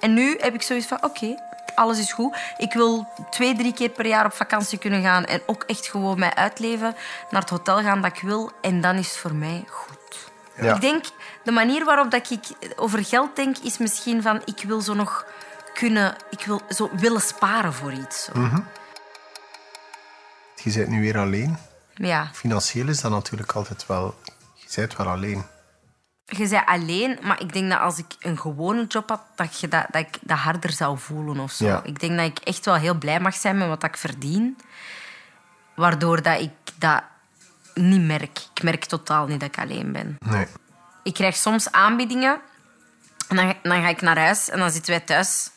En 0.06 0.14
nu 0.14 0.36
heb 0.40 0.54
ik 0.54 0.62
zoiets 0.62 0.86
van, 0.86 1.02
oké, 1.02 1.36
alles 1.74 1.98
is 1.98 2.12
goed. 2.12 2.36
Ik 2.56 2.72
wil 2.72 3.08
twee, 3.30 3.56
drie 3.56 3.72
keer 3.72 3.88
per 3.88 4.06
jaar 4.06 4.24
op 4.24 4.32
vakantie 4.32 4.78
kunnen 4.78 5.02
gaan 5.02 5.24
en 5.24 5.42
ook 5.46 5.62
echt 5.62 5.86
gewoon 5.86 6.18
mij 6.18 6.34
uitleven, 6.34 6.96
naar 7.30 7.40
het 7.40 7.50
hotel 7.50 7.80
gaan 7.80 8.02
dat 8.02 8.16
ik 8.16 8.22
wil. 8.22 8.50
En 8.60 8.80
dan 8.80 8.96
is 8.96 9.08
het 9.08 9.16
voor 9.16 9.34
mij 9.34 9.64
goed. 9.68 10.30
Ja. 10.60 10.74
Ik 10.74 10.80
denk, 10.80 11.04
de 11.44 11.50
manier 11.50 11.84
waarop 11.84 12.10
dat 12.10 12.30
ik 12.30 12.44
over 12.76 13.04
geld 13.04 13.36
denk, 13.36 13.58
is 13.58 13.78
misschien 13.78 14.22
van, 14.22 14.42
ik 14.44 14.62
wil 14.66 14.80
zo 14.80 14.94
nog 14.94 15.26
kunnen, 15.74 16.16
ik 16.30 16.46
wil 16.46 16.60
zo 16.68 16.90
willen 16.92 17.20
sparen 17.20 17.72
voor 17.72 17.92
iets. 17.92 18.24
Zo. 18.24 18.32
Je 20.62 20.72
bent 20.72 20.88
nu 20.88 21.00
weer 21.00 21.18
alleen. 21.18 21.58
Ja, 21.94 22.30
Financieel 22.32 22.88
is 22.88 23.00
dat 23.00 23.10
natuurlijk 23.10 23.52
altijd 23.52 23.86
wel... 23.86 24.14
Je 24.54 24.66
bent 24.74 24.96
wel 24.96 25.06
alleen. 25.06 25.44
Je 26.26 26.46
zei 26.46 26.62
alleen, 26.66 27.18
maar 27.22 27.40
ik 27.40 27.52
denk 27.52 27.70
dat 27.70 27.80
als 27.80 27.98
ik 27.98 28.06
een 28.20 28.38
gewone 28.38 28.86
job 28.86 29.08
had, 29.08 29.22
dat, 29.34 29.60
je 29.60 29.68
dat, 29.68 29.86
dat 29.90 30.00
ik 30.00 30.18
dat 30.20 30.38
harder 30.38 30.72
zou 30.72 30.98
voelen 30.98 31.38
of 31.38 31.52
zo. 31.52 31.64
Ja. 31.64 31.80
Ik 31.84 32.00
denk 32.00 32.16
dat 32.16 32.26
ik 32.26 32.38
echt 32.38 32.64
wel 32.64 32.74
heel 32.74 32.94
blij 32.94 33.20
mag 33.20 33.34
zijn 33.34 33.58
met 33.58 33.68
wat 33.68 33.84
ik 33.84 33.96
verdien. 33.96 34.58
Waardoor 35.74 36.22
dat 36.22 36.40
ik 36.40 36.50
dat 36.78 37.02
niet 37.74 38.00
merk. 38.00 38.38
Ik 38.54 38.62
merk 38.62 38.84
totaal 38.84 39.26
niet 39.26 39.40
dat 39.40 39.48
ik 39.48 39.58
alleen 39.58 39.92
ben. 39.92 40.16
Nee. 40.18 40.46
Ik 41.02 41.14
krijg 41.14 41.36
soms 41.36 41.72
aanbiedingen 41.72 42.40
en 43.28 43.36
dan, 43.36 43.54
dan 43.62 43.82
ga 43.82 43.88
ik 43.88 44.00
naar 44.00 44.18
huis 44.18 44.48
en 44.48 44.58
dan 44.58 44.70
zitten 44.70 44.90
wij 44.90 45.04
thuis 45.04 45.50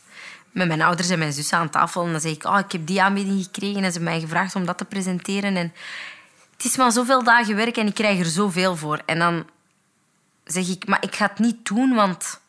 met 0.52 0.68
mijn 0.68 0.82
ouders 0.82 1.10
en 1.10 1.20
mijn 1.20 1.34
zus 1.34 1.54
aan 1.54 1.70
tafel. 1.70 2.06
En 2.06 2.12
dan 2.12 2.22
zeg 2.22 2.32
ik, 2.32 2.44
oh, 2.44 2.60
ik 2.60 2.72
heb 2.72 2.88
die 2.88 3.02
aanbieding 3.02 3.44
gekregen 3.44 3.84
en 3.84 3.92
ze 3.92 3.98
hebben 3.98 4.12
mij 4.12 4.20
gevraagd 4.20 4.56
om 4.56 4.66
dat 4.66 4.78
te 4.78 4.86
presenteren. 4.86 5.56
En 5.56 5.74
het 6.54 6.66
is 6.66 6.78
maar 6.78 6.92
zoveel 6.92 7.24
dagen 7.24 7.56
werk 7.56 7.78
en 7.78 7.88
ik 7.88 7.94
krijg 7.94 8.20
er 8.20 8.26
zoveel 8.26 8.76
voor. 8.76 9.02
En 9.06 9.20
dan 9.20 9.46
zeg 10.52 10.68
ik, 10.68 10.88
maar 10.88 11.04
ik 11.04 11.16
ga 11.16 11.26
het 11.26 11.39
niet 11.39 11.66
doen, 11.66 11.93
want... 11.93 12.41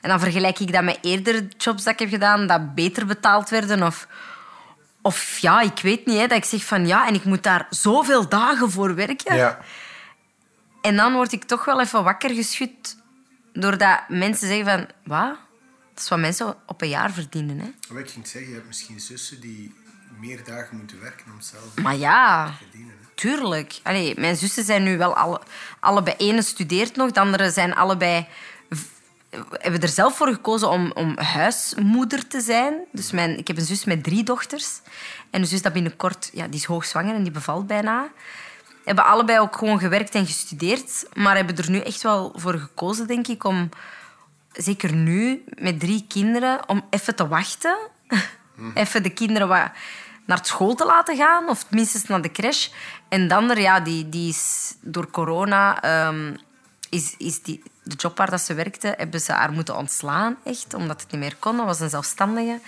En 0.00 0.08
dan 0.08 0.20
vergelijk 0.20 0.58
ik 0.58 0.72
dat 0.72 0.84
met 0.84 0.98
eerdere 1.00 1.48
jobs 1.58 1.82
dat 1.82 1.92
ik 1.92 1.98
heb 1.98 2.08
gedaan, 2.08 2.46
dat 2.46 2.74
beter 2.74 3.06
betaald 3.06 3.48
werden. 3.48 3.82
Of, 3.82 4.06
of 5.02 5.38
ja, 5.38 5.60
ik 5.60 5.80
weet 5.82 6.06
niet, 6.06 6.18
hè, 6.18 6.26
dat 6.26 6.38
ik 6.38 6.44
zeg 6.44 6.64
van 6.64 6.86
ja, 6.86 7.06
en 7.06 7.14
ik 7.14 7.24
moet 7.24 7.42
daar 7.42 7.66
zoveel 7.70 8.28
dagen 8.28 8.70
voor 8.70 8.94
werken. 8.94 9.36
Ja. 9.36 9.58
En 10.82 10.96
dan 10.96 11.12
word 11.12 11.32
ik 11.32 11.44
toch 11.44 11.64
wel 11.64 11.80
even 11.80 12.04
wakker 12.04 12.30
geschud 12.30 12.96
doordat 13.52 14.00
mensen 14.08 14.48
zeggen 14.48 14.66
van... 14.66 14.88
Wat? 15.04 15.38
Dat 15.94 16.02
is 16.02 16.08
wat 16.08 16.18
mensen 16.18 16.56
op 16.66 16.82
een 16.82 16.88
jaar 16.88 17.10
verdienen. 17.10 17.58
Hè? 17.58 17.70
Wat 17.88 17.98
ik 17.98 18.10
ging 18.10 18.26
zeggen, 18.26 18.50
je 18.50 18.56
hebt 18.56 18.66
misschien 18.66 19.00
zussen 19.00 19.40
die 19.40 19.74
meer 20.18 20.44
dagen 20.44 20.76
moeten 20.76 21.00
werken 21.00 21.32
om 21.32 21.40
zelf 21.40 21.76
Maar 21.82 21.96
ja, 21.96 22.52
verdienen. 22.56 22.94
Tuurlijk. 23.20 23.80
Mijn 24.16 24.36
zussen 24.36 24.64
zijn 24.64 24.82
nu 24.82 24.98
wel 24.98 25.16
alle, 25.16 25.40
allebei... 25.80 26.16
ene 26.16 26.42
studeert 26.42 26.96
nog, 26.96 27.10
de 27.10 27.20
andere 27.20 27.50
zijn 27.50 27.74
allebei... 27.74 28.26
hebben 29.50 29.80
er 29.80 29.88
zelf 29.88 30.16
voor 30.16 30.28
gekozen 30.28 30.70
om, 30.70 30.92
om 30.94 31.18
huismoeder 31.18 32.26
te 32.26 32.40
zijn. 32.40 32.74
Dus 32.92 33.10
mijn, 33.10 33.38
ik 33.38 33.46
heb 33.46 33.56
een 33.56 33.64
zus 33.64 33.84
met 33.84 34.02
drie 34.02 34.22
dochters. 34.22 34.80
En 35.30 35.40
een 35.40 35.46
zus 35.46 35.62
dat 35.62 35.72
binnenkort... 35.72 36.30
Ja, 36.32 36.46
die 36.46 36.60
is 36.60 36.64
hoogzwanger 36.64 37.14
en 37.14 37.22
die 37.22 37.32
bevalt 37.32 37.66
bijna. 37.66 38.08
Hebben 38.84 39.04
allebei 39.04 39.38
ook 39.38 39.56
gewoon 39.56 39.78
gewerkt 39.78 40.14
en 40.14 40.26
gestudeerd. 40.26 41.06
Maar 41.14 41.36
hebben 41.36 41.56
er 41.56 41.70
nu 41.70 41.78
echt 41.78 42.02
wel 42.02 42.32
voor 42.36 42.58
gekozen, 42.58 43.06
denk 43.06 43.26
ik, 43.26 43.44
om... 43.44 43.68
Zeker 44.52 44.92
nu, 44.92 45.44
met 45.58 45.80
drie 45.80 46.04
kinderen, 46.08 46.68
om 46.68 46.86
even 46.90 47.16
te 47.16 47.28
wachten. 47.28 47.76
Even 48.74 49.02
de 49.02 49.10
kinderen 49.10 49.48
wat 49.48 49.70
naar 50.24 50.38
school 50.42 50.74
te 50.74 50.86
laten 50.86 51.16
gaan, 51.16 51.48
of 51.48 51.70
minstens 51.70 52.04
naar 52.04 52.22
de 52.22 52.32
crash. 52.32 52.68
En 53.08 53.28
de 53.28 53.34
ander, 53.34 53.60
ja, 53.60 53.80
die, 53.80 54.08
die 54.08 54.28
is 54.28 54.74
door 54.80 55.10
corona... 55.10 55.82
ehm, 55.82 56.34
is, 56.90 57.14
is 57.18 57.42
die, 57.42 57.62
de 57.82 57.94
job 57.94 58.16
waar 58.16 58.30
dat 58.30 58.40
ze 58.40 58.54
werkte, 58.54 58.94
hebben 58.96 59.20
ze 59.20 59.32
haar 59.32 59.52
moeten 59.52 59.76
ontslaan, 59.76 60.36
echt, 60.44 60.74
omdat 60.74 61.00
het 61.00 61.12
niet 61.12 61.20
meer 61.20 61.36
kon. 61.38 61.56
Was 61.56 61.80
een 61.80 61.90
zelfstandige. 61.90 62.60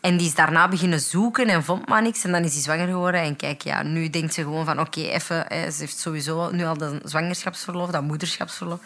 En 0.00 0.16
die 0.16 0.26
is 0.26 0.34
daarna 0.34 0.68
beginnen 0.68 1.00
zoeken 1.00 1.48
en 1.48 1.64
vond 1.64 1.88
maar 1.88 2.02
niks. 2.02 2.24
En 2.24 2.32
dan 2.32 2.44
is 2.44 2.52
hij 2.52 2.62
zwanger 2.62 2.86
geworden. 2.86 3.20
En 3.20 3.36
kijk, 3.36 3.62
ja, 3.62 3.82
nu 3.82 4.10
denkt 4.10 4.34
ze 4.34 4.42
gewoon 4.42 4.64
van... 4.64 4.80
Oké, 4.80 5.00
even... 5.00 5.44
hè, 5.48 5.70
Ze 5.70 5.80
heeft 5.80 5.98
sowieso 5.98 6.50
nu 6.50 6.64
al 6.64 6.76
dat 6.76 6.94
zwangerschapsverlof, 7.04 7.90
dat 7.90 8.02
moederschapsverlof. 8.02 8.80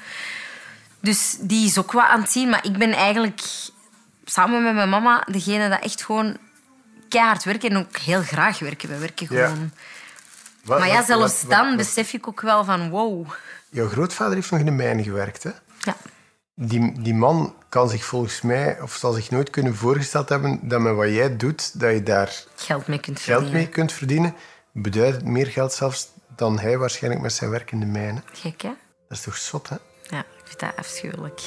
Dus 1.01 1.37
die 1.41 1.67
is 1.67 1.79
ook 1.79 1.93
wat 1.93 2.05
aan 2.05 2.21
het 2.21 2.31
zien. 2.31 2.49
Maar 2.49 2.65
ik 2.65 2.79
ben 2.79 2.93
eigenlijk 2.93 3.41
samen 4.25 4.63
met 4.63 4.75
mijn 4.75 4.89
mama 4.89 5.27
degene 5.31 5.69
dat 5.69 5.83
echt 5.83 6.05
gewoon 6.05 6.37
keihard 7.19 7.45
werken 7.45 7.71
en 7.71 7.77
ook 7.77 7.97
heel 7.97 8.23
graag 8.23 8.59
werken. 8.59 8.89
We 8.89 8.99
werken 8.99 9.27
Ja. 9.31 9.47
gewoon. 9.49 9.73
Wat- 10.65 10.79
Maar 10.79 10.89
ja, 10.89 10.95
wat- 10.97 11.07
zelfs 11.07 11.43
wat- 11.43 11.51
dan 11.51 11.77
besef 11.77 12.12
ik 12.12 12.29
ook 12.29 12.41
wel 12.41 12.65
van 12.65 12.91
wow. 12.91 13.27
Jouw 13.71 13.89
grootvader 13.89 14.35
heeft 14.35 14.51
nog 14.51 14.61
in 14.61 14.67
de 14.67 14.73
mijn 14.73 15.03
gewerkt, 15.03 15.43
hè? 15.43 15.51
Ja. 15.79 15.97
Die, 16.55 17.01
die 17.03 17.15
man 17.15 17.55
kan 17.69 17.89
zich 17.89 18.05
volgens 18.05 18.41
mij, 18.41 18.81
of 18.81 18.95
zal 18.95 19.12
zich 19.12 19.31
nooit 19.31 19.51
kunnen 19.51 19.77
voorgesteld 19.77 20.29
hebben, 20.29 20.69
dat 20.69 20.81
met 20.81 20.95
wat 20.95 21.09
jij 21.09 21.37
doet, 21.37 21.81
dat 21.81 21.93
je 21.93 22.03
daar 22.03 22.45
Geld 22.57 22.87
mee 22.87 22.99
kunt 23.01 23.21
geld 23.21 23.27
verdienen. 23.39 23.62
mee 23.62 23.69
kunt 23.73 23.93
verdienen. 23.93 24.35
Beduidend 24.73 25.25
meer 25.25 25.47
geld 25.47 25.73
zelfs 25.73 26.09
dan 26.37 26.59
hij 26.59 26.79
waarschijnlijk 26.79 27.23
met 27.23 27.33
zijn 27.33 27.51
werk 27.51 27.73
in 27.73 27.81
de 27.81 27.87
mijnen. 27.87 28.25
Gek, 28.33 28.62
hè? 28.62 28.73
Dat 29.09 29.19
is 29.19 29.25
toch 29.25 29.37
zot, 29.37 29.69
hè? 29.69 29.77
Ja, 30.09 30.19
ik 30.19 30.45
vind 30.45 30.61
dat 30.61 30.77
afschuwelijk. 30.77 31.41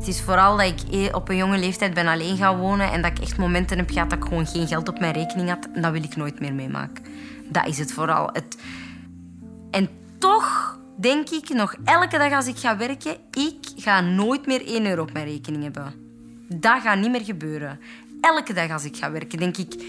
Het 0.00 0.08
is 0.08 0.20
vooral 0.20 0.56
dat 0.56 0.66
ik 0.66 0.94
eh, 0.94 1.14
op 1.14 1.28
een 1.28 1.36
jonge 1.36 1.58
leeftijd 1.58 1.94
ben 1.94 2.06
alleen 2.06 2.36
gaan 2.36 2.58
wonen 2.58 2.92
en 2.92 3.02
dat 3.02 3.10
ik 3.10 3.18
echt 3.18 3.36
momenten 3.36 3.78
heb 3.78 3.90
gehad 3.90 4.10
dat 4.10 4.18
ik 4.18 4.24
gewoon 4.24 4.46
geen 4.46 4.66
geld 4.66 4.88
op 4.88 5.00
mijn 5.00 5.12
rekening 5.12 5.48
had. 5.48 5.68
En 5.74 5.82
dat 5.82 5.92
wil 5.92 6.02
ik 6.02 6.16
nooit 6.16 6.40
meer 6.40 6.54
meemaken. 6.54 7.04
Dat 7.48 7.66
is 7.66 7.78
het 7.78 7.92
vooral. 7.92 8.30
Het... 8.32 8.56
En 9.70 9.88
toch 10.18 10.78
denk 10.96 11.30
ik 11.30 11.48
nog 11.48 11.74
elke 11.84 12.18
dag 12.18 12.32
als 12.32 12.46
ik 12.46 12.56
ga 12.56 12.76
werken, 12.76 13.16
ik 13.30 13.58
ga 13.76 14.00
nooit 14.00 14.46
meer 14.46 14.66
1 14.66 14.86
euro 14.86 15.02
op 15.02 15.12
mijn 15.12 15.26
rekening 15.26 15.62
hebben. 15.62 15.94
Dat 16.48 16.80
gaat 16.82 16.98
niet 16.98 17.10
meer 17.10 17.24
gebeuren. 17.24 17.80
Elke 18.20 18.52
dag 18.52 18.70
als 18.70 18.84
ik 18.84 18.96
ga 18.96 19.10
werken, 19.10 19.38
denk 19.38 19.56
ik, 19.56 19.84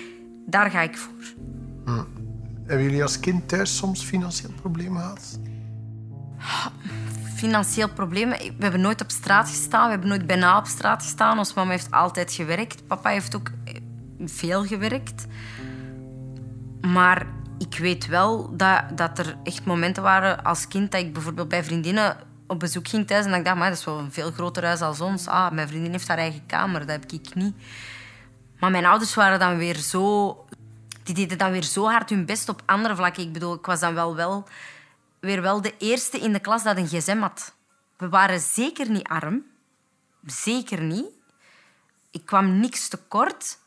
daar 0.45 0.72
ga 0.72 0.82
ik 0.82 0.97
voor. 0.97 1.34
Hebben 2.66 2.86
jullie 2.86 3.03
als 3.03 3.20
kind 3.20 3.47
thuis 3.47 3.78
soms 3.78 4.03
financieel 4.03 4.51
problemen 4.62 5.01
gehad? 5.01 5.39
Financieel 7.42 7.89
problemen. 7.89 8.38
We 8.38 8.64
hebben 8.64 8.82
nooit 8.82 9.02
op 9.02 9.12
straat 9.12 9.50
gestaan. 9.50 9.84
We 9.86 9.92
hebben 9.92 10.10
nooit 10.10 10.28
bijna 10.28 10.58
op 10.58 10.66
straat 10.66 11.04
gestaan. 11.04 11.38
Ons 11.38 11.54
mama 11.54 11.72
heeft 11.72 11.92
altijd 11.92 12.34
gewerkt. 12.34 12.88
Papa 12.88 13.10
heeft 13.10 13.36
ook 13.36 13.52
eh, 13.66 13.76
veel 14.26 14.66
gewerkt. 14.66 15.26
Maar 16.82 17.28
ik 17.58 17.78
weet 17.78 18.08
wel 18.08 18.58
dat, 18.58 18.84
dat 18.96 19.20
er 19.20 19.36
echt 19.44 19.66
momenten 19.66 20.04
waren 20.04 20.44
als 20.44 20.68
kind 20.68 20.92
dat 20.92 21.02
ik 21.02 21.14
bijvoorbeeld 21.14 21.48
bij 21.48 21.64
vriendinnen 21.64 22.18
op 22.48 22.60
bezoek 22.60 22.88
ging 22.88 23.08
thuis 23.08 23.26
en 23.26 23.34
ik 23.34 23.46
dacht, 23.46 23.58
maar 23.58 23.70
dat 23.70 23.78
is 23.78 23.86
wel 23.86 24.00
een 24.00 24.12
veel 24.12 24.32
groter 24.32 24.66
huis 24.66 24.82
als 24.82 25.02
ons. 25.02 25.28
Ah, 25.28 25.52
mijn 25.52 25.68
vriendin 25.68 25.92
heeft 25.92 26.08
haar 26.08 26.18
eigen 26.18 26.46
kamer, 26.46 26.80
dat 26.80 26.89
heb 26.89 27.12
ik 27.12 27.36
niet. 27.36 27.56
Maar 28.60 28.72
mijn 28.72 28.86
ouders 28.86 29.16
waren 29.16 29.39
dan 29.39 29.58
weer 29.58 29.76
zo... 29.76 30.36
Die 31.04 31.16
deden 31.16 31.38
dan 31.38 31.52
weer 31.52 31.64
zo 31.64 31.86
hard 31.86 32.10
hun 32.10 32.26
best 32.26 32.50
op 32.50 32.62
andere 32.66 32.96
vlakken. 32.96 33.24
Ik 33.24 33.34
bedoel, 33.34 33.54
ik 33.54 33.66
was 33.66 33.80
dan 33.80 33.94
wel, 33.94 34.16
wel 34.16 34.48
weer 35.22 35.42
wel 35.42 35.62
de 35.62 35.78
eerste 35.78 36.18
in 36.20 36.34
de 36.34 36.40
klas 36.40 36.64
dat 36.64 36.78
een 36.78 36.88
gsm 36.88 37.18
had. 37.20 37.54
We 37.98 38.10
waren 38.10 38.40
zeker 38.40 38.90
niet 38.90 39.08
arm. 39.08 39.44
Zeker 40.26 40.82
niet. 40.82 41.06
Ik 42.12 42.26
kwam 42.26 42.60
niks 42.60 42.88
tekort. 42.88 43.58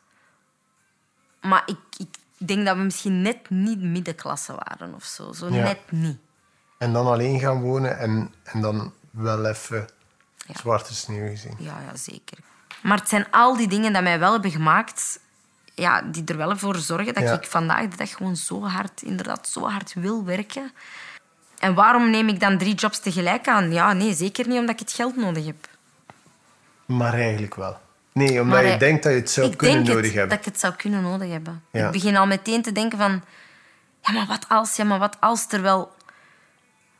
Maar 1.40 1.62
ik, 1.66 1.78
ik 1.96 2.08
denk 2.36 2.66
dat 2.66 2.76
we 2.76 2.82
misschien 2.82 3.22
net 3.22 3.50
niet 3.50 3.80
middenklasse 3.82 4.52
waren 4.64 4.94
of 4.94 5.04
zo. 5.04 5.32
Zo 5.32 5.48
Ja. 5.48 5.62
net 5.62 5.90
niet. 5.90 6.18
En 6.78 6.92
dan 6.92 7.06
alleen 7.06 7.38
gaan 7.40 7.60
wonen 7.60 7.98
en, 7.98 8.34
en 8.42 8.60
dan 8.60 8.92
wel 9.10 9.44
even 9.46 9.88
Ja. 10.46 10.54
zwarte 10.58 10.94
sneeuw 10.94 11.28
gezien. 11.28 11.54
Ja, 11.58 11.80
ja, 11.80 11.96
zeker. 11.96 12.38
Maar 12.82 12.98
het 12.98 13.08
zijn 13.08 13.30
al 13.30 13.56
die 13.56 13.68
dingen 13.68 13.92
die 13.92 14.02
mij 14.02 14.18
wel 14.18 14.32
hebben 14.32 14.50
gemaakt... 14.50 15.20
Ja, 15.76 16.02
die 16.02 16.24
er 16.24 16.36
wel 16.36 16.56
voor 16.56 16.76
zorgen 16.76 17.14
dat 17.14 17.22
Ja. 17.22 17.32
ik 17.32 17.46
vandaag 17.46 17.88
de 17.88 17.96
dag 17.96 18.10
gewoon 18.10 18.36
zo 18.36 18.64
hard, 18.66 19.02
inderdaad, 19.02 19.48
zo 19.48 19.68
hard 19.68 19.92
wil 19.94 20.24
werken. 20.24 20.72
En 21.64 21.74
waarom 21.74 22.10
neem 22.10 22.28
ik 22.28 22.40
dan 22.40 22.58
drie 22.58 22.74
jobs 22.74 22.98
tegelijk 22.98 23.48
aan? 23.48 23.72
Ja, 23.72 23.92
nee, 23.92 24.14
zeker 24.14 24.48
niet 24.48 24.58
omdat 24.58 24.74
ik 24.74 24.78
het 24.78 24.92
geld 24.92 25.16
nodig 25.16 25.46
heb. 25.46 25.68
Maar 26.86 27.14
eigenlijk 27.14 27.54
wel. 27.54 27.78
Nee, 28.12 28.28
omdat 28.28 28.46
Maar, 28.46 28.64
je 28.64 28.72
eh, 28.72 28.78
denkt 28.78 29.02
dat 29.02 29.12
je 29.12 29.18
het 29.18 29.30
zou 29.30 29.56
kunnen 29.56 29.76
denk 29.76 29.86
het, 29.86 29.96
nodig 29.96 30.12
hebben. 30.12 30.28
dat 30.28 30.38
ik 30.46 30.52
het 30.52 30.60
zou 30.60 30.74
kunnen 30.74 31.02
nodig 31.02 31.30
hebben. 31.30 31.62
Ja. 31.70 31.86
Ik 31.86 31.92
begin 31.92 32.16
al 32.16 32.26
meteen 32.26 32.62
te 32.62 32.72
denken 32.72 32.98
van... 32.98 33.22
Ja, 34.02 34.12
maar 34.12 34.26
wat 34.26 34.44
als? 34.48 34.76
Ja, 34.76 34.84
maar 34.84 34.98
wat 34.98 35.16
als? 35.20 35.46
Terwijl... 35.46 35.92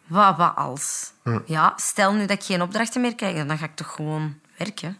Wat, 0.07 0.37
wat 0.37 0.57
als? 0.57 1.13
Ja, 1.47 1.73
stel 1.77 2.13
nu 2.13 2.21
dat 2.27 2.31
ik 2.31 2.43
geen 2.43 2.63
opdrachten 2.63 3.01
meer 3.01 3.15
krijg, 3.15 3.47
dan 3.47 3.59
ga 3.59 3.65
ik 3.65 3.77
toch 3.77 3.93
gewoon 3.95 4.35
werken. 4.57 4.99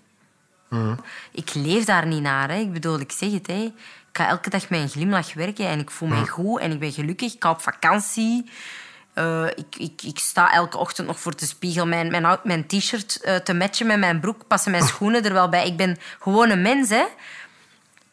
Ik 1.33 1.55
leef 1.55 1.85
daar 1.85 2.07
niet 2.07 2.23
naar. 2.23 2.49
Hè. 2.49 2.59
Ik 2.59 2.73
bedoel, 2.73 3.01
ik 3.01 3.13
zeg 3.13 3.33
het. 3.33 3.47
Hè. 3.47 3.63
Ik 4.11 4.21
ga 4.21 4.29
elke 4.29 4.51
dag 4.51 4.69
met 4.69 4.81
een 4.81 4.89
glimlach 4.89 5.35
werken 5.35 5.67
en 5.67 5.79
ik 5.79 5.91
voel 5.91 6.09
me 6.09 6.27
goed 6.27 6.61
en 6.61 6.73
ik 6.73 6.79
ben 6.79 6.93
gelukkig. 6.93 7.35
Ik 7.35 7.43
ga 7.43 7.51
op 7.51 7.61
vakantie. 7.61 8.51
Eh, 9.15 9.47
ik, 9.47 9.77
ik, 9.77 10.03
ik 10.03 10.19
sta 10.19 10.53
elke 10.53 10.79
ochtend 10.79 11.07
nog 11.07 11.21
voor 11.21 11.37
de 11.37 11.47
spiegel 11.47 11.87
mijn, 11.87 12.11
mijn, 12.11 12.39
mijn 12.43 12.67
t-shirt 12.67 13.21
eh, 13.21 13.37
te 13.37 13.55
matchen 13.55 13.87
met 13.87 13.99
mijn 13.99 14.21
broek. 14.21 14.47
Passen 14.47 14.71
mijn 14.71 14.87
schoenen 14.87 15.25
er 15.25 15.33
wel 15.33 15.49
bij. 15.49 15.67
Ik 15.67 15.77
ben 15.77 15.99
gewoon 16.21 16.51
een 16.51 16.63
mens, 16.63 16.89
hè. 16.89 17.05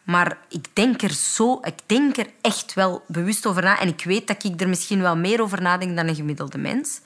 Maar 0.04 0.38
ik 0.50 0.66
denk, 0.74 1.02
er 1.02 1.14
zo, 1.14 1.60
ik 1.64 1.80
denk 1.86 2.18
er 2.18 2.28
echt 2.42 2.74
wel 2.74 3.04
bewust 3.08 3.46
over 3.46 3.64
na. 3.64 3.80
En 3.80 3.88
ik 3.88 4.04
weet 4.04 4.28
dat 4.28 4.44
ik 4.44 4.62
er 4.62 4.70
misschien 4.70 5.02
wel 5.02 5.18
meer 5.18 5.42
over 5.42 5.62
nadenk 5.62 5.96
dan 5.96 6.08
een 6.08 6.16
gemiddelde 6.16 6.58
mens. 6.58 7.00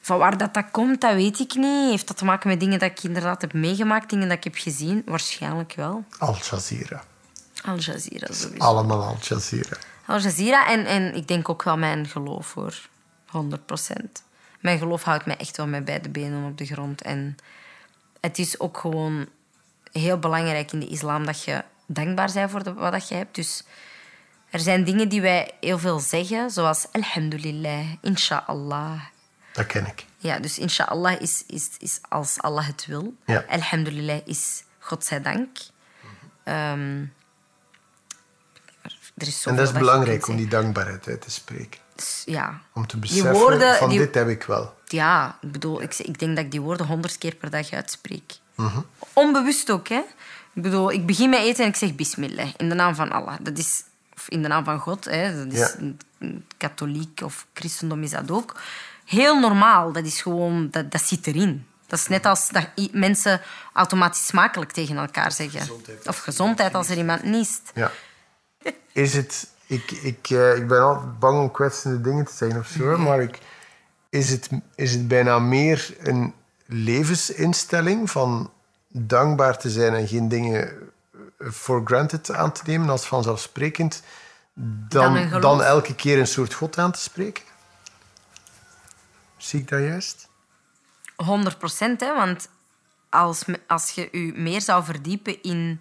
Van 0.00 0.18
waar 0.18 0.36
dat, 0.38 0.54
dat 0.54 0.70
komt, 0.70 1.00
dat 1.00 1.14
weet 1.14 1.38
ik 1.38 1.54
niet. 1.54 1.90
Heeft 1.90 2.08
dat 2.08 2.16
te 2.16 2.24
maken 2.24 2.48
met 2.48 2.60
dingen 2.60 2.78
dat 2.78 2.90
ik 2.90 3.02
inderdaad 3.02 3.40
heb 3.40 3.52
meegemaakt, 3.52 4.10
dingen 4.10 4.28
dat 4.28 4.36
ik 4.36 4.44
heb 4.44 4.56
gezien? 4.56 5.02
Waarschijnlijk 5.06 5.72
wel. 5.76 6.04
Al 6.18 6.36
Jazeera. 6.50 7.04
Al 7.64 7.76
Jazeera 7.76 8.32
sowieso. 8.32 8.64
Allemaal 8.64 9.02
Al 9.02 9.16
Jazeera. 9.20 9.76
Al 10.08 10.18
Jazeera 10.18 10.68
en, 10.68 10.86
en 10.86 11.14
ik 11.14 11.28
denk 11.28 11.48
ook 11.48 11.62
wel 11.62 11.76
mijn 11.76 12.06
geloof, 12.06 12.54
hoor. 12.54 12.88
100 13.26 13.66
procent. 13.66 14.22
Mijn 14.60 14.78
geloof 14.78 15.02
houdt 15.02 15.26
mij 15.26 15.36
echt 15.36 15.56
wel 15.56 15.66
met 15.66 15.84
beide 15.84 16.08
benen 16.08 16.50
op 16.50 16.58
de 16.58 16.66
grond. 16.66 17.02
En 17.02 17.36
het 18.20 18.38
is 18.38 18.60
ook 18.60 18.78
gewoon 18.78 19.28
heel 19.92 20.18
belangrijk 20.18 20.72
in 20.72 20.80
de 20.80 20.86
islam 20.86 21.26
dat 21.26 21.44
je 21.44 21.64
dankbaar 21.86 22.30
bent 22.32 22.50
voor 22.50 22.62
de, 22.62 22.72
wat 22.72 22.92
dat 22.92 23.08
je 23.08 23.14
hebt. 23.14 23.34
Dus 23.34 23.64
er 24.50 24.60
zijn 24.60 24.84
dingen 24.84 25.08
die 25.08 25.20
wij 25.20 25.50
heel 25.60 25.78
veel 25.78 26.00
zeggen, 26.00 26.50
zoals 26.50 26.86
alhamdulillah, 26.92 27.86
inshallah. 28.00 29.00
Dat 29.52 29.66
ken 29.66 29.86
ik. 29.86 30.04
Ja, 30.18 30.38
dus 30.38 30.58
inshallah 30.58 31.20
is, 31.20 31.44
is, 31.46 31.70
is 31.78 31.98
als 32.08 32.40
Allah 32.40 32.66
het 32.66 32.86
wil. 32.86 33.14
Ja. 33.26 33.44
Alhamdulillah 33.48 34.20
is 34.24 34.62
godzijdank. 34.78 35.58
Ehm 36.44 37.04
er 39.18 39.26
is 39.26 39.46
En 39.46 39.56
dat 39.56 39.66
is 39.68 39.72
belangrijk 39.72 40.28
om 40.28 40.36
die 40.36 40.48
dankbaarheid 40.48 41.08
uit 41.08 41.20
te 41.20 41.30
spreken. 41.30 41.80
Ja. 42.24 42.60
Om 42.74 42.86
te 42.86 42.98
Die 42.98 43.10
beseffen 43.10 43.32
woorden, 43.32 43.76
van 43.76 43.88
die- 43.88 43.98
dit 43.98 44.14
heb 44.14 44.28
ik 44.28 44.42
wel. 44.42 44.74
Ja, 44.86 45.38
ik 45.40 45.52
bedoel, 45.52 45.82
ik, 45.82 45.94
ik 45.98 46.18
denk 46.18 46.36
dat 46.36 46.44
ik 46.44 46.50
die 46.50 46.60
woorden 46.60 46.86
honderd 46.86 47.18
keer 47.18 47.34
per 47.34 47.50
dag 47.50 47.70
uitspreek. 47.72 48.32
Mhm. 48.54 48.78
Onbewust 49.12 49.70
ook, 49.70 49.88
hè. 49.88 50.00
Ik 50.54 50.62
bedoel, 50.62 50.92
ik 50.92 51.06
begin 51.06 51.30
met 51.30 51.40
eten 51.40 51.64
en 51.64 51.70
ik 51.70 51.76
zeg 51.76 51.94
bismillah, 51.94 52.48
in 52.56 52.68
de 52.68 52.74
naam 52.74 52.94
van 52.94 53.10
Allah. 53.12 53.34
Dat 53.40 53.58
is, 53.58 53.82
of 54.14 54.28
in 54.28 54.42
de 54.42 54.48
naam 54.48 54.64
van 54.64 54.78
God, 54.78 55.04
hè. 55.04 55.44
Dat 55.44 55.52
is 55.52 55.74
Ja. 56.18 56.28
katholiek 56.56 57.20
of 57.24 57.46
christendom 57.54 58.02
is 58.02 58.10
dat 58.10 58.30
ook. 58.30 58.60
Heel 59.04 59.40
normaal, 59.40 59.92
dat 59.92 60.04
is 60.04 60.22
gewoon, 60.22 60.68
dat, 60.70 60.90
dat 60.90 61.02
zit 61.02 61.26
erin. 61.26 61.66
Dat 61.86 61.98
is 61.98 62.06
net 62.06 62.26
als 62.26 62.48
dat 62.48 62.66
mensen 62.92 63.40
automatisch 63.72 64.26
smakelijk 64.26 64.72
tegen 64.72 64.96
elkaar 64.96 65.32
zeggen. 65.32 65.68
Of 66.04 66.18
gezondheid 66.18 66.74
als 66.74 66.88
er 66.88 66.96
iemand 66.96 67.22
niest. 67.22 67.70
Ja. 67.74 67.90
Is 68.92 69.14
het... 69.14 69.48
Ik, 69.66 69.90
ik, 69.90 70.30
eh, 70.30 70.56
ik 70.56 70.68
ben 70.68 70.82
altijd 70.82 71.18
bang 71.18 71.38
om 71.38 71.50
kwetsende 71.50 72.00
dingen 72.00 72.24
te 72.24 72.32
zeggen 72.34 72.60
of 72.60 72.66
zo, 72.66 72.98
maar 72.98 73.22
ik, 73.22 73.38
is, 74.08 74.30
het, 74.30 74.48
is 74.74 74.92
het 74.92 75.08
bijna 75.08 75.38
meer 75.38 75.96
een 75.98 76.34
levensinstelling 76.66 78.10
van 78.10 78.50
dankbaar 78.88 79.58
te 79.58 79.70
zijn 79.70 79.94
en 79.94 80.08
geen 80.08 80.28
dingen 80.28 80.68
eh, 81.38 81.50
for 81.50 81.82
granted 81.84 82.32
aan 82.32 82.52
te 82.52 82.62
nemen 82.66 82.88
als 82.88 83.06
vanzelfsprekend, 83.06 84.02
Dan 84.88 85.40
dan, 85.40 85.62
elke 85.62 85.94
keer 85.94 86.18
een 86.18 86.26
soort 86.26 86.54
God 86.54 86.78
aan 86.78 86.92
te 86.92 87.00
spreken? 87.00 87.44
Zie 89.36 89.60
ik 89.60 89.68
dat 89.68 89.80
juist? 89.80 90.28
100 91.16 91.58
procent, 91.58 92.00
hè, 92.00 92.14
want 92.14 92.48
als, 93.08 93.44
als 93.66 93.90
je 93.90 94.08
je 94.12 94.32
meer 94.36 94.60
zou 94.60 94.84
verdiepen 94.84 95.42
in 95.42 95.80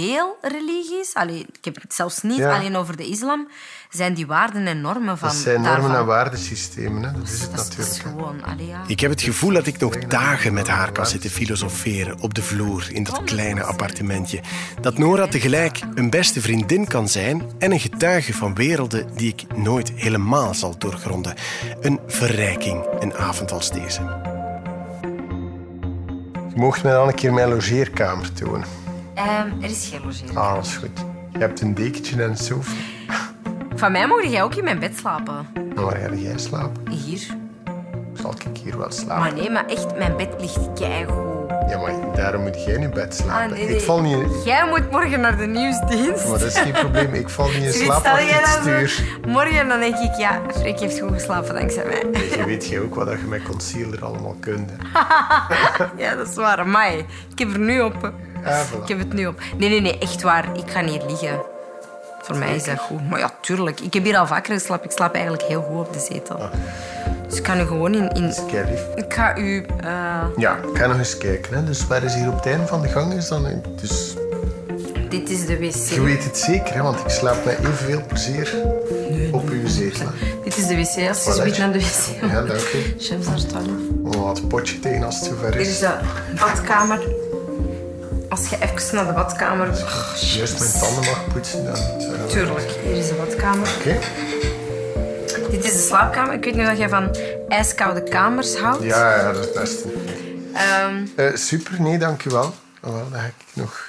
veel 0.00 0.36
religies, 0.40 1.14
allee, 1.14 1.46
ik 1.52 1.64
heb 1.64 1.80
het 1.82 1.94
zelfs 1.94 2.22
niet 2.22 2.36
Ja. 2.36 2.56
alleen 2.56 2.76
over 2.76 2.96
de 2.96 3.06
islam, 3.08 3.48
zijn 3.90 4.14
die 4.14 4.26
waarden 4.26 4.66
en 4.66 4.80
normen 4.80 5.18
van 5.18 5.28
Dat 5.28 5.36
zijn 5.36 5.60
normen 5.60 5.80
daarvan. 5.80 5.96
en 6.00 6.06
waardesystemen, 6.06 7.02
hè? 7.02 7.12
dat 7.12 7.22
is 7.28 7.40
het 7.40 7.50
Dat 7.56 7.60
is, 7.60 7.68
dat 7.76 7.78
is 7.78 7.86
natuurlijk. 7.86 8.02
hè. 8.04 8.10
gewoon, 8.10 8.44
allee, 8.44 8.66
ja. 8.66 8.82
Ik 8.86 9.00
heb 9.00 9.10
het 9.10 9.22
gevoel 9.22 9.52
dat 9.52 9.66
ik 9.66 9.78
nog 9.78 9.98
dagen 9.98 10.54
met 10.54 10.68
haar 10.68 10.92
kan 10.92 11.06
zitten 11.06 11.30
filosoferen 11.30 12.20
op 12.20 12.34
de 12.34 12.42
vloer 12.42 12.86
in 12.92 13.02
dat 13.04 13.24
kleine 13.24 13.62
appartementje. 13.62 14.40
Dat 14.80 14.98
Nora 14.98 15.26
tegelijk 15.26 15.80
een 15.94 16.10
beste 16.10 16.40
vriendin 16.40 16.86
kan 16.86 17.08
zijn 17.08 17.42
en 17.58 17.72
een 17.72 17.80
getuige 17.80 18.34
van 18.34 18.54
werelden 18.54 19.06
die 19.16 19.28
ik 19.28 19.56
nooit 19.56 19.92
helemaal 19.94 20.54
zal 20.54 20.78
doorgronden. 20.78 21.34
Een 21.80 22.00
verrijking, 22.06 22.84
een 23.00 23.14
avond 23.14 23.52
als 23.52 23.70
deze. 23.70 24.00
Je 26.54 26.62
mocht 26.62 26.82
mij 26.82 26.92
dan 26.92 27.08
een 27.08 27.14
keer 27.14 27.32
mijn 27.32 27.48
logeerkamer 27.48 28.32
tonen. 28.32 28.84
Ehm, 29.16 29.62
er 29.62 29.70
is 29.70 29.88
geen 29.92 30.00
logering. 30.04 30.36
Ah, 30.36 30.54
dat 30.54 30.64
is 30.64 30.76
goed. 30.76 31.04
Je 31.32 31.38
hebt 31.38 31.60
een 31.60 31.74
dekentje 31.74 32.22
en 32.22 32.30
een 32.30 32.36
sofa. 32.36 32.72
Van 33.74 33.92
mij 33.92 34.06
mocht 34.06 34.30
jij 34.30 34.42
ook 34.42 34.54
in 34.54 34.64
mijn 34.64 34.78
bed 34.78 34.96
slapen. 34.98 35.46
En 35.54 35.82
waar 35.84 35.96
ga 35.96 36.14
jij 36.14 36.38
slapen? 36.38 36.88
Hier. 36.92 37.26
Zal 38.14 38.32
ik 38.48 38.56
hier 38.62 38.78
wel 38.78 38.90
slapen? 38.90 39.18
Maar 39.18 39.32
nee, 39.34 39.50
maar 39.50 39.66
echt, 39.66 39.96
mijn 39.98 40.16
bed 40.16 40.28
ligt 40.38 40.72
keigoed. 40.74 41.24
Ja, 41.68 41.78
maar 41.78 41.92
daarom 42.14 42.42
moet 42.42 42.64
jij 42.64 42.74
in 42.74 42.90
bed 42.90 43.14
slapen. 43.14 43.34
Ah, 43.44 43.50
nee, 43.58 43.66
nee. 43.66 43.74
Ik 43.76 43.82
val 43.82 44.00
niet 44.00 44.12
in... 44.18 44.30
Jij 44.44 44.68
moet 44.68 44.90
morgen 44.90 45.20
naar 45.20 45.36
de 45.36 45.46
nieuwsdienst. 45.46 46.28
Maar 46.28 46.38
dat 46.38 46.48
is 46.48 46.58
geen 46.58 46.72
probleem. 46.72 47.14
Ik 47.14 47.28
val 47.28 47.46
niet 47.46 47.54
in 47.64 47.72
slaap 47.72 48.04
het 48.04 48.48
zo- 48.48 48.60
stuur. 48.60 49.04
Morgen 49.26 49.68
dan 49.68 49.78
denk 49.80 49.96
ik, 49.96 50.14
ja, 50.16 50.40
Freek 50.54 50.80
heeft 50.80 50.98
goed 51.00 51.12
geslapen 51.12 51.54
dankzij 51.54 51.84
mij. 51.86 52.20
Je 52.38 52.44
weet 52.46 52.66
jij 52.66 52.80
ook 52.80 52.94
wat 52.94 53.08
je 53.10 53.16
met 53.28 53.42
concealer 53.42 54.04
allemaal 54.04 54.36
kunt. 54.40 54.70
Ja, 55.96 56.14
dat 56.14 56.28
is 56.28 56.34
waar. 56.34 56.58
Amai, 56.58 56.98
ik 57.30 57.38
heb 57.38 57.52
er 57.52 57.58
nu 57.58 57.80
op. 57.80 58.12
Ah, 58.46 58.60
voilà. 58.60 58.82
Ik 58.82 58.88
heb 58.88 58.98
het 58.98 59.12
nu 59.12 59.26
op. 59.26 59.40
Nee, 59.56 59.68
nee, 59.68 59.80
nee, 59.80 59.98
echt 59.98 60.22
waar. 60.22 60.48
Ik 60.56 60.70
ga 60.70 60.80
niet 60.80 61.02
liggen. 61.08 61.40
Voor 62.22 62.36
mij 62.36 62.54
is 62.54 62.64
dat 62.64 62.78
goed. 62.78 63.08
Maar 63.10 63.18
ja, 63.18 63.30
tuurlijk. 63.40 63.80
Ik 63.80 63.94
heb 63.94 64.04
hier 64.04 64.16
al 64.16 64.26
vaker 64.26 64.54
geslapen. 64.54 64.84
Ik 64.84 64.90
slaap 64.96 65.12
eigenlijk 65.14 65.42
heel 65.44 65.62
goed 65.62 65.86
op 65.86 65.92
de 65.92 66.00
zetel. 66.10 66.48
Dus 67.28 67.36
ik 67.36 67.42
kan 67.42 67.56
nu 67.56 67.64
gewoon 67.66 67.94
in... 67.94 68.08
in... 68.10 68.34
Ik 68.94 69.14
ga 69.14 69.36
u... 69.36 69.66
eh, 69.80 69.88
Ja, 70.36 70.56
ik 70.72 70.78
ga 70.78 70.86
nog 70.86 70.98
eens 70.98 71.18
kijken. 71.18 71.54
Hè. 71.54 71.64
Dus 71.64 71.86
waar 71.86 72.02
is 72.02 72.14
hier 72.14 72.28
op 72.28 72.34
het 72.34 72.46
einde 72.46 72.66
van 72.66 72.82
de 72.82 72.88
gang 72.88 73.12
is 73.12 73.28
dan... 73.28 73.62
Dus 73.80 74.14
dit 75.08 75.30
is 75.30 75.46
de 75.46 75.52
je 75.52 75.58
wc. 75.98 76.04
weet 76.04 76.24
het 76.24 76.38
zeker, 76.38 76.74
hè, 76.74 76.82
want 76.82 77.00
ik 77.00 77.08
slaap 77.10 77.44
met 77.44 77.58
evenveel 77.58 78.02
plezier 78.06 78.54
op 79.32 79.48
uw 79.48 79.68
zetel. 79.68 80.06
Dit 80.44 80.56
is 80.56 80.66
de 80.66 80.76
wc. 80.76 81.08
Als 81.08 81.24
je 81.36 81.54
naar 81.58 81.72
de 81.72 81.78
wc 81.78 82.30
Ja, 82.30 82.42
dank 82.42 82.60
u. 82.74 82.94
Chefs 82.98 83.26
naar 83.26 83.46
12. 83.46 83.66
Oh, 84.04 84.22
wat 84.24 84.38
een 84.38 84.46
potje 84.46 84.78
tegen 84.80 85.04
als 85.04 85.14
het 85.20 85.24
zover 85.28 85.50
Dit 85.52 85.60
is 85.60 85.68
is. 85.68 85.78
de 85.78 85.98
badkamer. 86.40 87.00
Als 88.36 88.48
je 88.48 88.56
even 88.60 88.94
naar 88.94 89.06
de 89.06 89.12
badkamer... 89.12 89.68
Oh, 89.68 90.14
Juist 90.16 90.58
mijn 90.58 90.72
tanden 90.72 91.04
mag 91.04 91.26
poetsen, 91.32 91.64
dan 91.64 91.74
dat- 91.74 92.30
Tuurlijk, 92.30 92.70
hier 92.84 92.96
is 92.96 93.08
de 93.08 93.14
badkamer. 93.14 93.68
Oké. 93.78 93.98
Dit 95.50 95.64
is 95.64 95.72
de 95.72 95.78
slaapkamer. 95.86 96.32
Ik 96.32 96.44
weet 96.44 96.54
niet 96.54 96.68
of 96.68 96.76
jij 96.78 96.88
van 96.88 97.16
ijskoude 97.48 98.02
kamers 98.02 98.56
houdt. 98.56 98.82
Ja, 98.82 99.16
ja, 99.16 99.32
dat 99.32 99.36
is 99.38 99.44
het 99.44 99.54
beste. 99.54 99.88
Ehm, 100.54 101.06
Eh, 101.16 101.34
super, 101.36 101.80
nee, 101.80 101.98
dank 101.98 102.24
u 102.24 102.30
wel. 102.30 102.54
Oh, 102.82 102.94
dan 103.10 103.20
ga 103.20 103.26
ik 103.26 103.44
nog 103.52 103.88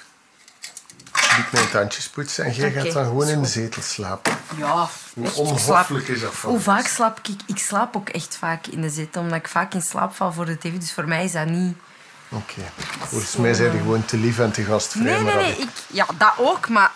dik 1.36 1.52
mijn 1.52 1.70
tandjes 1.70 2.10
poetsen. 2.10 2.45
En 2.45 2.52
jij 2.54 2.72
gaat 2.72 2.91
dan 2.91 3.06
gewoon 3.06 3.28
in 3.28 3.41
de 3.41 3.48
zetel 3.48 3.82
slapen. 3.82 4.34
ja, 4.58 4.88
Hoe 5.14 5.26
ik 5.28 5.38
onhoffelijk 5.38 6.08
is 6.08 6.22
dat 6.22 6.34
van 6.34 6.50
Hoe 6.50 6.60
vaak 6.60 6.88
slaap 6.88 7.20
ik? 7.24 7.36
Ik 7.45 7.58
slaap 7.58 7.95
ook 7.95 8.10
echt 8.10 8.36
vaak 8.39 8.68
in 8.68 8.82
de 8.82 8.89
zetel, 8.89 9.22
omdat 9.22 9.38
ik 9.38 9.48
vaak 9.48 9.74
in 9.74 9.82
slaap 9.82 10.16
val 10.16 10.34
voor 10.34 10.45
de 10.45 10.58
tv. 10.58 10.72
Dus 10.78 10.93
voor 10.93 11.08
mij 11.08 11.24
is 11.24 11.32
dat 11.32 11.45
niet... 11.45 11.78
Oké. 12.30 12.61
Volgens 12.99 13.36
mij 13.36 13.53
zijn 13.53 13.71
je 13.71 13.78
gewoon 13.78 14.05
te 14.05 14.17
lief 14.17 14.39
en 14.39 14.51
te 14.51 14.63
gastvrij. 14.63 15.03
Nee, 15.03 15.21
maar 15.21 15.36
nee, 15.36 15.45
nee. 15.45 15.57
Ik, 15.57 15.69
ja, 15.88 16.05
dat 16.17 16.34
ook, 16.38 16.69
maar... 16.69 16.91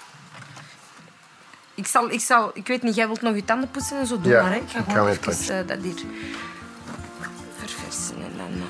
Ik 1.75 1.87
zal, 1.87 2.11
ik 2.11 2.19
zal... 2.19 2.51
Ik 2.53 2.67
weet 2.67 2.81
niet, 2.83 2.95
jij 2.95 3.07
wilt 3.07 3.21
nog 3.21 3.35
je 3.35 3.45
tanden 3.45 3.71
poetsen 3.71 3.99
en 3.99 4.07
zo. 4.07 4.21
Doe 4.21 4.31
Ja, 4.31 4.41
maar, 4.41 4.51
hè. 4.51 4.57
Ik 4.57 4.69
ga 4.69 4.79
ik 4.79 4.85
gewoon 4.85 5.03
mijn 5.03 5.17
even 5.27 5.59
eh, 5.59 5.67
dat 5.67 5.77
hier 5.81 6.03
verversen 7.57 8.15
en 8.15 8.37
dan... 8.37 8.61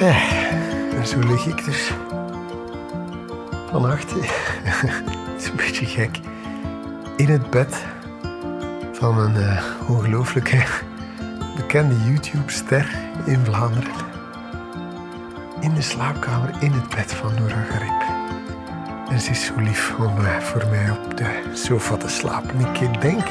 eh, 0.00 0.49
En 1.00 1.06
zo 1.06 1.18
lig 1.18 1.46
ik 1.46 1.64
dus 1.64 1.92
vannacht. 3.70 4.10
Het 5.30 5.42
is 5.42 5.48
een 5.48 5.56
beetje 5.56 5.86
gek. 5.86 6.18
In 7.16 7.28
het 7.28 7.50
bed 7.50 7.84
van 8.92 9.18
een 9.18 9.36
eh, 9.36 9.64
ongelooflijke 9.88 10.64
bekende 11.56 11.94
YouTube-ster 12.04 12.94
in 13.26 13.44
Vlaanderen. 13.44 13.92
In 15.60 15.74
de 15.74 15.82
slaapkamer 15.82 16.62
in 16.62 16.72
het 16.72 16.88
bed 16.88 17.12
van 17.12 17.34
Nora 17.34 17.62
Garib. 17.70 18.02
En 19.10 19.20
ze 19.20 19.30
is 19.30 19.44
zo 19.44 19.52
lief 19.56 19.94
om 19.98 20.24
eh, 20.24 20.38
voor 20.38 20.66
mij 20.70 20.90
op 20.90 21.16
de 21.16 21.50
sofa 21.54 21.96
te 21.96 22.08
slapen. 22.08 22.60
Ik 22.60 23.00
denk, 23.00 23.22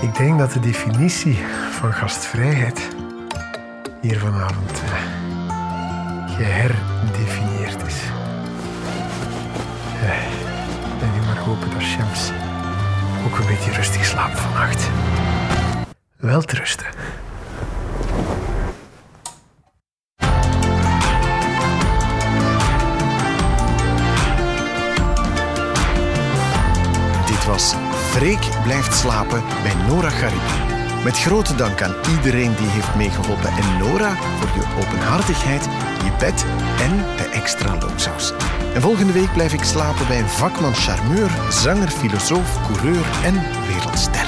Ik 0.00 0.16
denk 0.16 0.38
dat 0.38 0.52
de 0.52 0.60
definitie 0.60 1.38
van 1.70 1.92
gastvrijheid 1.92 2.88
hier 4.00 4.18
vanavond 4.18 4.82
geherdefinieerd 6.36 7.86
is. 7.86 8.00
En 11.00 11.12
nu 11.14 11.26
maar 11.26 11.38
hopen 11.38 11.70
dat 11.70 11.80
Shams 11.82 12.30
ook 13.26 13.38
een 13.38 13.46
beetje 13.46 13.72
rustig 13.72 14.04
slaapt 14.04 14.38
vannacht. 14.38 14.90
Wel 16.16 16.42
te 16.42 16.56
rusten. 16.56 16.86
Dit 27.26 27.44
was 27.44 27.74
Freek 28.10 28.48
blijft 28.62 28.94
slapen 28.94 29.42
bij 29.62 29.74
Nora 29.88 30.10
Garib. 30.10 30.74
Met 31.04 31.18
grote 31.18 31.54
dank 31.54 31.82
aan 31.82 31.94
iedereen 32.16 32.54
die 32.54 32.68
heeft 32.68 32.94
meegeholpen 32.94 33.50
en 33.50 33.78
Nora 33.78 34.14
voor 34.16 34.48
je 34.54 34.66
openhartigheid, 34.78 35.68
bed 36.18 36.44
en 36.80 36.96
de 37.16 37.28
extra 37.32 37.78
loonsaus. 37.78 38.32
En 38.74 38.82
volgende 38.82 39.12
week 39.12 39.32
blijf 39.32 39.52
ik 39.52 39.64
slapen 39.64 40.06
bij 40.06 40.18
een 40.18 40.28
vakman 40.28 40.74
charmeur, 40.74 41.30
zanger, 41.50 41.88
filosoof, 41.88 42.66
coureur 42.66 43.06
en 43.24 43.34
wereldster. 43.66 44.25